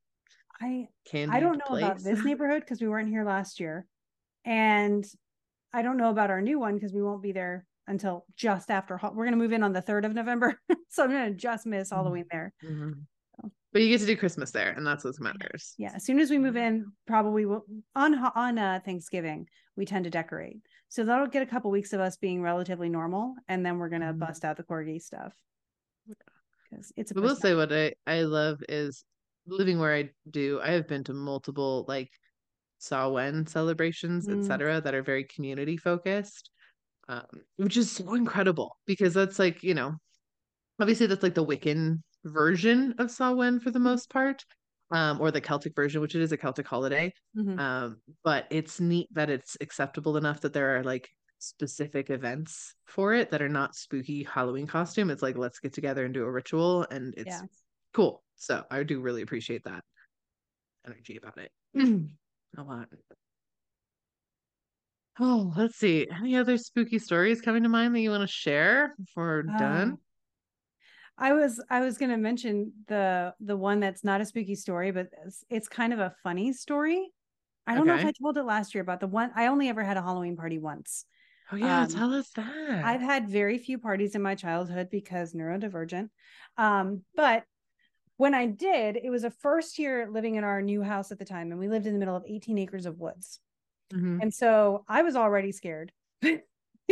I 0.60 0.88
candy. 1.06 1.36
I 1.36 1.40
don't 1.40 1.58
know 1.58 1.64
place. 1.66 1.84
about 1.84 2.02
this 2.02 2.24
neighborhood 2.24 2.60
because 2.60 2.80
we 2.80 2.88
weren't 2.88 3.08
here 3.08 3.24
last 3.24 3.60
year. 3.60 3.86
And 4.44 5.04
I 5.72 5.82
don't 5.82 5.96
know 5.96 6.10
about 6.10 6.30
our 6.30 6.40
new 6.40 6.58
one 6.58 6.74
because 6.74 6.92
we 6.92 7.02
won't 7.02 7.22
be 7.22 7.32
there 7.32 7.66
until 7.86 8.24
just 8.36 8.70
after 8.70 8.98
we're 9.14 9.24
gonna 9.24 9.36
move 9.36 9.52
in 9.52 9.62
on 9.62 9.72
the 9.72 9.82
3rd 9.82 10.06
of 10.06 10.14
November. 10.14 10.60
so 10.88 11.04
I'm 11.04 11.10
gonna 11.10 11.32
just 11.32 11.66
miss 11.66 11.90
Halloween 11.90 12.24
there. 12.30 12.52
Mhm. 12.64 13.06
But 13.72 13.82
you 13.82 13.88
get 13.88 14.00
to 14.00 14.06
do 14.06 14.16
Christmas 14.16 14.50
there, 14.50 14.72
and 14.72 14.84
that's 14.84 15.04
what 15.04 15.20
matters. 15.20 15.74
Yeah. 15.78 15.92
As 15.94 16.04
soon 16.04 16.18
as 16.18 16.28
we 16.28 16.38
move 16.38 16.56
in, 16.56 16.90
probably 17.06 17.46
we'll, 17.46 17.64
on 17.94 18.16
on 18.16 18.58
uh, 18.58 18.80
Thanksgiving, 18.84 19.46
we 19.76 19.86
tend 19.86 20.04
to 20.04 20.10
decorate. 20.10 20.58
So 20.90 21.04
that'll 21.04 21.28
get 21.28 21.42
a 21.42 21.46
couple 21.46 21.70
weeks 21.70 21.94
of 21.94 22.00
us 22.00 22.18
being 22.18 22.42
relatively 22.42 22.90
normal, 22.90 23.36
and 23.48 23.64
then 23.64 23.78
we're 23.78 23.88
gonna 23.88 24.12
Mhm. 24.12 24.18
bust 24.20 24.44
out 24.44 24.58
the 24.58 24.64
corgi 24.64 25.00
stuff. 25.00 25.34
Because 26.70 26.92
it's 26.96 27.10
a 27.12 27.16
I 27.16 27.20
will 27.20 27.36
say 27.36 27.54
what 27.54 27.72
I 27.72 27.92
I 28.06 28.22
love 28.22 28.60
is 28.68 29.04
living 29.46 29.78
where 29.78 29.94
I 29.94 30.10
do. 30.30 30.60
I 30.60 30.70
have 30.70 30.86
been 30.88 31.04
to 31.04 31.12
multiple 31.14 31.84
like 31.88 32.10
Samhain 32.78 33.46
celebrations, 33.46 34.28
Mm. 34.28 34.30
etc., 34.30 34.80
that 34.82 34.94
are 34.94 35.02
very 35.02 35.24
community 35.24 35.76
focused, 35.78 36.50
um, 37.08 37.26
which 37.56 37.76
is 37.78 37.90
so 37.92 38.14
incredible 38.14 38.78
because 38.86 39.14
that's 39.14 39.38
like 39.40 39.62
you 39.64 39.74
know, 39.74 39.96
obviously 40.80 41.06
that's 41.06 41.22
like 41.24 41.34
the 41.36 41.46
Wiccan 41.46 41.98
version 42.24 42.94
of 42.98 43.10
Samhain 43.10 43.60
for 43.60 43.70
the 43.72 43.80
most 43.80 44.10
part, 44.10 44.44
um, 44.90 45.20
or 45.20 45.30
the 45.30 45.40
Celtic 45.40 45.74
version, 45.74 46.00
which 46.00 46.14
it 46.14 46.22
is 46.22 46.32
a 46.32 46.36
Celtic 46.36 46.66
holiday. 46.66 47.12
Mhm. 47.34 47.56
Um, 47.58 48.02
but 48.24 48.46
it's 48.50 48.80
neat 48.80 49.08
that 49.12 49.30
it's 49.30 49.56
acceptable 49.60 50.16
enough 50.16 50.40
that 50.42 50.52
there 50.52 50.76
are 50.78 50.84
like 50.84 51.08
specific 51.38 52.10
events 52.10 52.74
for 52.86 53.14
it 53.14 53.30
that 53.30 53.42
are 53.42 53.48
not 53.48 53.74
spooky 53.74 54.22
Halloween 54.24 54.66
costume. 54.66 55.10
It's 55.10 55.22
like 55.22 55.36
let's 55.36 55.58
get 55.60 55.72
together 55.72 56.04
and 56.04 56.14
do 56.14 56.24
a 56.24 56.30
ritual, 56.30 56.86
and 56.90 57.14
it's 57.16 57.42
Yeah. 57.42 57.46
cool. 57.92 58.24
So 58.36 58.64
I 58.70 58.82
do 58.82 59.00
really 59.00 59.22
appreciate 59.22 59.64
that 59.64 59.84
energy 60.86 61.16
about 61.16 61.38
it 61.38 61.52
a 62.56 62.62
lot. 62.62 62.88
Oh, 65.18 65.52
let's 65.56 65.76
see. 65.76 66.08
Any 66.10 66.36
other 66.36 66.56
spooky 66.56 66.98
stories 66.98 67.40
coming 67.40 67.62
to 67.64 67.68
mind 67.68 67.94
that 67.94 68.00
you 68.00 68.10
want 68.10 68.22
to 68.22 68.26
share 68.26 68.94
before 68.98 69.24
we're 69.26 69.42
done? 69.42 69.98
I 71.20 71.34
was 71.34 71.62
I 71.70 71.80
was 71.82 71.98
gonna 71.98 72.18
mention 72.18 72.72
the 72.88 73.34
the 73.40 73.56
one 73.56 73.80
that's 73.80 74.04
not 74.04 74.20
a 74.22 74.26
spooky 74.26 74.54
story, 74.56 74.90
but 74.92 75.10
it's, 75.26 75.44
it's 75.50 75.68
kind 75.68 75.92
of 75.92 75.98
a 76.00 76.10
funny 76.22 76.52
story. 76.52 77.12
I 77.66 77.74
don't 77.74 77.86
know 77.86 77.94
if 77.96 78.04
I 78.04 78.12
told 78.12 78.38
it 78.38 78.44
last 78.44 78.74
year 78.74 78.82
about 78.82 79.00
the 79.00 79.06
one 79.08 79.32
I 79.34 79.48
only 79.48 79.68
ever 79.68 79.84
had 79.84 79.96
a 79.98 80.02
Halloween 80.02 80.36
party 80.36 80.58
once. 80.58 81.06
Oh 81.52 81.56
yeah, 81.56 81.84
Um, 81.84 81.86
tell 81.86 82.14
us 82.14 82.30
that. 82.32 82.86
I've 82.86 83.00
had 83.02 83.28
very 83.28 83.58
few 83.58 83.78
parties 83.78 84.14
in 84.16 84.22
my 84.22 84.34
childhood 84.36 84.90
because 84.90 85.34
neurodivergent. 85.34 86.10
Um, 86.58 87.04
but 87.16 87.46
when 88.18 88.34
I 88.34 88.46
did, 88.46 88.96
it 88.96 89.10
was 89.10 89.24
a 89.24 89.30
first 89.30 89.78
year 89.78 90.10
living 90.10 90.36
in 90.36 90.44
our 90.44 90.62
new 90.62 90.82
house 90.82 91.12
at 91.12 91.18
the 91.18 91.24
time, 91.24 91.50
and 91.52 91.60
we 91.60 91.68
lived 91.68 91.86
in 91.86 91.94
the 91.94 91.98
middle 92.00 92.16
of 92.16 92.24
18 92.26 92.58
acres 92.58 92.86
of 92.86 93.00
woods. 93.00 93.40
Mhm. 93.92 94.20
And 94.20 94.32
so 94.34 94.84
I 94.88 95.02
was 95.02 95.16
already 95.16 95.52
scared 95.52 95.92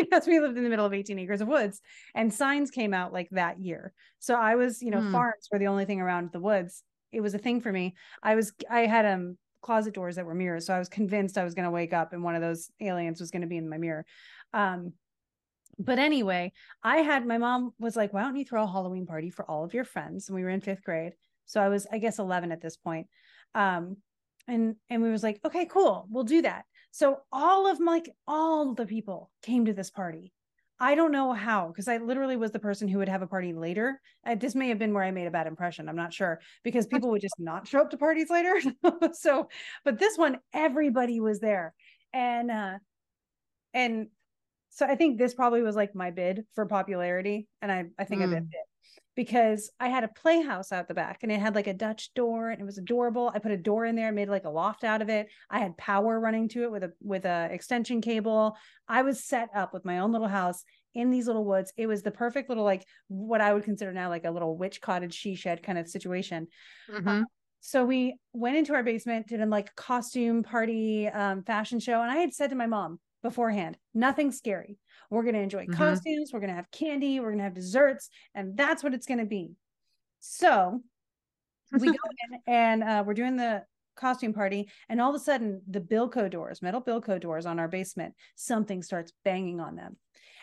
because 0.11 0.27
we 0.27 0.41
lived 0.41 0.57
in 0.57 0.65
the 0.65 0.71
middle 0.71 0.87
of 0.87 0.95
18 0.95 1.19
acres 1.19 1.41
of 1.41 1.49
woods 1.49 1.81
and 2.15 2.33
signs 2.33 2.71
came 2.71 2.95
out 2.95 3.13
like 3.13 3.29
that 3.31 3.61
year. 3.61 3.93
So 4.19 4.35
I 4.35 4.57
was, 4.57 4.83
you 4.83 4.91
know, 4.91 5.03
Hmm. 5.03 5.11
farms 5.11 5.49
were 5.53 5.59
the 5.59 5.67
only 5.69 5.85
thing 5.85 6.01
around 6.01 6.33
the 6.33 6.41
woods. 6.41 6.83
It 7.13 7.21
was 7.21 7.35
a 7.35 7.39
thing 7.39 7.61
for 7.61 7.73
me. 7.73 7.97
I 8.23 8.35
was, 8.35 8.53
I 8.71 8.81
had 8.87 9.07
um 9.07 9.39
closet 9.63 9.95
doors 9.95 10.17
that 10.17 10.27
were 10.27 10.35
mirrors. 10.35 10.67
So 10.67 10.75
I 10.75 10.79
was 10.79 10.89
convinced 10.89 11.37
I 11.37 11.45
was 11.45 11.55
going 11.55 11.65
to 11.65 11.71
wake 11.71 11.93
up 11.93 12.13
and 12.13 12.23
one 12.23 12.35
of 12.37 12.43
those 12.43 12.71
aliens 12.81 13.21
was 13.21 13.31
going 13.31 13.43
to 13.43 13.49
be 13.49 13.57
in 13.57 13.69
my 13.69 13.79
mirror. 13.79 14.05
Um, 14.53 14.93
but 15.79 15.99
anyway, 15.99 16.53
I 16.83 16.99
had 16.99 17.27
my 17.27 17.39
mom 17.39 17.73
was 17.79 17.97
like, 17.97 18.13
why 18.13 18.23
don't 18.23 18.37
you 18.37 18.45
throw 18.45 18.65
a 18.65 18.67
Halloween 18.67 19.07
party 19.07 19.31
for 19.31 19.49
all 19.49 19.65
of 19.65 19.75
your 19.75 19.85
friends? 19.85 20.29
And 20.29 20.35
we 20.37 20.43
were 20.43 20.49
in 20.51 20.61
fifth 20.61 20.83
grade. 20.83 21.15
So 21.47 21.61
I 21.61 21.69
was, 21.69 21.87
I 21.91 21.99
guess, 21.99 22.19
11 22.19 22.51
at 22.53 22.61
this 22.61 22.77
point. 22.77 23.07
Um, 23.55 23.99
and 24.49 24.77
and 24.91 25.03
we 25.03 25.11
was 25.11 25.23
like, 25.23 25.41
okay, 25.45 25.67
cool, 25.67 26.07
we'll 26.11 26.25
do 26.25 26.43
that. 26.43 26.65
So 26.91 27.21
all 27.33 27.67
of 27.71 27.81
my 27.81 27.93
like 27.93 28.11
all 28.27 28.75
the 28.75 28.87
people 28.87 29.31
came 29.43 29.65
to 29.67 29.73
this 29.73 29.91
party. 29.91 30.33
I 30.81 30.95
don't 30.95 31.11
know 31.11 31.33
how, 31.33 31.69
because 31.69 31.89
I 31.89 31.97
literally 31.97 32.37
was 32.37 32.53
the 32.53 32.61
person 32.61 32.87
who 32.87 32.99
would 32.99 33.09
have 33.09 33.23
a 33.23 33.27
party 33.27 33.53
later. 33.53 34.01
Uh, 34.25 34.37
this 34.37 34.55
may 34.55 34.69
have 34.69 34.79
been 34.79 34.95
where 34.95 35.03
I 35.03 35.11
made 35.11 35.27
a 35.27 35.31
bad 35.33 35.49
impression. 35.49 35.89
I'm 35.89 35.97
not 35.97 36.13
sure 36.13 36.41
because 36.63 36.87
people 36.87 37.11
would 37.11 37.21
just 37.21 37.35
not 37.39 37.67
show 37.67 37.81
up 37.81 37.91
to 37.91 37.97
parties 37.99 38.31
later. 38.31 38.61
so, 39.13 39.49
but 39.85 39.99
this 39.99 40.17
one, 40.17 40.39
everybody 40.55 41.19
was 41.19 41.41
there, 41.41 41.75
and 42.13 42.51
uh, 42.51 42.79
and 43.75 44.09
so 44.71 44.87
I 44.87 44.95
think 44.95 45.19
this 45.19 45.35
probably 45.35 45.63
was 45.63 45.77
like 45.77 45.95
my 45.95 46.11
bid 46.11 46.45
for 46.55 46.67
popularity, 46.67 47.49
and 47.63 47.73
I 47.73 47.87
I 47.99 48.05
think 48.05 48.23
I 48.23 48.27
bid 48.27 48.45
Mm. 48.45 48.49
it 48.53 48.68
because 49.19 49.69
I 49.81 49.89
had 49.89 50.05
a 50.05 50.09
playhouse 50.09 50.71
out 50.71 50.87
the 50.87 50.95
back, 50.95 51.25
and 51.25 51.33
it 51.33 51.41
had 51.41 51.57
like 51.57 51.67
a 51.67 51.75
Dutch 51.75 52.15
door, 52.15 52.51
and 52.51 52.61
it 52.61 52.65
was 52.65 52.79
adorable. 52.79 53.33
I 53.35 53.41
put 53.41 53.51
a 53.51 53.57
door 53.57 53.85
in 53.85 53.97
there, 53.97 54.13
made 54.13 54.29
like 54.29 54.45
a 54.45 54.49
loft 54.49 54.85
out 54.85 55.03
of 55.03 55.09
it. 55.09 55.27
I 55.51 55.59
had 55.59 55.77
power 55.77 56.21
running 56.21 56.49
to 56.51 56.63
it 56.63 56.71
with 56.71 56.85
a 56.85 56.93
with 57.03 57.25
a 57.25 57.49
extension 57.51 58.01
cable. 58.01 58.57
I 58.87 59.03
was 59.03 59.25
set 59.25 59.49
up 59.53 59.75
with 59.75 59.85
my 59.85 59.99
own 59.99 60.13
little 60.13 60.29
house 60.29 60.63
in 60.95 61.11
these 61.11 61.27
little 61.27 61.45
woods. 61.45 61.73
It 61.77 61.89
was 61.89 62.03
the 62.03 62.13
perfect 62.13 62.49
little 62.49 62.63
like 62.63 62.87
what 63.09 63.41
I 63.41 63.53
would 63.53 63.65
consider 63.65 63.93
now 63.93 64.09
like 64.09 64.25
a 64.25 64.31
little 64.31 64.57
witch 64.57 64.81
cottage 64.81 65.15
she 65.15 65.35
shed 65.35 65.65
kind 65.65 65.79
of 65.79 65.89
situation 65.89 66.47
Mhm. 66.89 67.25
so 67.59 67.85
we 67.85 68.17
went 68.33 68.57
into 68.57 68.73
our 68.73 68.85
basement 68.85 69.27
did 69.27 69.41
a 69.41 69.47
like 69.47 69.75
costume 69.75 70.45
party 70.45 71.09
um, 71.09 71.43
fashion 71.43 71.81
show 71.81 72.01
and 72.01 72.11
i 72.11 72.17
had 72.17 72.33
said 72.33 72.51
to 72.51 72.57
my 72.57 72.67
mom 72.67 73.01
beforehand 73.21 73.77
nothing 73.95 74.31
scary 74.31 74.79
we're 75.11 75.23
going 75.23 75.35
to 75.35 75.41
enjoy 75.41 75.67
Mhm. 75.67 75.73
costumes 75.75 76.31
we're 76.33 76.41
going 76.41 76.51
to 76.51 76.57
have 76.57 76.71
candy 76.71 77.21
we're 77.21 77.29
going 77.29 77.39
to 77.39 77.45
have 77.45 77.55
desserts 77.55 78.11
and 78.35 78.57
that's 78.57 78.83
what 78.83 78.95
it's 78.95 79.07
going 79.07 79.19
to 79.21 79.27
be 79.27 79.53
so 80.21 80.81
we 81.73 81.87
go 81.89 81.93
in 82.33 82.41
and 82.47 82.83
uh, 82.83 83.03
we're 83.07 83.15
doing 83.15 83.37
the 83.37 83.65
costume 83.97 84.33
party 84.33 84.69
and 84.89 85.01
all 85.01 85.11
of 85.11 85.17
a 85.21 85.25
sudden 85.25 85.61
the 85.69 85.81
bilco 85.81 86.31
doors 86.31 86.63
metal 86.63 86.81
bilco 86.81 87.21
doors 87.21 87.47
on 87.47 87.59
our 87.59 87.69
basement 87.69 88.15
something 88.37 88.83
starts 88.83 89.13
banging 89.25 89.61
on 89.61 89.75
them 89.77 89.97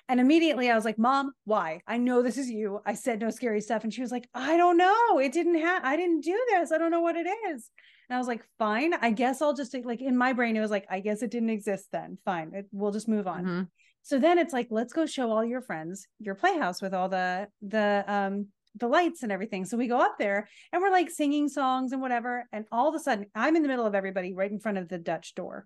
and 0.08 0.20
immediately 0.20 0.70
I 0.70 0.76
was 0.76 0.86
like, 0.86 1.00
Mom, 1.00 1.32
why? 1.46 1.82
I 1.88 1.98
know 1.98 2.22
this 2.22 2.38
is 2.38 2.48
you. 2.48 2.80
I 2.86 2.94
said 2.94 3.20
no 3.20 3.32
scary 3.32 3.60
stuff. 3.60 3.84
And 3.84 3.92
she 3.92 4.02
was 4.02 4.12
like, 4.12 4.30
I 4.36 4.56
don't 4.56 4.78
know. 4.78 5.18
It 5.18 5.32
didn't 5.32 5.56
have, 5.56 5.84
I 5.84 5.98
didn't 5.98 6.20
do 6.22 6.40
this. 6.52 6.72
I 6.72 6.78
don't 6.78 6.92
know 6.92 7.02
what 7.02 7.16
it 7.16 7.26
is. 7.26 7.72
And 8.08 8.16
I 8.16 8.20
was 8.20 8.28
like, 8.28 8.44
fine. 8.60 8.94
I 8.94 9.10
guess 9.10 9.42
I'll 9.42 9.56
just 9.56 9.76
like 9.84 10.04
in 10.04 10.16
my 10.16 10.32
brain, 10.34 10.56
it 10.56 10.60
was 10.60 10.70
like, 10.70 10.86
I 10.92 11.00
guess 11.00 11.24
it 11.24 11.32
didn't 11.32 11.50
exist 11.50 11.88
then. 11.92 12.20
Fine. 12.24 12.52
It, 12.54 12.68
we'll 12.72 12.92
just 12.92 13.08
move 13.08 13.26
on. 13.26 13.46
Mhm. 13.46 13.68
So 14.06 14.20
then 14.20 14.38
it's 14.38 14.54
like, 14.54 14.68
let's 14.70 14.94
go 14.94 15.08
show 15.08 15.32
all 15.32 15.44
your 15.44 15.62
friends 15.62 16.08
your 16.20 16.36
playhouse 16.36 16.80
with 16.80 16.94
all 16.94 17.10
the, 17.10 17.48
the, 17.64 18.06
um, 18.08 18.50
the 18.76 18.88
lights 18.88 19.24
and 19.24 19.32
everything. 19.32 19.66
So 19.66 19.78
we 19.78 19.88
go 19.88 20.00
up 20.00 20.20
there 20.20 20.48
and 20.72 20.80
we're 20.80 20.92
like 20.92 21.10
singing 21.10 21.50
songs 21.50 21.92
and 21.92 22.04
whatever. 22.04 22.46
And 22.52 22.66
all 22.72 22.88
of 22.88 22.94
a 22.94 23.00
sudden, 23.00 23.26
I'm 23.34 23.56
in 23.56 23.64
the 23.64 23.68
middle 23.68 23.88
of 23.88 23.96
everybody 23.96 24.32
right 24.36 24.52
in 24.52 24.60
front 24.60 24.78
of 24.78 24.90
the 24.90 25.00
Dutch 25.00 25.34
door. 25.34 25.66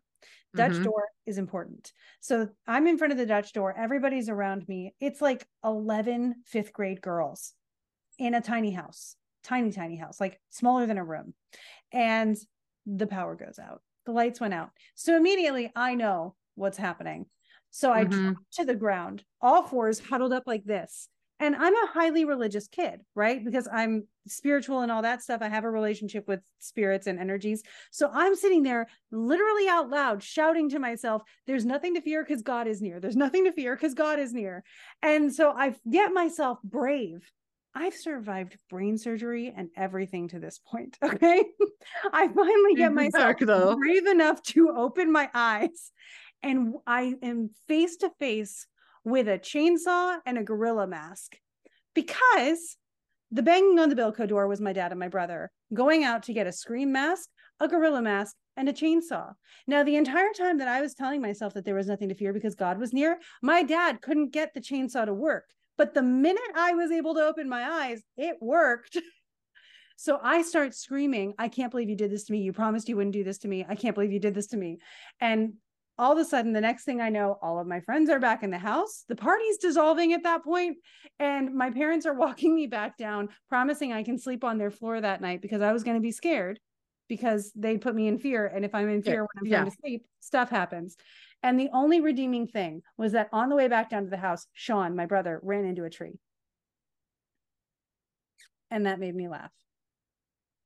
Dutch 0.55 0.77
Mhm. 0.77 0.83
door 0.83 1.09
is 1.25 1.37
important. 1.37 1.91
So 2.21 2.47
I'm 2.65 2.87
in 2.87 2.97
front 2.97 3.11
of 3.11 3.17
the 3.19 3.25
Dutch 3.25 3.51
door. 3.51 3.77
Everybody's 3.77 4.29
around 4.29 4.65
me. 4.69 4.95
It's 5.01 5.21
like 5.21 5.45
11 5.65 6.43
fifth 6.45 6.71
grade 6.71 7.01
girls 7.01 7.55
in 8.17 8.35
a 8.35 8.41
tiny 8.41 8.71
house, 8.71 9.17
tiny, 9.43 9.71
tiny 9.71 9.97
house, 9.97 10.21
like 10.21 10.39
smaller 10.49 10.85
than 10.85 10.97
a 10.97 11.03
room. 11.03 11.33
And 11.91 12.37
the 12.85 13.07
power 13.07 13.35
goes 13.35 13.59
out. 13.59 13.81
The 14.05 14.13
lights 14.13 14.39
went 14.39 14.53
out. 14.53 14.69
So 14.95 15.17
immediately 15.17 15.71
I 15.75 15.95
know 15.95 16.35
what's 16.55 16.77
happening. 16.77 17.25
So 17.71 17.91
I 17.91 18.05
Mhm. 18.05 18.09
drop 18.09 18.43
to 18.53 18.65
the 18.65 18.75
ground, 18.75 19.23
all 19.41 19.63
fours 19.63 19.99
huddled 19.99 20.33
up 20.33 20.43
like 20.47 20.63
this. 20.65 21.09
And 21.41 21.55
I'm 21.55 21.73
a 21.75 21.87
highly 21.87 22.25
religious 22.25 22.67
kid, 22.67 22.99
right? 23.15 23.43
Because 23.43 23.65
I'm 23.71 24.07
spiritual 24.27 24.81
and 24.81 24.91
all 24.91 25.03
that 25.03 25.21
stuff. 25.23 25.41
I 25.41 25.47
have 25.47 25.63
a 25.63 25.69
relationship 25.71 26.27
with 26.27 26.41
spirits 26.59 27.07
and 27.07 27.17
energies. 27.17 27.63
So 27.91 28.09
I'm 28.11 28.35
sitting 28.35 28.63
there 28.63 28.87
literally 29.11 29.67
out 29.69 29.89
loud 29.89 30.21
shouting 30.21 30.67
to 30.69 30.79
myself, 30.79 31.23
there's 31.47 31.65
nothing 31.65 31.93
to 31.95 32.01
fear 32.01 32.23
because 32.23 32.41
God 32.41 32.67
is 32.67 32.81
near. 32.81 32.99
There's 32.99 33.15
nothing 33.15 33.45
to 33.45 33.53
fear 33.53 33.75
because 33.75 33.93
God 33.93 34.19
is 34.19 34.33
near. 34.33 34.63
And 35.01 35.33
so 35.33 35.51
I 35.51 35.75
get 35.89 36.11
myself 36.11 36.59
brave. 36.61 37.31
I've 37.73 37.93
survived 37.93 38.57
brain 38.69 38.97
surgery 38.97 39.53
and 39.55 39.69
everything 39.77 40.27
to 40.29 40.39
this 40.39 40.59
point. 40.59 40.97
Okay. 41.03 41.45
I 42.11 42.27
finally 42.27 42.75
get 42.75 42.93
myself 42.93 43.37
though. 43.39 43.75
brave 43.75 44.05
enough 44.07 44.41
to 44.43 44.71
open 44.75 45.11
my 45.11 45.29
eyes 45.33 45.91
and 46.43 46.75
I 46.87 47.15
am 47.21 47.51
face 47.67 47.97
to 47.97 48.09
face 48.19 48.65
with 49.03 49.27
a 49.27 49.39
chainsaw 49.39 50.19
and 50.25 50.37
a 50.37 50.43
gorilla 50.43 50.87
mask 50.87 51.37
because 51.93 52.77
the 53.31 53.43
banging 53.43 53.79
on 53.79 53.89
the 53.89 53.95
Bilco 53.95 54.27
door 54.27 54.47
was 54.47 54.61
my 54.61 54.73
dad 54.73 54.91
and 54.91 54.99
my 54.99 55.07
brother 55.07 55.51
going 55.73 56.03
out 56.03 56.23
to 56.23 56.33
get 56.33 56.47
a 56.47 56.51
scream 56.51 56.91
mask, 56.91 57.29
a 57.59 57.67
gorilla 57.67 58.01
mask, 58.01 58.35
and 58.57 58.67
a 58.67 58.73
chainsaw. 58.73 59.33
Now, 59.67 59.83
the 59.83 59.95
entire 59.95 60.33
time 60.35 60.57
that 60.57 60.67
I 60.67 60.81
was 60.81 60.95
telling 60.95 61.21
myself 61.21 61.53
that 61.53 61.63
there 61.63 61.75
was 61.75 61.87
nothing 61.87 62.09
to 62.09 62.15
fear 62.15 62.33
because 62.33 62.55
God 62.55 62.79
was 62.79 62.91
near, 62.91 63.19
my 63.41 63.63
dad 63.63 64.01
couldn't 64.01 64.33
get 64.33 64.53
the 64.53 64.61
chainsaw 64.61 65.05
to 65.05 65.13
work. 65.13 65.45
But 65.77 65.93
the 65.93 66.01
minute 66.01 66.41
I 66.55 66.73
was 66.73 66.91
able 66.91 67.13
to 67.15 67.23
open 67.23 67.47
my 67.47 67.63
eyes, 67.63 68.01
it 68.17 68.37
worked. 68.41 68.97
So 70.01 70.17
I 70.23 70.43
start 70.43 70.73
screaming, 70.73 71.33
I 71.37 71.49
can't 71.49 71.71
believe 71.71 71.89
you 71.89 71.95
did 71.97 72.09
this 72.09 72.23
to 72.23 72.31
me. 72.31 72.39
You 72.39 72.53
promised 72.53 72.87
you 72.87 72.95
wouldn't 72.95 73.11
do 73.11 73.25
this 73.25 73.39
to 73.39 73.49
me. 73.49 73.65
I 73.67 73.75
can't 73.75 73.93
believe 73.93 74.13
you 74.13 74.19
did 74.21 74.33
this 74.33 74.47
to 74.47 74.57
me. 74.57 74.77
And 75.19 75.55
all 75.99 76.13
of 76.13 76.17
a 76.17 76.25
sudden, 76.25 76.53
the 76.53 76.61
next 76.61 76.85
thing 76.85 77.01
I 77.01 77.09
know, 77.09 77.37
all 77.41 77.59
of 77.59 77.67
my 77.67 77.81
friends 77.81 78.09
are 78.09 78.19
back 78.19 78.41
in 78.41 78.49
the 78.51 78.57
house. 78.57 79.03
The 79.09 79.15
party's 79.15 79.57
dissolving 79.57 80.13
at 80.13 80.23
that 80.23 80.43
point, 80.43 80.77
And 81.19 81.53
my 81.53 81.69
parents 81.69 82.05
are 82.05 82.13
walking 82.15 82.55
me 82.55 82.65
back 82.67 82.97
down, 82.97 83.29
promising 83.49 83.93
I 83.93 84.03
can 84.03 84.17
sleep 84.17 84.43
on 84.43 84.57
their 84.57 84.71
floor 84.71 84.99
that 84.99 85.21
night 85.21 85.41
because 85.41 85.61
I 85.61 85.73
was 85.73 85.83
going 85.83 85.97
to 85.97 86.01
be 86.01 86.11
scared 86.11 86.59
because 87.09 87.51
they 87.55 87.77
put 87.77 87.95
me 87.95 88.07
in 88.07 88.17
fear. 88.17 88.47
And 88.47 88.63
if 88.63 88.73
I'm 88.73 88.89
in 88.89 89.03
fear 89.03 89.21
when 89.21 89.27
I'm 89.39 89.45
Yeah. 89.45 89.57
trying 89.57 89.71
to 89.71 89.77
sleep, 89.81 90.05
stuff 90.21 90.49
happens. 90.49 90.95
And 91.43 91.59
the 91.59 91.69
only 91.73 92.01
redeeming 92.01 92.47
thing 92.47 92.81
was 92.97 93.11
that 93.11 93.29
on 93.33 93.49
the 93.49 93.55
way 93.55 93.67
back 93.67 93.89
down 93.89 94.03
to 94.05 94.09
the 94.09 94.17
house, 94.17 94.47
Sean, 94.53 94.95
my 94.95 95.05
brother, 95.05 95.39
ran 95.43 95.65
into 95.65 95.83
a 95.83 95.89
tree. 95.89 96.19
And 98.71 98.85
that 98.85 98.99
made 98.99 99.15
me 99.15 99.27
laugh. 99.27 99.51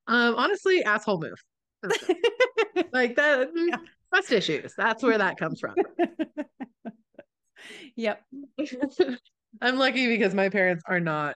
Um, 0.07 0.35
honestly, 0.35 0.83
asshole 0.83 1.21
move. 1.21 1.43
like 2.93 3.15
that 3.15 3.49
Yeah. 3.55 3.77
Trust 4.13 4.31
issues. 4.31 4.73
That's 4.77 5.03
where 5.03 5.17
that 5.17 5.37
comes 5.37 5.59
from. 5.59 5.75
yep. 7.95 8.21
I'm 9.61 9.77
lucky 9.77 10.07
because 10.07 10.33
my 10.33 10.49
parents 10.49 10.83
are 10.87 10.99
not 10.99 11.35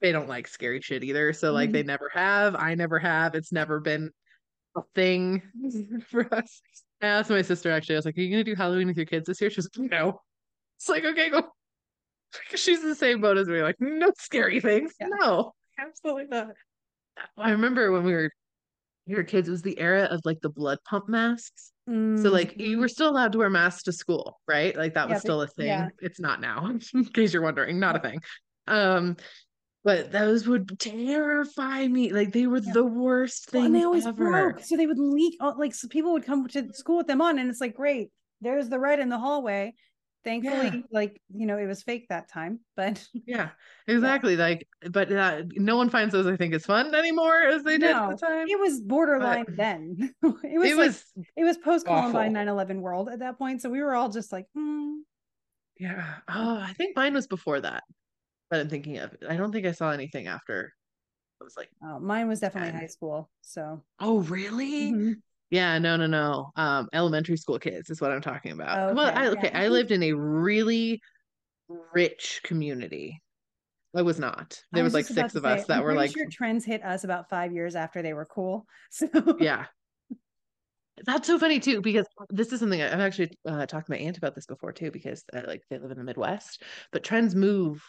they 0.00 0.12
don't 0.12 0.28
like 0.28 0.48
scary 0.48 0.80
shit 0.80 1.04
either. 1.04 1.32
So 1.34 1.52
like 1.52 1.68
Mm-hmm. 1.68 1.72
they 1.74 1.82
never 1.82 2.10
have. 2.14 2.56
I 2.56 2.74
never 2.74 2.98
have. 2.98 3.34
It's 3.34 3.52
never 3.52 3.80
been 3.80 4.10
a 4.76 4.80
thing 4.94 5.42
for 6.08 6.32
us. 6.34 6.62
I 7.02 7.06
asked 7.06 7.30
my 7.30 7.42
sister 7.42 7.70
actually, 7.70 7.96
I 7.96 7.98
was 7.98 8.06
like, 8.06 8.16
Are 8.16 8.20
you 8.20 8.30
gonna 8.30 8.44
do 8.44 8.54
Halloween 8.54 8.86
with 8.88 8.96
your 8.96 9.06
kids 9.06 9.26
this 9.26 9.40
year? 9.40 9.50
She's 9.50 9.68
like, 9.76 9.90
No. 9.90 10.20
It's 10.78 10.88
like, 10.88 11.04
okay, 11.04 11.28
go. 11.28 11.42
She's 12.54 12.80
the 12.82 12.94
same 12.94 13.20
boat 13.20 13.36
as 13.36 13.48
me, 13.48 13.60
like, 13.62 13.76
no 13.80 14.10
scary 14.18 14.60
things. 14.60 14.94
Yeah. 14.98 15.08
No, 15.20 15.52
absolutely 15.78 16.26
not. 16.30 16.48
I 17.36 17.50
remember 17.50 17.92
when 17.92 18.04
we 18.04 18.12
were 18.12 18.30
were 19.16 19.24
kids, 19.24 19.48
it 19.48 19.52
was 19.52 19.62
the 19.62 19.78
era 19.78 20.04
of 20.04 20.20
like 20.24 20.40
the 20.40 20.48
blood 20.50 20.78
pump 20.88 21.08
masks. 21.08 21.72
So 21.88 22.30
like 22.30 22.60
you 22.60 22.78
were 22.78 22.86
still 22.86 23.08
allowed 23.10 23.32
to 23.32 23.38
wear 23.38 23.50
masks 23.50 23.82
to 23.84 23.92
school, 23.92 24.38
right? 24.46 24.76
Like 24.76 24.94
that 24.94 25.08
was 25.08 25.20
still 25.20 25.42
a 25.42 25.48
thing. 25.48 25.66
yeah. 25.66 25.88
It's 26.00 26.20
not 26.20 26.40
now, 26.40 26.66
in 26.94 27.04
case 27.06 27.32
you're 27.32 27.42
wondering, 27.42 27.80
not 27.80 27.96
a 27.96 27.98
thing. 27.98 28.20
Um, 28.68 29.16
but 29.82 30.12
those 30.12 30.46
would 30.46 30.78
terrify 30.78 31.88
me. 31.88 32.12
Like 32.12 32.32
they 32.32 32.46
were 32.46 32.58
Yeah. 32.60 32.74
the 32.74 32.84
worst 32.84 33.48
Well, 33.52 33.62
thing 33.62 33.66
and 33.66 33.74
they 33.74 33.82
always 33.84 34.06
ever. 34.06 34.16
broke. 34.30 34.60
So 34.60 34.76
they 34.76 34.86
would 34.86 35.00
leak 35.00 35.36
like 35.56 35.74
so 35.74 35.88
people 35.88 36.12
would 36.12 36.24
come 36.24 36.46
to 36.48 36.72
school 36.74 36.98
with 36.98 37.08
them 37.08 37.20
on, 37.20 37.40
and 37.40 37.50
it's 37.50 37.60
like, 37.60 37.74
great, 37.74 38.10
there's 38.40 38.68
the 38.68 38.78
red 38.78 39.00
in 39.00 39.08
the 39.08 39.18
hallway. 39.18 39.74
Thankfully, 40.24 40.66
Yeah. 40.66 40.82
like, 40.90 41.20
you 41.34 41.46
know, 41.46 41.56
it 41.58 41.66
was 41.66 41.82
fake 41.82 42.06
that 42.10 42.28
time, 42.28 42.60
but 42.76 43.02
Yeah, 43.26 43.50
exactly. 43.86 44.36
Like, 44.36 44.66
but 44.90 45.10
uh, 45.10 45.42
no 45.54 45.76
one 45.76 45.88
finds 45.90 46.12
those. 46.12 46.26
I 46.26 46.36
think 46.36 46.54
as 46.54 46.64
fun 46.66 46.94
anymore 46.94 47.40
as 47.42 47.62
they 47.62 47.78
did 47.78 47.90
at 47.90 47.96
No, 47.96 48.10
the 48.10 48.16
time. 48.26 48.48
it 48.48 48.58
was 48.58 48.80
borderline 48.80 49.46
then. 49.56 50.14
it 50.22 50.58
was 50.58 50.70
It 50.70 50.76
like 50.76 50.76
was, 50.76 51.04
it 51.36 51.44
was 51.44 51.58
post 51.58 51.86
Columbine 51.86 52.32
awful. 52.32 52.54
9/11 52.54 52.80
world 52.80 53.08
at 53.08 53.20
that 53.20 53.38
point. 53.38 53.62
So 53.62 53.70
we 53.70 53.82
were 53.82 53.94
all 53.94 54.08
just 54.10 54.32
like, 54.32 54.46
hmm. 54.54 54.96
yeah. 55.78 56.16
Oh, 56.28 56.58
I 56.60 56.72
think 56.74 56.96
mine 56.96 57.14
was 57.14 57.26
before 57.26 57.60
that. 57.60 57.84
That 58.50 58.60
I'm 58.60 58.68
thinking 58.68 58.98
of. 58.98 59.14
I 59.28 59.36
don't 59.36 59.52
think 59.52 59.66
I 59.66 59.72
saw 59.72 59.90
anything 59.92 60.26
after. 60.26 60.72
I 61.40 61.44
was 61.44 61.54
like, 61.56 61.70
Oh, 61.82 61.98
mine 61.98 62.28
was 62.28 62.40
definitely 62.40 62.78
high 62.78 62.86
school. 62.88 63.30
So 63.42 63.82
oh, 64.00 64.20
really? 64.20 64.92
mhm. 64.92 65.14
Yeah, 65.50 65.78
no, 65.78 65.96
no, 65.96 66.06
no. 66.06 66.52
Um, 66.56 66.88
elementary 66.92 67.36
school 67.36 67.58
kids 67.58 67.90
is 67.90 68.00
what 68.00 68.12
I'm 68.12 68.20
talking 68.20 68.52
about. 68.52 68.94
Well, 68.94 69.06
Okay, 69.06 69.18
I 69.18 69.24
yeah. 69.24 69.30
okay, 69.32 69.50
I 69.52 69.68
lived 69.68 69.90
in 69.90 70.02
a 70.02 70.12
really 70.12 71.00
rich 71.92 72.40
community. 72.44 73.20
I 73.94 74.02
was 74.02 74.20
not. 74.20 74.62
I 74.72 74.76
There 74.76 74.84
was 74.84 74.94
like 74.94 75.06
six 75.06 75.34
of 75.34 75.44
say, 75.44 75.60
us 75.60 75.66
that 75.66 75.78
I'm 75.78 75.84
were 75.84 75.94
like, 75.94 76.12
sure 76.12 76.26
trends 76.30 76.64
hit 76.64 76.84
us 76.84 77.02
about 77.02 77.28
five 77.28 77.52
years 77.52 77.74
after 77.74 78.02
they 78.02 78.14
were 78.14 78.24
cool. 78.26 78.66
So 78.90 79.08
yeah. 79.40 79.66
That's 81.04 81.26
so 81.26 81.38
funny 81.38 81.60
too, 81.60 81.80
because 81.80 82.06
this 82.28 82.52
is 82.52 82.60
something 82.60 82.80
I- 82.80 82.92
I've 82.92 83.00
actually 83.00 83.30
uh, 83.46 83.64
talked 83.66 83.86
to 83.86 83.92
my 83.92 83.98
aunt 83.98 84.18
about 84.18 84.34
this 84.34 84.46
before 84.46 84.72
too, 84.72 84.90
because 84.90 85.24
uh, 85.32 85.42
like 85.46 85.62
they 85.70 85.78
live 85.78 85.90
in 85.90 85.98
the 85.98 86.04
Midwest, 86.04 86.62
but 86.92 87.02
trends 87.02 87.34
move 87.34 87.82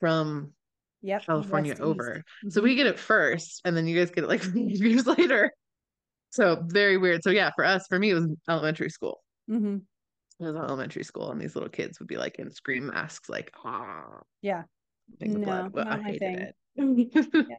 from 0.00 0.52
yep. 1.00 1.24
California 1.24 1.72
west 1.72 1.82
over. 1.82 2.24
So 2.48 2.60
Mhm. 2.60 2.64
we 2.64 2.74
get 2.74 2.86
it 2.88 2.98
first, 2.98 3.60
and 3.64 3.76
then 3.76 3.86
you 3.86 3.96
guys 3.98 4.10
get 4.10 4.24
it 4.24 4.28
like 4.28 4.42
years 4.54 5.06
later. 5.06 5.52
So 6.30 6.62
very 6.66 6.96
weird. 6.98 7.22
So 7.22 7.30
yeah, 7.30 7.50
for 7.54 7.64
us, 7.64 7.86
for 7.88 7.98
me, 7.98 8.10
it 8.10 8.14
was 8.14 8.26
elementary 8.48 8.90
school. 8.90 9.22
Mhm. 9.50 9.82
It 10.40 10.44
was 10.44 10.54
elementary 10.56 11.04
school, 11.04 11.30
and 11.32 11.40
these 11.40 11.56
little 11.56 11.70
kids 11.70 11.98
would 11.98 12.08
be 12.08 12.16
like 12.16 12.36
in 12.38 12.50
scream 12.50 12.86
masks, 12.86 13.28
like 13.28 13.50
ah, 13.64 14.20
Yeah. 14.42 14.64
No, 15.20 15.38
blood. 15.40 15.72
Well, 15.72 15.88
I 15.88 15.98
hated 16.02 16.54
it. 16.76 17.58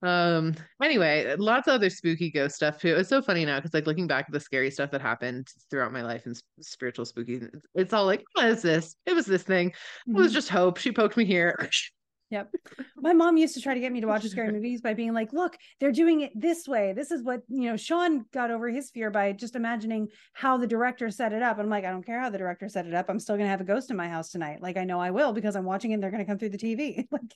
Um. 0.00 0.54
Anyway, 0.80 1.34
lots 1.38 1.66
of 1.66 1.74
other 1.74 1.90
spooky 1.90 2.30
ghost 2.30 2.54
stuff 2.54 2.78
too. 2.80 2.94
It's 2.94 3.08
so 3.08 3.20
funny 3.20 3.44
now 3.44 3.58
because 3.58 3.74
like 3.74 3.88
looking 3.88 4.06
back 4.06 4.26
at 4.28 4.32
the 4.32 4.38
scary 4.38 4.70
stuff 4.70 4.92
that 4.92 5.00
happened 5.00 5.48
throughout 5.70 5.92
my 5.92 6.02
life 6.02 6.24
and 6.24 6.40
spiritual 6.60 7.04
spooky, 7.04 7.42
it's 7.74 7.92
all 7.92 8.06
like, 8.06 8.22
what 8.34 8.46
is 8.46 8.62
this? 8.62 8.94
It 9.06 9.14
was 9.14 9.26
this 9.26 9.42
thing. 9.42 9.70
It 10.06 10.12
was 10.14 10.30
Mhm. 10.30 10.34
just 10.34 10.50
hope. 10.50 10.76
She 10.78 10.92
poked 10.92 11.16
me 11.16 11.24
here. 11.24 11.56
Yep. 12.30 12.52
My 12.96 13.12
mom 13.12 13.36
used 13.36 13.54
to 13.54 13.60
try 13.60 13.74
to 13.74 13.80
get 13.80 13.90
me 13.92 14.00
to 14.00 14.06
watch 14.06 14.24
scary 14.24 14.52
movies 14.52 14.80
by 14.82 14.94
being 14.94 15.14
like, 15.14 15.32
look, 15.32 15.56
they're 15.80 15.92
doing 15.92 16.20
it 16.20 16.32
this 16.34 16.68
way. 16.68 16.92
This 16.92 17.10
is 17.10 17.22
what, 17.22 17.40
you 17.48 17.70
know, 17.70 17.76
Sean 17.76 18.24
got 18.32 18.50
over 18.50 18.68
his 18.68 18.90
fear 18.90 19.10
by 19.10 19.32
just 19.32 19.56
imagining 19.56 20.08
how 20.34 20.58
the 20.58 20.66
director 20.66 21.10
set 21.10 21.32
it 21.32 21.42
up. 21.42 21.58
I'm 21.58 21.70
like, 21.70 21.84
I 21.84 21.90
don't 21.90 22.04
care 22.04 22.20
how 22.20 22.28
the 22.30 22.38
director 22.38 22.68
set 22.68 22.86
it 22.86 22.94
up. 22.94 23.06
I'm 23.08 23.18
still 23.18 23.36
going 23.36 23.46
to 23.46 23.50
have 23.50 23.60
a 23.60 23.64
ghost 23.64 23.90
in 23.90 23.96
my 23.96 24.08
house 24.08 24.30
tonight. 24.30 24.60
Like, 24.60 24.76
I 24.76 24.84
know 24.84 25.00
I 25.00 25.10
will 25.10 25.32
because 25.32 25.56
I'm 25.56 25.64
watching 25.64 25.90
it 25.90 25.94
and 25.94 26.02
they're 26.02 26.10
going 26.10 26.24
to 26.24 26.26
come 26.30 26.38
through 26.38 26.50
the 26.50 26.58
TV. 26.58 27.06
like, 27.10 27.34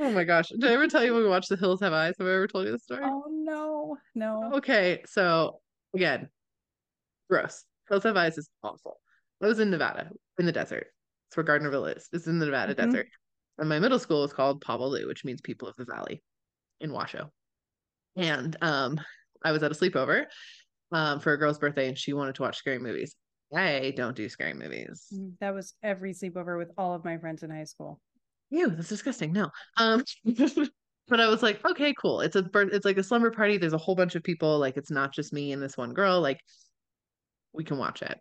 Oh 0.00 0.12
my 0.12 0.22
gosh. 0.22 0.50
Did 0.50 0.64
I 0.64 0.74
ever 0.74 0.86
tell 0.86 1.04
you 1.04 1.12
when 1.12 1.24
we 1.24 1.28
watched 1.28 1.48
The 1.48 1.56
Hills 1.56 1.80
Have 1.80 1.92
Eyes? 1.92 2.14
Have 2.18 2.28
I 2.28 2.34
ever 2.34 2.46
told 2.46 2.66
you 2.66 2.70
the 2.72 2.78
story? 2.78 3.00
oh, 3.02 3.24
no, 3.28 3.96
no. 4.14 4.52
Okay, 4.54 5.02
so 5.06 5.58
again, 5.92 6.28
gross. 7.28 7.64
Hills 7.88 8.04
Have 8.04 8.16
Eyes 8.16 8.38
is 8.38 8.48
awful. 8.62 9.00
I 9.42 9.46
was 9.46 9.58
in 9.58 9.70
Nevada, 9.70 10.10
in 10.38 10.46
the 10.46 10.52
desert. 10.52 10.86
It's 11.28 11.36
where 11.36 11.44
Gardnerville 11.44 11.96
is. 11.96 12.08
It's 12.12 12.28
in 12.28 12.38
the 12.38 12.46
Nevada 12.46 12.74
Mhm. 12.74 12.76
desert. 12.86 13.08
And 13.58 13.68
my 13.68 13.78
middle 13.78 13.98
school 13.98 14.24
is 14.24 14.32
called 14.32 14.60
Pau-Wa-Lu, 14.60 15.06
which 15.06 15.24
means 15.24 15.40
people 15.40 15.68
of 15.68 15.76
the 15.76 15.84
valley 15.84 16.22
in 16.80 16.92
Washoe. 16.92 17.30
And 18.16 18.56
um, 18.60 19.00
I 19.44 19.52
was 19.52 19.62
at 19.62 19.72
a 19.72 19.74
sleepover 19.74 20.24
um, 20.92 21.20
for 21.20 21.32
a 21.32 21.36
girl's 21.36 21.58
birthday, 21.58 21.88
and 21.88 21.98
she 21.98 22.12
wanted 22.12 22.36
to 22.36 22.42
watch 22.42 22.56
scary 22.56 22.78
movies. 22.78 23.16
I 23.54 23.92
don't 23.96 24.16
do 24.16 24.28
scary 24.28 24.54
movies. 24.54 25.06
Mm, 25.12 25.32
That 25.40 25.54
was 25.54 25.74
every 25.82 26.12
sleepover 26.12 26.58
with 26.58 26.70
all 26.76 26.94
of 26.94 27.04
my 27.04 27.18
friends 27.18 27.42
in 27.42 27.50
high 27.50 27.64
school. 27.64 28.00
Ew, 28.50 28.70
that's 28.70 28.88
disgusting. 28.88 29.32
No. 29.32 29.50
Um, 29.76 30.04
but 31.08 31.20
I 31.20 31.28
was 31.28 31.42
like, 31.42 31.64
okay, 31.64 31.94
cool. 32.00 32.20
It's 32.20 32.36
a 32.36 32.42
birth, 32.42 32.70
it's 32.72 32.84
like 32.84 32.98
a 32.98 33.02
slumber 33.02 33.30
party. 33.30 33.58
There's 33.58 33.72
a 33.72 33.78
whole 33.78 33.94
bunch 33.94 34.14
of 34.14 34.22
people. 34.22 34.58
Like 34.58 34.76
it's 34.76 34.90
not 34.90 35.12
just 35.12 35.32
me 35.32 35.52
and 35.52 35.62
this 35.62 35.76
one 35.76 35.94
girl. 35.94 36.20
Like 36.20 36.40
we 37.52 37.64
can 37.64 37.78
watch 37.78 38.02
it. 38.02 38.18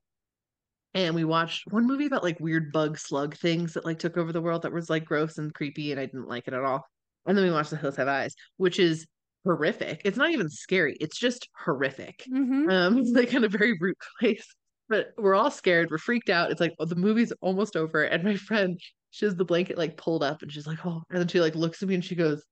And 0.93 1.13
we 1.15 1.23
watched 1.25 1.71
one 1.71 1.85
movie 1.85 2.05
about 2.07 2.23
like 2.23 2.39
weird 2.39 2.71
bug 2.71 2.97
slug 2.97 3.35
things 3.35 3.73
that 3.73 3.85
like 3.85 3.99
took 3.99 4.17
over 4.17 4.31
the 4.31 4.41
world 4.41 4.63
that 4.63 4.71
was 4.73 4.89
like 4.89 5.05
gross 5.05 5.37
and 5.37 5.53
creepy, 5.53 5.91
and 5.91 5.99
I 5.99 6.05
didn't 6.05 6.27
like 6.27 6.47
it 6.47 6.53
at 6.53 6.63
all. 6.63 6.85
And 7.25 7.37
then 7.37 7.45
we 7.45 7.51
watched 7.51 7.71
The 7.71 7.77
Hills 7.77 7.97
Have 7.97 8.07
Eyes, 8.07 8.33
which 8.57 8.79
is 8.79 9.05
horrific. 9.43 10.01
It's 10.05 10.17
not 10.17 10.31
even 10.31 10.49
scary. 10.49 10.95
It's 10.99 11.17
just 11.17 11.47
horrific 11.65 12.23
Mhm. 12.29 12.71
um 12.71 12.97
it's 12.97 13.11
like 13.15 13.33
in 13.33 13.43
a 13.43 13.49
very 13.49 13.77
rude 13.79 13.95
place 14.19 14.45
but 14.89 15.07
we're 15.17 15.35
all 15.35 15.51
scared 15.51 15.89
we're 15.91 15.97
freaked 15.97 16.29
out 16.29 16.51
it's 16.51 16.61
like 16.61 16.73
oh, 16.79 16.85
the 16.85 16.95
movie's 16.95 17.31
almost 17.41 17.75
over 17.75 18.03
and 18.03 18.23
my 18.23 18.35
friend 18.49 18.79
she 19.11 19.25
has 19.25 19.35
the 19.35 19.45
blanket 19.45 19.77
like 19.77 19.97
pulled 19.97 20.23
up 20.23 20.41
and 20.41 20.51
she's 20.51 20.67
like 20.67 20.85
oh 20.85 21.03
and 21.09 21.19
then 21.19 21.27
she 21.27 21.39
like 21.41 21.55
looks 21.55 21.81
at 21.81 21.89
me 21.89 21.95
and 21.95 22.03
she 22.05 22.15
goes 22.15 22.43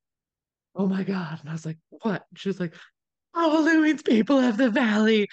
oh 0.75 0.87
my 0.87 1.03
god 1.03 1.39
and 1.41 1.49
i 1.49 1.53
was 1.53 1.65
like 1.65 1.77
what 1.89 2.23
and 2.29 2.39
she 2.39 2.49
was 2.49 2.59
like 2.59 2.73
oh 3.33 3.81
means 3.81 4.01
people 4.01 4.37
of 4.39 4.57
the 4.57 4.69
valley 4.69 5.27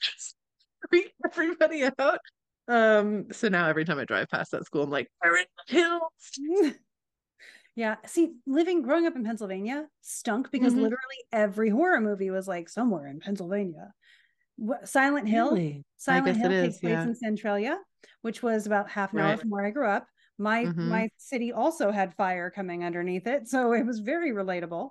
just 0.00 0.33
freak 0.90 1.12
everybody 1.24 1.84
out 1.98 2.18
um 2.68 3.26
so 3.32 3.48
now 3.48 3.68
every 3.68 3.84
time 3.84 3.98
i 3.98 4.04
drive 4.04 4.28
past 4.28 4.50
that 4.50 4.64
school 4.64 4.82
i'm 4.82 4.90
like 4.90 5.08
we're 5.22 5.36
in 5.36 5.44
the 5.68 5.74
hills 5.74 6.74
yeah. 7.76 7.96
See, 8.06 8.34
living, 8.46 8.82
growing 8.82 9.06
up 9.06 9.16
in 9.16 9.24
Pennsylvania 9.24 9.88
stunk 10.00 10.50
because 10.52 10.74
Mhm. 10.74 10.82
literally 10.82 11.24
every 11.32 11.70
horror 11.70 12.00
movie 12.00 12.30
was 12.30 12.46
like 12.46 12.68
somewhere 12.68 13.08
in 13.08 13.18
Pennsylvania. 13.18 13.92
Silent 14.84 15.28
Hill, 15.28 15.50
Really? 15.50 15.84
Silent 15.96 16.36
Hill 16.36 16.52
it 16.52 16.62
takes 16.62 16.74
is, 16.76 16.80
place 16.80 16.92
yeah. 16.92 17.06
in 17.06 17.14
Centralia, 17.16 17.80
which 18.22 18.42
was 18.42 18.66
about 18.66 18.88
half 18.90 19.12
an 19.12 19.20
hour 19.20 19.36
from 19.36 19.50
where 19.50 19.66
I 19.66 19.70
grew 19.70 19.88
up. 19.88 20.06
My 20.38 20.64
Mhm. 20.66 20.88
my 20.90 21.08
city 21.18 21.52
also 21.52 21.90
had 21.90 22.14
fire 22.14 22.50
coming 22.50 22.84
underneath 22.84 23.26
it, 23.26 23.48
so 23.48 23.72
it 23.72 23.84
was 23.84 23.98
very 23.98 24.30
relatable. 24.30 24.90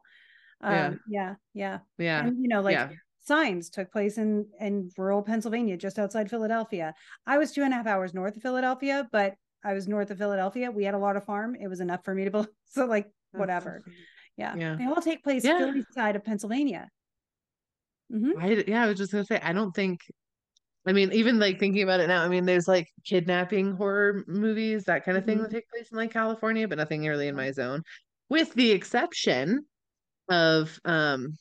Yeah. 0.61 0.87
Um, 0.87 0.99
yeah, 1.07 1.35
yeah, 1.53 1.79
yeah 1.97 2.25
and 2.25 2.37
you 2.41 2.49
know, 2.49 2.61
like 2.61 2.73
yeah 2.73 2.89
signs 3.23 3.69
took 3.69 3.91
place 3.91 4.17
in 4.17 4.45
in 4.59 4.89
rural 4.97 5.21
Pennsylvania, 5.23 5.77
just 5.77 5.97
outside 5.99 6.29
Philadelphia. 6.29 6.93
I 7.25 7.37
was 7.37 7.51
two 7.51 7.63
and 7.63 7.73
a 7.73 7.77
half 7.77 7.87
hours 7.87 8.13
north 8.13 8.35
of 8.35 8.41
Philadelphia, 8.41 9.07
but 9.11 9.35
I 9.63 9.73
was 9.73 9.87
north 9.87 10.11
of 10.11 10.17
Philadelphia. 10.17 10.69
We 10.71 10.83
had 10.83 10.93
a 10.93 10.97
lot 10.99 11.15
of 11.15 11.23
farm. 11.25 11.55
It 11.55 11.67
was 11.67 11.79
enough 11.79 12.03
for 12.03 12.13
me 12.13 12.25
to 12.25 12.31
be 12.31 12.43
so 12.65 12.85
like 12.85 13.09
whatever. 13.31 13.81
funny. 13.83 13.95
Yeah. 14.37 14.55
Yeah. 14.55 14.75
They 14.77 14.85
all 14.85 15.01
take 15.01 15.23
place 15.23 15.43
Yeah. 15.45 15.57
Philly 15.59 15.85
side 15.91 16.15
of 16.15 16.23
Pennsylvania. 16.25 16.89
Mhm. 18.11 18.31
I 18.39 18.63
yeah, 18.67 18.83
I 18.83 18.87
was 18.87 18.97
just 18.97 19.11
gonna 19.11 19.25
say, 19.25 19.39
I 19.41 19.53
don't 19.53 19.73
think. 19.73 19.99
I 20.85 20.91
mean, 20.91 21.13
even 21.13 21.39
like 21.39 21.59
thinking 21.59 21.81
about 21.83 22.01
it 22.01 22.07
now, 22.07 22.23
I 22.23 22.27
mean, 22.27 22.45
there's 22.45 22.67
like 22.67 22.87
kidnapping 23.05 23.71
horror 23.77 24.25
movies, 24.27 24.83
that 24.83 25.05
kind 25.05 25.17
of 25.17 25.23
thing 25.25 25.37
Mhm. 25.37 25.43
that 25.43 25.51
take 25.51 25.69
place 25.69 25.89
in 25.91 25.97
like 25.97 26.11
California, 26.11 26.67
but 26.67 26.77
nothing 26.77 27.05
really 27.05 27.29
in 27.29 27.35
my 27.37 27.51
zone, 27.51 27.83
with 28.29 28.53
the 28.53 28.71
exception 28.71 29.65
of 30.29 30.77
um 30.83 31.37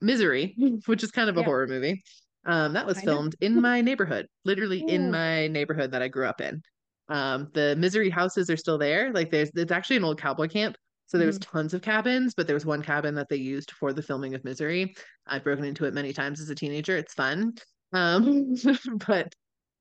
Misery, 0.00 0.54
which 0.86 1.02
is 1.02 1.10
kind 1.10 1.30
of 1.30 1.36
a 1.36 1.42
Yeah. 1.42 1.44
horror 1.44 1.66
movie. 1.66 2.02
Um, 2.44 2.74
that 2.74 2.86
was 2.86 3.02
filmed 3.02 3.34
in 3.40 3.60
my 3.60 3.80
neighborhood, 3.80 4.26
literally 4.44 4.80
in 4.80 5.10
my 5.10 5.48
neighborhood 5.48 5.90
that 5.92 6.02
I 6.02 6.08
grew 6.08 6.26
up 6.26 6.40
in. 6.40 6.60
Um, 7.08 7.50
the 7.54 7.74
Misery 7.76 8.10
houses 8.10 8.50
are 8.50 8.56
still 8.56 8.78
there. 8.78 9.12
Like 9.12 9.30
there's 9.30 9.50
it's 9.54 9.72
actually 9.72 9.96
an 9.96 10.04
old 10.04 10.20
cowboy 10.20 10.48
camp. 10.48 10.76
So 11.06 11.18
there 11.18 11.26
was 11.26 11.38
Mm-hmm. 11.38 11.40
tons 11.40 11.72
of 11.74 11.82
cabins, 11.82 12.34
but 12.36 12.46
there 12.48 12.54
was 12.54 12.66
one 12.66 12.82
cabin 12.82 13.14
that 13.14 13.28
they 13.28 13.36
used 13.36 13.70
for 13.72 13.92
the 13.92 14.02
filming 14.02 14.34
of 14.34 14.44
Misery. 14.44 14.94
I've 15.26 15.44
broken 15.44 15.64
into 15.64 15.84
it 15.84 15.94
many 15.94 16.12
times 16.12 16.40
as 16.40 16.50
a 16.50 16.54
teenager. 16.54 16.96
It's 16.96 17.14
fun. 17.14 17.54
Um, 17.92 18.54
but 19.06 19.32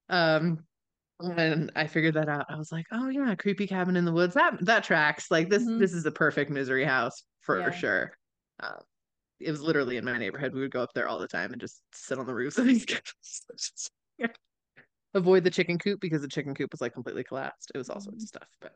um 0.10 0.66
when 1.20 1.72
I 1.76 1.88
figured 1.88 2.16
that 2.16 2.30
out, 2.30 2.46
I 2.50 2.58
was 2.58 2.72
like, 2.72 2.86
oh 2.92 3.10
yeah, 3.10 3.36
creepy 3.36 3.68
cabin 3.68 3.96
in 3.96 4.06
the 4.06 4.12
woods. 4.14 4.34
That 4.36 4.64
that 4.66 4.84
tracks. 4.84 5.32
Like 5.32 5.50
this 5.50 5.64
Mhm. 5.64 5.80
this 5.80 5.94
is 5.94 6.04
the 6.04 6.12
perfect 6.12 6.52
Misery 6.52 6.86
house 6.86 7.24
for 7.42 7.60
Yeah. 7.60 7.72
sure. 7.72 8.14
Um, 8.60 8.80
it 9.40 9.52
was 9.52 9.62
literally 9.62 9.98
in 9.98 10.06
my 10.06 10.18
neighborhood. 10.18 10.54
We 10.54 10.62
would 10.62 10.72
go 10.72 10.82
up 10.82 10.94
there 10.94 11.08
all 11.08 11.20
the 11.20 11.28
time 11.28 11.52
and 11.52 11.60
just 11.62 11.82
sit 11.94 12.18
on 12.18 12.26
the 12.26 12.34
roofs 12.34 12.58
of 12.58 12.66
these 12.66 12.86
cabins. 12.86 13.90
Avoid 15.14 15.44
the 15.46 15.52
chicken 15.52 15.78
coop 15.80 16.02
because 16.02 16.22
the 16.22 16.28
chicken 16.28 16.54
coop 16.54 16.72
was 16.74 16.82
like 16.82 16.94
completely 16.94 17.24
collapsed. 17.24 17.72
It 17.74 17.78
was 17.78 17.90
all 17.90 18.02
sorts 18.02 18.24
of 18.24 18.28
stuff, 18.28 18.48
but 18.62 18.74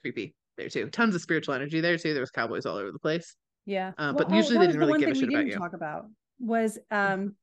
creepy 0.00 0.34
there 0.56 0.68
too. 0.68 0.88
Tons 0.90 1.14
of 1.14 1.20
spiritual 1.22 1.54
energy 1.54 1.80
there 1.80 1.96
too. 1.96 2.14
There 2.14 2.22
was 2.22 2.30
cowboys 2.32 2.66
all 2.66 2.76
over 2.76 2.90
the 2.90 2.98
place. 2.98 3.36
Yeah. 3.64 3.92
Uh, 3.96 4.12
but 4.12 4.26
Well, 4.28 4.34
oh, 4.34 4.36
usually 4.38 4.54
that 4.56 4.60
they 4.60 4.66
didn't 4.72 4.80
the 4.80 4.86
really 4.86 4.98
give 5.00 5.10
a 5.10 5.14
shit 5.14 5.28
we 5.28 5.34
about 5.34 5.46
you. 5.46 5.56
talk 5.56 5.72
about 5.72 6.06
was 6.40 6.78
um 6.90 7.36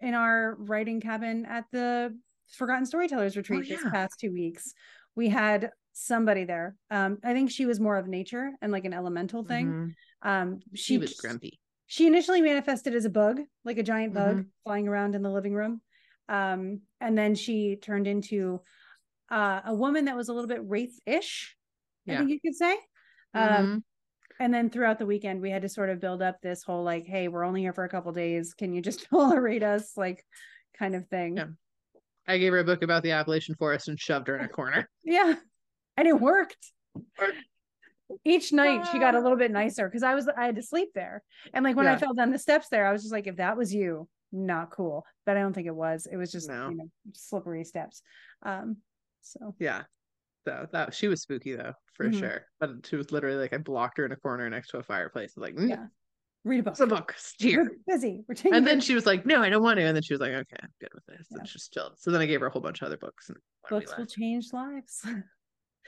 in 0.00 0.14
our 0.14 0.54
writing 0.58 1.00
cabin 1.00 1.46
at 1.46 1.64
the 1.72 2.16
Forgotten 2.52 2.86
Storytellers 2.86 3.36
retreat 3.36 3.68
this 3.68 3.80
Oh, 3.80 3.86
yeah. 3.86 3.90
past 3.90 4.20
two 4.20 4.32
weeks. 4.32 4.72
We 5.16 5.28
had 5.28 5.70
somebody 5.92 6.44
there. 6.44 6.76
Um, 6.90 7.18
I 7.24 7.32
think 7.32 7.50
she 7.50 7.66
was 7.66 7.80
more 7.80 7.96
of 7.96 8.06
nature 8.06 8.52
and 8.62 8.70
like 8.70 8.84
an 8.84 8.92
elemental 8.92 9.42
thing. 9.44 9.94
Mhm. 10.22 10.28
Um, 10.28 10.60
She 10.74 10.94
she 10.94 10.98
was 10.98 11.14
grumpy. 11.14 11.58
She 11.94 12.08
initially 12.08 12.40
manifested 12.40 12.92
as 12.96 13.04
a 13.04 13.08
bug, 13.10 13.40
like 13.64 13.78
a 13.78 13.82
giant 13.84 14.14
bug 14.14 14.36
Mm-hmm. 14.36 14.48
flying 14.64 14.88
around 14.88 15.14
in 15.14 15.22
the 15.22 15.30
living 15.30 15.54
room. 15.54 15.80
Um, 16.28 16.80
and 17.00 17.16
then 17.16 17.36
she 17.36 17.76
turned 17.76 18.08
into 18.08 18.60
uh, 19.30 19.60
a 19.66 19.72
woman 19.74 20.06
that 20.06 20.16
was 20.16 20.28
a 20.28 20.32
little 20.32 20.48
bit 20.48 20.62
wraith-ish, 20.64 21.54
I 22.08 22.16
think 22.16 22.30
you 22.30 22.40
could 22.40 22.56
say. 22.56 22.72
Um, 23.32 23.48
Mhm. 23.48 23.82
and 24.40 24.52
then 24.52 24.70
throughout 24.70 24.98
the 24.98 25.06
weekend, 25.06 25.40
we 25.40 25.50
had 25.50 25.62
to 25.62 25.68
sort 25.68 25.88
of 25.88 26.00
build 26.00 26.20
up 26.20 26.40
this 26.42 26.64
whole 26.64 26.82
like, 26.82 27.06
hey, 27.06 27.28
we're 27.28 27.44
only 27.44 27.60
here 27.60 27.72
for 27.72 27.84
a 27.84 27.88
couple 27.88 28.10
days. 28.10 28.54
Can 28.54 28.72
you 28.72 28.82
just 28.82 29.06
tolerate 29.10 29.62
us? 29.62 29.96
Like, 29.96 30.24
kind 30.76 30.96
of 30.96 31.06
thing. 31.06 31.36
Yeah. 31.36 31.46
I 32.26 32.38
gave 32.38 32.52
her 32.54 32.58
a 32.58 32.64
book 32.64 32.82
about 32.82 33.04
the 33.04 33.12
Appalachian 33.12 33.54
Forest 33.54 33.86
and 33.86 34.00
shoved 34.00 34.26
her 34.26 34.36
in 34.36 34.44
a 34.44 34.48
corner. 34.48 34.88
Yeah. 35.04 35.34
And 35.96 36.08
it 36.08 36.20
worked. 36.20 36.72
Worked. 37.20 37.36
Each 38.24 38.52
night 38.52 38.86
she 38.92 38.98
got 38.98 39.14
a 39.14 39.20
little 39.20 39.38
bit 39.38 39.50
nicer 39.50 39.88
because 39.88 40.02
I 40.02 40.14
was 40.14 40.28
I 40.28 40.44
had 40.46 40.56
to 40.56 40.62
sleep 40.62 40.90
there. 40.94 41.22
And 41.52 41.64
like 41.64 41.76
when 41.76 41.86
I 41.86 41.96
fell 41.96 42.14
down 42.14 42.30
the 42.30 42.38
steps 42.38 42.68
there, 42.68 42.86
I 42.86 42.92
was 42.92 43.02
just 43.02 43.12
like, 43.12 43.26
if 43.26 43.36
that 43.36 43.56
was 43.56 43.72
you, 43.74 44.08
not 44.32 44.70
cool. 44.70 45.06
But 45.26 45.36
I 45.36 45.40
don't 45.40 45.52
think 45.54 45.66
it 45.66 45.74
was. 45.74 46.06
It 46.10 46.16
was 46.16 46.30
just 46.30 46.48
No. 46.48 46.68
you 46.70 46.76
know 46.76 46.90
slippery 47.12 47.64
steps. 47.64 48.02
Um 48.42 48.76
so 49.22 49.54
Yeah. 49.58 49.84
So 50.46 50.66
that 50.72 50.92
she 50.94 51.08
was 51.08 51.22
spooky 51.22 51.54
though, 51.56 51.72
for 51.94 52.08
Mhm. 52.10 52.18
sure. 52.18 52.46
But 52.60 52.86
she 52.86 52.96
was 52.96 53.10
literally 53.10 53.38
like 53.38 53.54
I 53.54 53.58
blocked 53.58 53.96
her 53.98 54.04
in 54.04 54.12
a 54.12 54.16
corner 54.16 54.48
next 54.50 54.68
to 54.70 54.78
a 54.78 54.82
fireplace. 54.82 55.32
I 55.36 55.40
was 55.40 55.50
like, 55.50 55.56
"Mm, 55.56 55.68
yeah. 55.70 55.86
Read 56.44 56.60
a 56.60 56.62
book. 56.64 56.72
it's 56.72 56.80
a 56.80 56.86
book. 56.86 57.14
Here. 57.38 57.62
We're 57.86 57.94
busy. 57.94 58.22
We're 58.28 58.34
taking 58.34 58.52
And 58.54 58.66
then 58.66 58.78
she 58.82 58.94
was 58.94 59.06
like, 59.06 59.24
No, 59.24 59.40
I 59.40 59.48
don't 59.48 59.62
want 59.62 59.78
to. 59.78 59.84
And 59.86 59.96
then 59.96 60.02
she 60.02 60.12
was 60.12 60.20
like, 60.20 60.32
Okay, 60.32 60.56
I'm 60.62 60.68
good 60.78 60.90
with 60.94 61.06
this. 61.06 61.26
Yeah. 61.30 61.38
And 61.38 61.46
just 61.46 61.72
chilled. 61.72 61.94
So 61.98 62.10
then 62.10 62.20
I 62.20 62.26
gave 62.26 62.40
her 62.42 62.48
a 62.48 62.50
whole 62.50 62.60
bunch 62.60 62.82
of 62.82 62.86
other 62.86 62.98
books 62.98 63.30
and 63.30 63.38
books 63.70 63.96
will 63.96 64.04
change 64.04 64.52
lives. 64.52 65.00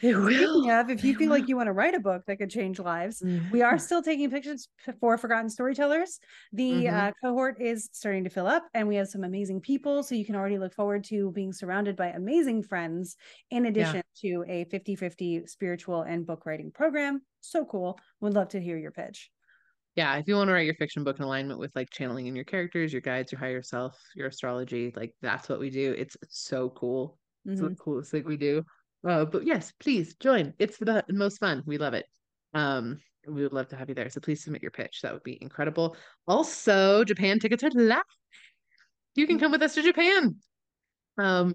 It 0.02 0.14
Speaking 0.14 0.70
of, 0.70 0.90
if 0.90 1.02
you 1.04 1.14
It 1.14 1.16
feel 1.16 1.30
like 1.30 1.48
you 1.48 1.56
want 1.56 1.68
to 1.68 1.72
write 1.72 1.94
a 1.94 2.00
book 2.00 2.24
that 2.26 2.36
could 2.36 2.50
change 2.50 2.78
lives, 2.78 3.22
we 3.50 3.62
Mhm. 3.62 3.62
are 3.62 3.78
still 3.78 4.02
taking 4.02 4.30
pictures 4.30 4.68
for 5.00 5.16
Forgotten 5.16 5.48
Storytellers. 5.48 6.18
The 6.52 6.88
Mhm. 6.88 6.88
uh, 6.88 7.12
cohort 7.24 7.60
is 7.60 7.88
starting 7.92 8.24
to 8.24 8.30
fill 8.30 8.46
up, 8.46 8.68
and 8.74 8.88
we 8.88 8.96
have 8.96 9.08
some 9.08 9.24
amazing 9.24 9.62
people. 9.62 10.02
So 10.02 10.14
you 10.14 10.26
can 10.26 10.34
already 10.36 10.58
look 10.58 10.74
forward 10.74 11.04
to 11.04 11.32
being 11.32 11.52
surrounded 11.52 11.96
by 11.96 12.08
amazing 12.08 12.62
friends, 12.64 13.16
in 13.50 13.64
addition 13.66 14.02
to 14.16 14.44
a 14.48 14.64
50 14.64 14.96
50 14.96 15.46
spiritual 15.46 16.02
and 16.02 16.26
book 16.26 16.44
writing 16.44 16.70
program. 16.72 17.22
So 17.40 17.64
cool. 17.64 17.98
Would 18.20 18.34
love 18.34 18.48
to 18.50 18.60
hear 18.60 18.76
your 18.76 18.92
pitch. 18.92 19.30
yeah, 19.94 20.16
if 20.18 20.28
you 20.28 20.34
want 20.36 20.48
to 20.48 20.52
write 20.52 20.66
your 20.66 20.74
fiction 20.74 21.04
book 21.04 21.16
in 21.18 21.24
alignment 21.24 21.58
with 21.58 21.74
like 21.74 21.88
channeling 21.90 22.26
in 22.26 22.36
your 22.36 22.44
characters, 22.44 22.92
your 22.92 23.00
guides, 23.00 23.32
your 23.32 23.38
higher 23.38 23.62
self, 23.62 23.98
your 24.14 24.26
astrology, 24.28 24.92
like 24.94 25.14
that's 25.22 25.48
what 25.48 25.58
we 25.58 25.70
do. 25.70 25.94
It's 25.96 26.16
so 26.28 26.68
cool. 26.70 27.18
It's 27.50 27.60
Mhm. 27.60 27.70
the 27.70 27.76
coolest 27.76 28.10
thing 28.10 28.24
we 28.24 28.36
do. 28.36 28.62
Uh, 29.06 29.24
but 29.24 29.46
yes, 29.46 29.72
please 29.78 30.16
join. 30.16 30.52
It's 30.58 30.78
the 30.78 31.04
most 31.08 31.38
fun. 31.38 31.62
We 31.66 31.78
love 31.78 31.94
it. 31.94 32.06
Um, 32.54 32.98
we 33.26 33.42
would 33.42 33.52
love 33.52 33.68
to 33.68 33.76
have 33.76 33.88
you 33.88 33.94
there. 33.94 34.10
So 34.10 34.20
please 34.20 34.42
submit 34.42 34.62
your 34.62 34.70
pitch. 34.70 35.00
That 35.02 35.12
would 35.12 35.22
be 35.22 35.38
incredible. 35.40 35.96
Also, 36.26 37.04
Japan 37.04 37.38
tickets 37.38 37.62
are 37.62 37.70
live. 37.70 38.02
You 39.14 39.26
can 39.26 39.38
come 39.38 39.52
with 39.52 39.62
us 39.62 39.74
to 39.74 39.82
Japan. 39.82 40.36
Um, 41.18 41.54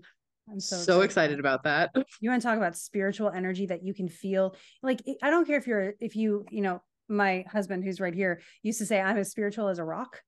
I'm 0.49 0.59
so, 0.59 0.77
so, 0.77 1.01
excited 1.01 1.39
about 1.39 1.63
that. 1.63 1.91
You 2.19 2.29
want 2.29 2.41
to 2.41 2.47
talk 2.47 2.57
about 2.57 2.75
spiritual 2.75 3.29
energy 3.29 3.67
that 3.67 3.83
you 3.83 3.93
can 3.93 4.07
feel? 4.07 4.55
Like, 4.81 5.01
I 5.21 5.29
don't 5.29 5.45
care 5.45 5.57
if 5.57 5.67
you're, 5.67 5.93
if 5.99 6.15
you, 6.15 6.45
you 6.49 6.61
know, 6.61 6.81
my 7.07 7.45
husband 7.51 7.83
who's 7.83 7.99
right 7.99 8.13
here 8.13 8.41
used 8.63 8.79
to 8.79 8.85
say, 8.85 8.99
I'm 8.99 9.17
as 9.17 9.29
spiritual 9.29 9.67
as 9.67 9.79
a 9.79 9.83
rock. 9.83 10.21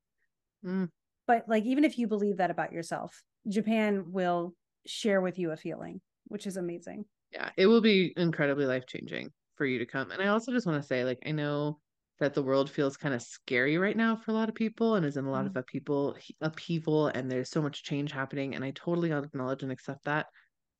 Mm. 0.65 0.89
But 1.27 1.45
like, 1.47 1.63
even 1.63 1.83
if 1.83 1.97
you 1.97 2.07
believe 2.07 2.37
that 2.37 2.51
about 2.51 2.73
yourself, 2.73 3.21
Japan 3.47 4.05
will 4.07 4.53
share 4.85 5.21
with 5.21 5.39
you 5.39 5.51
a 5.51 5.57
feeling, 5.57 6.01
which 6.27 6.45
is 6.45 6.57
amazing. 6.57 7.05
Yeah, 7.33 7.51
it 7.57 7.67
will 7.67 7.81
be 7.81 8.13
incredibly 8.17 8.65
life 8.65 8.85
changing 8.87 9.31
for 9.55 9.65
you 9.65 9.79
to 9.79 9.85
come. 9.85 10.11
And 10.11 10.21
I 10.21 10.27
also 10.27 10.51
just 10.51 10.65
want 10.67 10.81
to 10.81 10.87
say, 10.87 11.03
like, 11.05 11.19
I 11.25 11.31
know 11.31 11.79
that 12.19 12.33
the 12.33 12.43
world 12.43 12.69
feels 12.69 12.97
kind 12.97 13.13
of 13.13 13.21
scary 13.21 13.77
right 13.77 13.97
now 13.97 14.15
for 14.15 14.31
a 14.31 14.33
lot 14.33 14.49
of 14.49 14.55
people 14.55 14.95
and 14.95 15.05
is 15.05 15.17
in 15.17 15.25
a 15.25 15.31
lot 15.31 15.45
of 15.47 15.55
upheaval, 15.55 16.17
upheaval, 16.41 17.07
and 17.07 17.29
there's 17.31 17.49
so 17.49 17.61
much 17.61 17.83
change 17.83 18.11
happening. 18.11 18.55
And 18.55 18.63
I 18.63 18.71
totally 18.71 19.11
acknowledge 19.11 19.63
and 19.63 19.71
accept 19.71 20.05
that. 20.05 20.27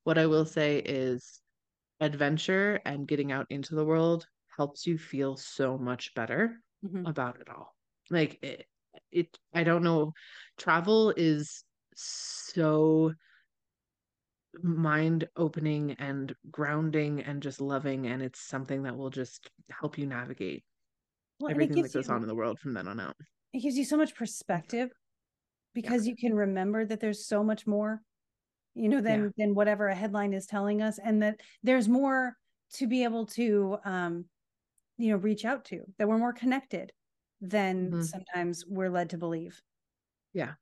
What 0.04 0.18
I 0.18 0.26
will 0.26 0.46
say 0.46 0.80
is, 0.80 1.42
adventure 2.00 2.80
and 2.84 3.08
getting 3.08 3.32
out 3.32 3.46
into 3.50 3.74
the 3.74 3.84
world 3.84 4.26
helps 4.56 4.86
you 4.86 4.98
feel 4.98 5.36
so 5.36 5.78
much 5.78 6.14
better 6.14 6.60
Mhm. 6.82 7.04
about 7.04 7.40
it 7.40 7.48
all. 7.48 7.74
Like 8.10 8.42
it, 8.42 8.66
it 9.10 9.38
I 9.52 9.64
don't 9.64 9.82
know, 9.82 10.12
travel 10.58 11.12
is 11.16 11.64
so 11.96 13.12
mind 14.62 15.28
opening 15.36 15.92
and 15.92 16.34
grounding 16.50 17.20
and 17.22 17.42
just 17.42 17.60
loving 17.60 18.06
and 18.06 18.22
it's 18.22 18.40
something 18.40 18.82
that 18.84 18.96
will 18.96 19.10
just 19.10 19.50
help 19.70 19.98
you 19.98 20.06
navigate 20.06 20.64
Well, 21.38 21.50
everything 21.50 21.82
that 21.82 21.92
goes 21.92 22.08
you, 22.08 22.10
on 22.10 22.22
in 22.22 22.28
the 22.28 22.36
world 22.36 22.60
from 22.60 22.74
then 22.74 22.88
on 22.88 23.00
out. 23.00 23.16
it 23.52 23.60
gives 23.60 23.76
you 23.76 23.84
so 23.84 23.96
much 23.96 24.14
perspective 24.14 24.90
because 25.74 26.06
you 26.06 26.16
can 26.16 26.34
remember 26.34 26.86
that 26.86 27.00
there's 27.00 27.26
so 27.26 27.44
much 27.44 27.66
more, 27.66 28.02
you 28.74 28.88
know, 28.88 29.00
than 29.00 29.32
than 29.38 29.54
whatever 29.54 29.88
a 29.88 29.94
headline 29.96 30.34
is 30.34 30.46
telling 30.46 30.82
us, 30.82 30.98
and 30.98 31.22
that 31.22 31.40
there's 31.62 31.88
more 31.88 32.36
to 32.74 32.86
be 32.88 33.04
able 33.04 33.26
to, 33.26 33.78
um, 33.84 34.26
you 34.98 35.10
know, 35.10 35.16
reach 35.18 35.44
out 35.46 35.64
to. 35.66 35.84
That 35.98 36.08
we're 36.08 36.18
more 36.18 36.34
connected 36.34 36.92
than 37.40 37.94
Mhm. 37.94 38.14
sometimes 38.14 38.64
we're 38.66 38.90
led 38.90 39.10
to 39.10 39.18
believe. 39.18 39.62
Yeah. 40.32 40.54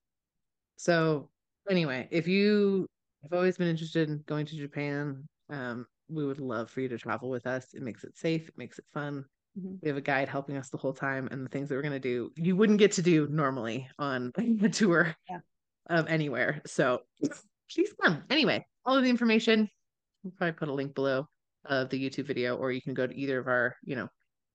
So 0.77 1.31
anyway, 1.71 2.09
if 2.13 2.29
you 2.29 2.89
have 3.23 3.33
always 3.33 3.57
been 3.59 3.69
interested 3.69 4.09
in 4.09 4.23
going 4.27 4.47
to 4.47 4.57
Japan, 4.57 5.27
um, 5.49 5.87
we 6.09 6.25
would 6.27 6.41
love 6.41 6.71
for 6.71 6.81
you 6.81 6.89
to 6.89 6.99
travel 6.99 7.31
with 7.31 7.47
us. 7.47 7.75
It 7.75 7.83
makes 7.83 8.05
it 8.05 8.17
safe, 8.17 8.49
it 8.49 8.59
makes 8.59 8.79
it 8.79 8.85
fun. 8.93 9.25
Mhm. 9.57 9.81
We 9.83 9.89
have 9.89 9.97
a 9.97 10.03
guide 10.03 10.29
helping 10.29 10.57
us 10.57 10.71
the 10.71 10.79
whole 10.79 10.93
time, 10.95 11.29
and 11.31 11.45
the 11.45 11.49
things 11.51 11.69
that 11.69 11.75
we're 11.77 11.83
gonna 11.83 12.01
do, 12.01 12.33
you 12.37 12.57
wouldn't 12.57 12.79
get 12.79 12.93
to 12.93 13.03
do 13.03 13.29
normally 13.29 13.89
on 13.99 14.33
a 14.63 14.69
tour 14.69 15.15
Yeah. 15.29 15.41
of 15.89 16.09
anywhere. 16.09 16.63
So 16.67 17.05
please 17.73 17.93
come. 18.03 18.25
Anyway, 18.31 18.67
all 18.85 18.97
of 18.97 19.05
the 19.05 19.11
information, 19.11 19.69
we'll 20.23 20.33
probably 20.33 20.55
put 20.55 20.69
a 20.69 20.75
link 20.75 20.95
below 20.95 21.27
of 21.67 21.91
the 21.91 22.11
YouTube 22.11 22.27
video, 22.27 22.57
or 22.57 22.73
you 22.73 22.83
can 22.83 22.95
go 22.95 23.07
to 23.07 23.15
either 23.17 23.39
of 23.41 23.49
our, 23.49 23.77
you 23.85 23.97
know, 23.97 24.09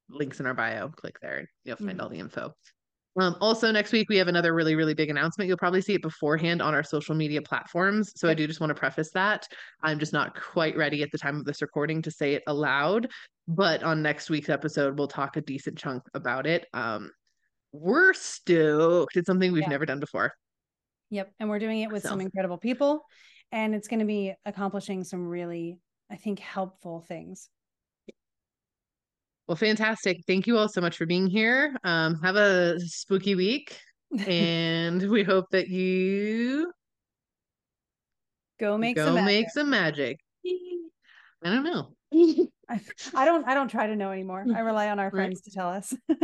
links 0.09 0.39
in 0.39 0.45
our 0.47 0.55
bio, 0.55 0.89
click 0.89 1.19
there, 1.21 1.39
and 1.39 1.47
you'll 1.65 1.77
find 1.77 1.99
Mhm. 1.99 2.03
all 2.03 2.09
the 2.09 2.19
info. 2.19 2.53
Um, 3.19 3.35
also, 3.41 3.71
next 3.71 3.91
week 3.91 4.09
we 4.09 4.17
have 4.17 4.27
another 4.27 4.53
really, 4.53 4.75
really 4.75 4.93
big 4.93 5.09
announcement. 5.09 5.47
You'll 5.47 5.57
probably 5.57 5.81
see 5.81 5.95
it 5.95 6.01
beforehand 6.01 6.61
on 6.61 6.73
our 6.75 6.83
social 6.83 7.15
media 7.15 7.41
platforms. 7.41 8.11
So 8.15 8.29
I 8.29 8.35
do 8.35 8.45
just 8.45 8.59
want 8.59 8.69
to 8.69 8.75
preface 8.75 9.09
that. 9.11 9.47
I'm 9.81 9.97
just 9.97 10.13
not 10.13 10.39
quite 10.39 10.77
ready 10.77 11.01
at 11.01 11.09
the 11.11 11.17
time 11.17 11.37
of 11.37 11.45
this 11.45 11.61
recording 11.61 12.01
to 12.03 12.11
say 12.11 12.35
it 12.35 12.43
aloud. 12.47 13.09
But 13.47 13.81
on 13.81 14.01
next 14.03 14.29
week's 14.29 14.49
episode, 14.49 14.97
we'll 14.97 15.07
talk 15.07 15.35
a 15.35 15.41
decent 15.41 15.77
chunk 15.77 16.03
about 16.13 16.45
it. 16.45 16.67
Um, 16.73 17.11
we're 17.71 18.13
stoked. 18.13 19.17
It's 19.17 19.27
something 19.27 19.51
we've 19.51 19.63
Yeah. 19.63 19.69
never 19.69 19.85
done 19.85 19.99
before. 19.99 20.33
Yep. 21.09 21.33
And 21.39 21.49
we're 21.49 21.59
doing 21.59 21.81
it 21.81 21.91
with 21.91 22.03
some 22.03 22.21
incredible 22.21 22.57
people. 22.57 23.03
And 23.51 23.73
it's 23.73 23.87
going 23.87 23.99
to 24.01 24.05
be 24.05 24.33
accomplishing 24.45 25.03
some 25.03 25.25
really, 25.25 25.79
I 26.11 26.17
think, 26.17 26.39
helpful 26.39 27.01
things. 27.01 27.49
Well, 29.47 29.55
fantastic. 29.55 30.21
Thank 30.27 30.45
you 30.45 30.57
all 30.57 30.67
so 30.67 30.81
much 30.81 30.97
for 30.97 31.05
being 31.05 31.27
here. 31.27 31.75
Um, 31.83 32.19
have 32.21 32.35
a 32.35 32.79
spooky 32.81 33.35
week. 33.35 33.79
and 34.25 35.09
we 35.09 35.23
hope 35.23 35.45
that 35.51 35.67
you 35.69 36.71
Go 38.59 38.77
make 38.77 38.95
go 38.95 39.05
some 39.05 39.15
magic. 39.15 39.25
make 39.27 39.49
some 39.51 39.69
magic. 39.69 40.19
I 40.45 41.49
don't 41.49 41.63
know. 41.63 41.93
I, 42.69 42.79
I 43.13 43.25
don't 43.25 43.45
I 43.47 43.53
don't 43.53 43.67
try 43.69 43.87
to 43.87 43.95
know 43.95 44.11
anymore. 44.11 44.45
I 44.55 44.59
rely 44.61 44.89
on 44.89 44.99
our 44.99 45.11
friends 45.17 45.41
to 45.41 45.51
tell 45.51 45.69
us. 45.69 45.93